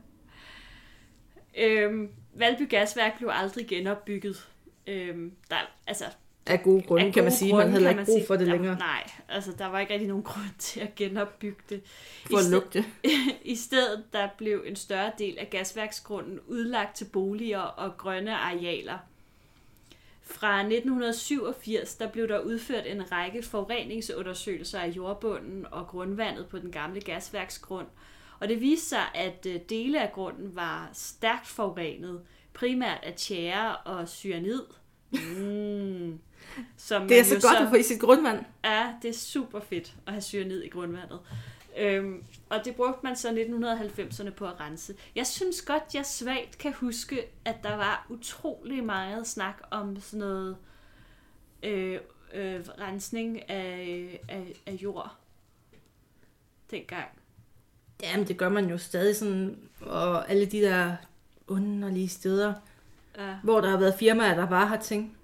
Øhm, 1.59 2.11
Valby 2.35 2.69
Gasværk 2.69 3.19
blev 3.19 3.31
aldrig 3.33 3.67
genopbygget. 3.67 4.49
Øhm, 4.87 5.33
der, 5.51 5.57
altså, 5.87 6.05
Af 6.47 6.63
gode 6.63 6.83
grunde, 6.83 7.07
af 7.07 7.13
kan 7.13 7.23
man 7.23 7.31
gode 7.31 7.39
sige. 7.39 7.51
grunde, 7.51 7.67
Man 7.67 7.83
havde 7.83 7.91
ikke 7.91 8.05
brug 8.05 8.27
for 8.27 8.37
det 8.37 8.47
der, 8.47 8.53
længere. 8.53 8.79
Nej, 8.79 9.11
altså 9.29 9.53
der 9.59 9.67
var 9.67 9.81
ikke 9.81 9.93
rigtig 9.93 10.09
nogen 10.09 10.23
grund 10.33 10.59
til 10.59 10.81
at 10.81 10.95
genopbygge 10.95 11.63
det. 11.69 11.83
For 12.31 12.37
at 12.37 12.45
I, 12.47 12.51
lugte. 12.51 12.85
I 13.55 13.57
stedet 13.57 14.05
der 14.13 14.29
blev 14.39 14.65
en 14.67 14.77
større 14.77 15.13
del 15.19 15.39
af 15.39 15.51
gasværksgrunden 15.51 16.41
udlagt 16.47 16.97
til 16.97 17.05
boliger 17.05 17.59
og 17.59 17.97
grønne 17.97 18.37
arealer. 18.37 18.99
Fra 20.23 20.59
1987 20.61 21.95
der 21.95 22.09
blev 22.09 22.29
der 22.29 22.39
udført 22.39 22.87
en 22.87 23.13
række 23.13 23.43
forureningsundersøgelser 23.43 24.79
af 24.79 24.89
jordbunden 24.89 25.67
og 25.71 25.87
grundvandet 25.87 26.47
på 26.47 26.59
den 26.59 26.71
gamle 26.71 27.01
gasværksgrund. 27.01 27.87
Og 28.41 28.49
det 28.49 28.61
viste 28.61 28.89
sig, 28.89 29.05
at 29.15 29.47
øh, 29.49 29.61
dele 29.69 30.03
af 30.03 30.13
grunden 30.13 30.57
var 30.57 30.91
stærkt 30.93 31.47
forurenet, 31.47 32.21
primært 32.53 32.99
af 33.03 33.15
tjære 33.15 33.77
og 33.77 34.09
cyanid. 34.09 34.63
Mm. 35.11 36.19
Som 36.77 37.09
Det 37.09 37.19
er 37.21 37.25
så 37.25 37.49
godt 37.49 37.59
at 37.63 37.69
få 37.69 37.75
i 37.75 37.83
sit 37.83 38.01
grundvand. 38.01 38.45
Ja, 38.65 38.95
det 39.03 39.09
er 39.09 39.15
super 39.15 39.61
fedt 39.61 39.95
at 40.07 40.13
have 40.13 40.23
syrenid 40.23 40.63
i 40.63 40.69
grundvandet. 40.69 41.21
Øhm, 41.79 42.25
og 42.51 42.65
det 42.65 42.75
brugte 42.75 43.01
man 43.03 43.17
så 43.17 43.29
1990'erne 43.29 44.31
på 44.31 44.47
at 44.47 44.61
rense. 44.61 44.95
Jeg 45.15 45.27
synes 45.27 45.63
godt, 45.63 45.83
jeg 45.95 46.07
svagt 46.07 46.59
kan 46.59 46.73
huske, 46.73 47.23
at 47.45 47.57
der 47.63 47.77
var 47.77 48.07
utrolig 48.09 48.85
meget 48.85 49.27
snak 49.27 49.57
om 49.71 50.01
sådan 50.01 50.19
noget 50.19 50.57
øh, 51.63 51.99
øh, 52.35 52.61
rensning 52.81 53.51
af, 53.51 54.21
af, 54.29 54.61
af 54.67 54.73
jord 54.73 55.17
dengang. 56.71 57.09
Jamen, 58.03 58.29
det 58.29 58.37
gør 58.37 58.49
man 58.49 58.71
jo 58.71 58.79
stadig 58.79 59.17
sådan. 59.17 59.59
Og 59.81 60.31
alle 60.31 60.47
de 60.47 60.61
der 60.61 60.97
underlige 61.47 62.09
steder, 62.09 62.55
Ja. 63.19 63.35
hvor 63.43 63.61
der 63.61 63.71
har 63.71 63.77
været 63.79 63.95
firmaer, 63.99 64.35
der 64.35 64.47
bare 64.47 64.67
har 64.67 64.77
tænkt, 64.77 65.17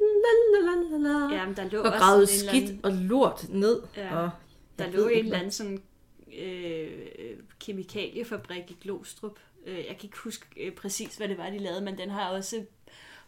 la, 0.54 0.60
la, 0.60 0.74
la, 0.74 0.98
la, 0.98 1.26
la, 1.28 1.34
Jamen, 1.34 1.56
der 1.56 1.64
lå 1.70 1.80
og 1.80 1.92
også 1.92 2.34
en 2.34 2.38
eller 2.40 2.52
skidt 2.52 2.70
anden- 2.70 2.84
og 2.84 2.92
lort 2.92 3.46
ned. 3.48 3.82
Ja. 3.96 4.16
Og 4.16 4.30
Der 4.78 4.90
lå 4.90 5.08
en 5.08 5.24
eller 5.24 5.38
anden 5.38 5.52
sådan 5.52 5.82
øh, 6.38 6.90
kemikaliefabrik 7.60 8.70
i 8.70 8.76
Glostrup. 8.82 9.38
Øh, 9.66 9.76
jeg 9.76 9.84
kan 9.86 10.04
ikke 10.04 10.18
huske 10.18 10.46
øh, 10.66 10.72
præcis, 10.72 11.16
hvad 11.16 11.28
det 11.28 11.38
var, 11.38 11.50
de 11.50 11.58
lavede, 11.58 11.80
men 11.80 11.98
den 11.98 12.10
har 12.10 12.30
også 12.30 12.64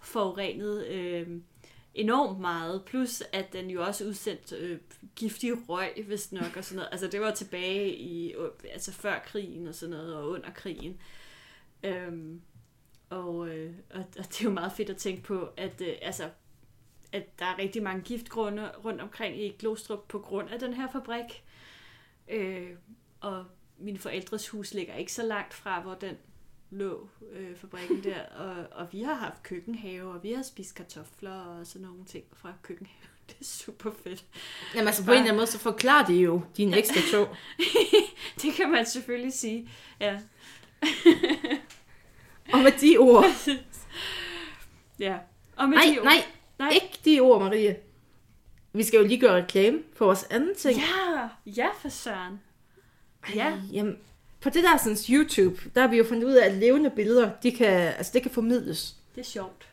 forurenet 0.00 0.86
øh, 0.86 1.26
enormt 1.94 2.40
meget. 2.40 2.82
Plus, 2.86 3.22
at 3.32 3.52
den 3.52 3.70
jo 3.70 3.82
også 3.84 4.04
udsendte 4.04 4.56
øh, 4.56 4.78
giftig 5.16 5.52
røg, 5.68 6.04
hvis 6.06 6.32
nok, 6.32 6.56
og 6.56 6.64
sådan 6.64 6.76
noget. 6.76 6.88
Altså, 6.92 7.06
det 7.06 7.20
var 7.20 7.30
tilbage 7.34 7.94
i, 7.96 8.32
øh, 8.34 8.48
altså 8.72 8.92
før 8.92 9.18
krigen 9.26 9.68
og 9.68 9.74
sådan 9.74 9.90
noget, 9.96 10.16
og 10.16 10.28
under 10.28 10.50
krigen. 10.54 11.00
Øhm, 11.82 12.40
og, 13.10 13.48
øh, 13.48 13.72
og, 13.94 14.04
og 14.18 14.24
det 14.24 14.40
er 14.40 14.44
jo 14.44 14.50
meget 14.50 14.72
fedt 14.72 14.90
at 14.90 14.96
tænke 14.96 15.22
på, 15.22 15.48
at 15.56 15.80
øh, 15.80 15.94
altså, 16.02 16.28
at 17.12 17.38
der 17.38 17.44
er 17.44 17.58
rigtig 17.58 17.82
mange 17.82 18.02
giftgrunde 18.02 18.70
rundt 18.84 19.00
omkring 19.00 19.42
i 19.42 19.56
Glostrup 19.58 20.08
på 20.08 20.18
grund 20.18 20.48
af 20.50 20.58
den 20.58 20.74
her 20.74 20.88
fabrik. 20.92 21.44
Øh, 22.28 22.70
og 23.20 23.44
mine 23.78 23.98
forældres 23.98 24.48
hus 24.48 24.74
ligger 24.74 24.94
ikke 24.94 25.12
så 25.12 25.22
langt 25.22 25.54
fra, 25.54 25.80
hvor 25.80 25.94
den 25.94 26.16
lå, 26.70 27.08
øh, 27.32 27.56
fabrikken 27.56 28.04
der. 28.10 28.22
Og, 28.22 28.66
og 28.72 28.92
vi 28.92 29.02
har 29.02 29.14
haft 29.14 29.42
køkkenhave, 29.42 30.12
og 30.12 30.22
vi 30.22 30.32
har 30.32 30.42
spist 30.42 30.74
kartofler 30.74 31.40
og 31.40 31.66
sådan 31.66 31.86
nogle 31.86 32.04
ting 32.04 32.24
fra 32.32 32.52
køkkenhave. 32.62 32.96
Det 33.28 33.36
er 33.40 33.44
super 33.44 33.90
fedt. 34.02 34.24
Jamen 34.74 34.86
altså 34.86 35.04
på 35.04 35.10
en 35.10 35.16
eller 35.16 35.24
anden 35.24 35.36
måde, 35.36 35.46
så 35.46 35.58
forklarer 35.58 36.06
det 36.06 36.24
jo 36.24 36.42
din 36.56 36.74
ekstra 36.80 37.00
tog. 37.12 37.36
det 38.42 38.54
kan 38.54 38.70
man 38.70 38.86
selvfølgelig 38.86 39.32
sige, 39.32 39.70
ja. 40.00 40.20
og 42.52 42.58
med 42.58 42.72
de 42.80 42.96
ord... 42.98 43.24
ja. 44.98 45.18
Og 45.56 45.68
med 45.68 45.76
nej, 45.76 45.86
de 45.94 45.98
ord... 45.98 46.04
nej, 46.04 46.24
nej, 46.60 46.70
ikke 46.74 47.00
de 47.04 47.20
ord, 47.20 47.40
Marie. 47.40 47.76
Vi 48.72 48.82
skal 48.82 48.98
jo 48.98 49.06
lige 49.06 49.20
gøre 49.20 49.42
reklame 49.42 49.78
for 49.94 50.04
vores 50.04 50.24
anden 50.30 50.54
ting. 50.54 50.80
Ja, 50.80 51.28
ja 51.46 51.68
for 51.80 51.88
søren. 51.88 52.40
Ja. 53.34 53.46
Ej, 53.46 53.58
jamen, 53.72 53.98
på 54.40 54.50
det 54.50 54.64
der 54.64 54.76
sådan, 54.76 54.98
YouTube, 55.10 55.60
der 55.74 55.80
har 55.80 55.88
vi 55.88 55.96
jo 55.96 56.04
fundet 56.04 56.24
ud 56.24 56.32
af, 56.32 56.46
at 56.46 56.52
levende 56.52 56.90
billeder, 56.90 57.30
de 57.42 57.52
kan, 57.52 57.68
altså, 57.68 58.12
det 58.14 58.22
kan 58.22 58.30
formidles. 58.30 58.96
Det 59.14 59.20
er 59.20 59.24
sjovt. 59.24 59.68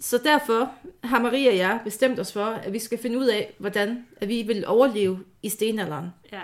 Så 0.00 0.18
derfor 0.18 0.72
har 1.04 1.22
Maria 1.22 1.50
og 1.50 1.56
jeg 1.56 1.80
bestemt 1.84 2.20
os 2.20 2.32
for, 2.32 2.44
at 2.44 2.72
vi 2.72 2.78
skal 2.78 2.98
finde 2.98 3.18
ud 3.18 3.26
af, 3.26 3.54
hvordan 3.58 4.06
at 4.16 4.28
vi 4.28 4.42
vil 4.42 4.66
overleve 4.66 5.24
i 5.42 5.48
stenalderen. 5.48 6.10
Ja. 6.32 6.42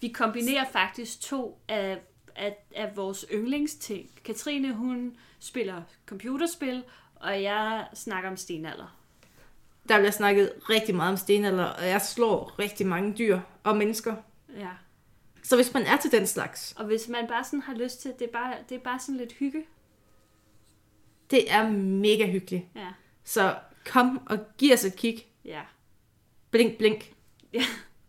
Vi 0.00 0.08
kombinerer 0.08 0.64
faktisk 0.72 1.20
to 1.20 1.58
af, 1.68 1.98
af, 2.36 2.56
af 2.74 2.96
vores 2.96 3.26
yndlingsting. 3.32 4.10
Katrine, 4.24 4.74
hun 4.74 5.16
spiller 5.40 5.82
computerspil, 6.06 6.84
og 7.14 7.42
jeg 7.42 7.86
snakker 7.94 8.30
om 8.30 8.36
stenalder. 8.36 9.01
Der 9.88 9.98
bliver 9.98 10.10
snakket 10.10 10.52
rigtig 10.70 10.94
meget 10.94 11.10
om 11.10 11.16
stenalder, 11.16 11.64
og 11.64 11.86
jeg 11.86 12.02
slår 12.02 12.58
rigtig 12.58 12.86
mange 12.86 13.14
dyr 13.18 13.40
og 13.64 13.76
mennesker. 13.76 14.16
Ja. 14.56 14.68
Så 15.42 15.56
hvis 15.56 15.74
man 15.74 15.82
er 15.82 15.96
til 15.96 16.12
den 16.12 16.26
slags, 16.26 16.74
Og 16.76 16.84
hvis 16.84 17.08
man 17.08 17.26
bare 17.28 17.44
sådan 17.44 17.62
har 17.62 17.74
lyst 17.74 18.00
til, 18.02 18.12
det 18.18 18.28
er 18.28 18.32
bare, 18.32 18.54
det 18.68 18.74
er 18.74 18.78
bare 18.80 18.98
sådan 19.00 19.16
lidt 19.16 19.32
hygge. 19.32 19.64
det 21.30 21.52
er 21.52 21.70
mega 21.70 22.26
hyggeligt. 22.26 22.64
Ja. 22.74 22.88
Så 23.24 23.56
kom 23.86 24.26
og 24.26 24.38
giv 24.58 24.72
os 24.72 24.84
et 24.84 24.96
kig. 24.96 25.26
Ja. 25.44 25.60
Blink, 26.50 26.78
blink. 26.78 27.12
Ja, 27.52 27.62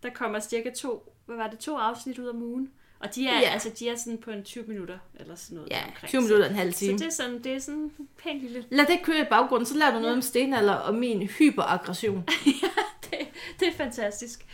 der 0.03 0.09
kommer 0.09 0.39
cirka 0.39 0.71
to, 0.75 1.15
hvad 1.25 1.35
var 1.35 1.47
det, 1.49 1.59
to 1.59 1.77
afsnit 1.77 2.19
ud 2.19 2.27
om 2.27 2.41
ugen. 2.41 2.71
Og 3.03 3.15
de 3.15 3.27
er, 3.27 3.33
Ja. 3.33 3.39
ja. 3.39 3.49
altså, 3.49 3.69
de 3.79 3.89
er 3.89 3.95
sådan 3.95 4.17
på 4.17 4.31
en 4.31 4.43
20 4.43 4.63
minutter, 4.67 4.97
eller 5.19 5.35
sådan 5.35 5.55
noget. 5.55 5.71
Ja, 5.71 5.85
omkring. 5.87 6.09
20 6.09 6.21
minutter 6.21 6.45
og 6.45 6.51
en 6.51 6.57
halv 6.57 6.73
Så 6.73 6.79
time. 6.79 6.97
det 6.97 7.05
er 7.05 7.09
sådan, 7.11 7.43
det 7.43 7.53
er 7.53 7.59
sådan 7.59 7.91
pænt 8.23 8.41
lille. 8.41 8.65
Lad 8.69 8.85
det 8.85 8.99
køre 9.03 9.19
i 9.19 9.23
baggrunden, 9.29 9.65
så 9.65 9.77
lærer 9.77 9.93
du 9.93 9.99
noget 9.99 10.15
om 10.15 10.21
stenalder 10.21 10.73
og 10.73 10.95
min 10.95 11.27
hyperaggression. 11.27 12.23
Det, 13.11 13.19
det 13.59 13.67
er 13.67 13.71
fantastisk. 13.73 14.45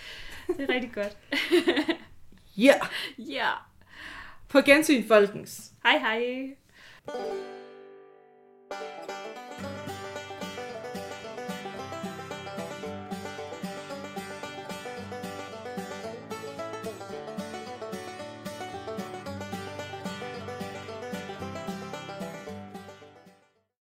Det 0.47 0.69
er 0.69 0.73
rigtig 0.73 0.91
godt. 0.93 1.17
Ja, 2.57 2.73
Ja. 3.17 3.49
på 4.47 4.61
gensyn, 4.61 5.07
folkens. 5.07 5.71
Hej 5.83 5.97
hej. 5.99 6.55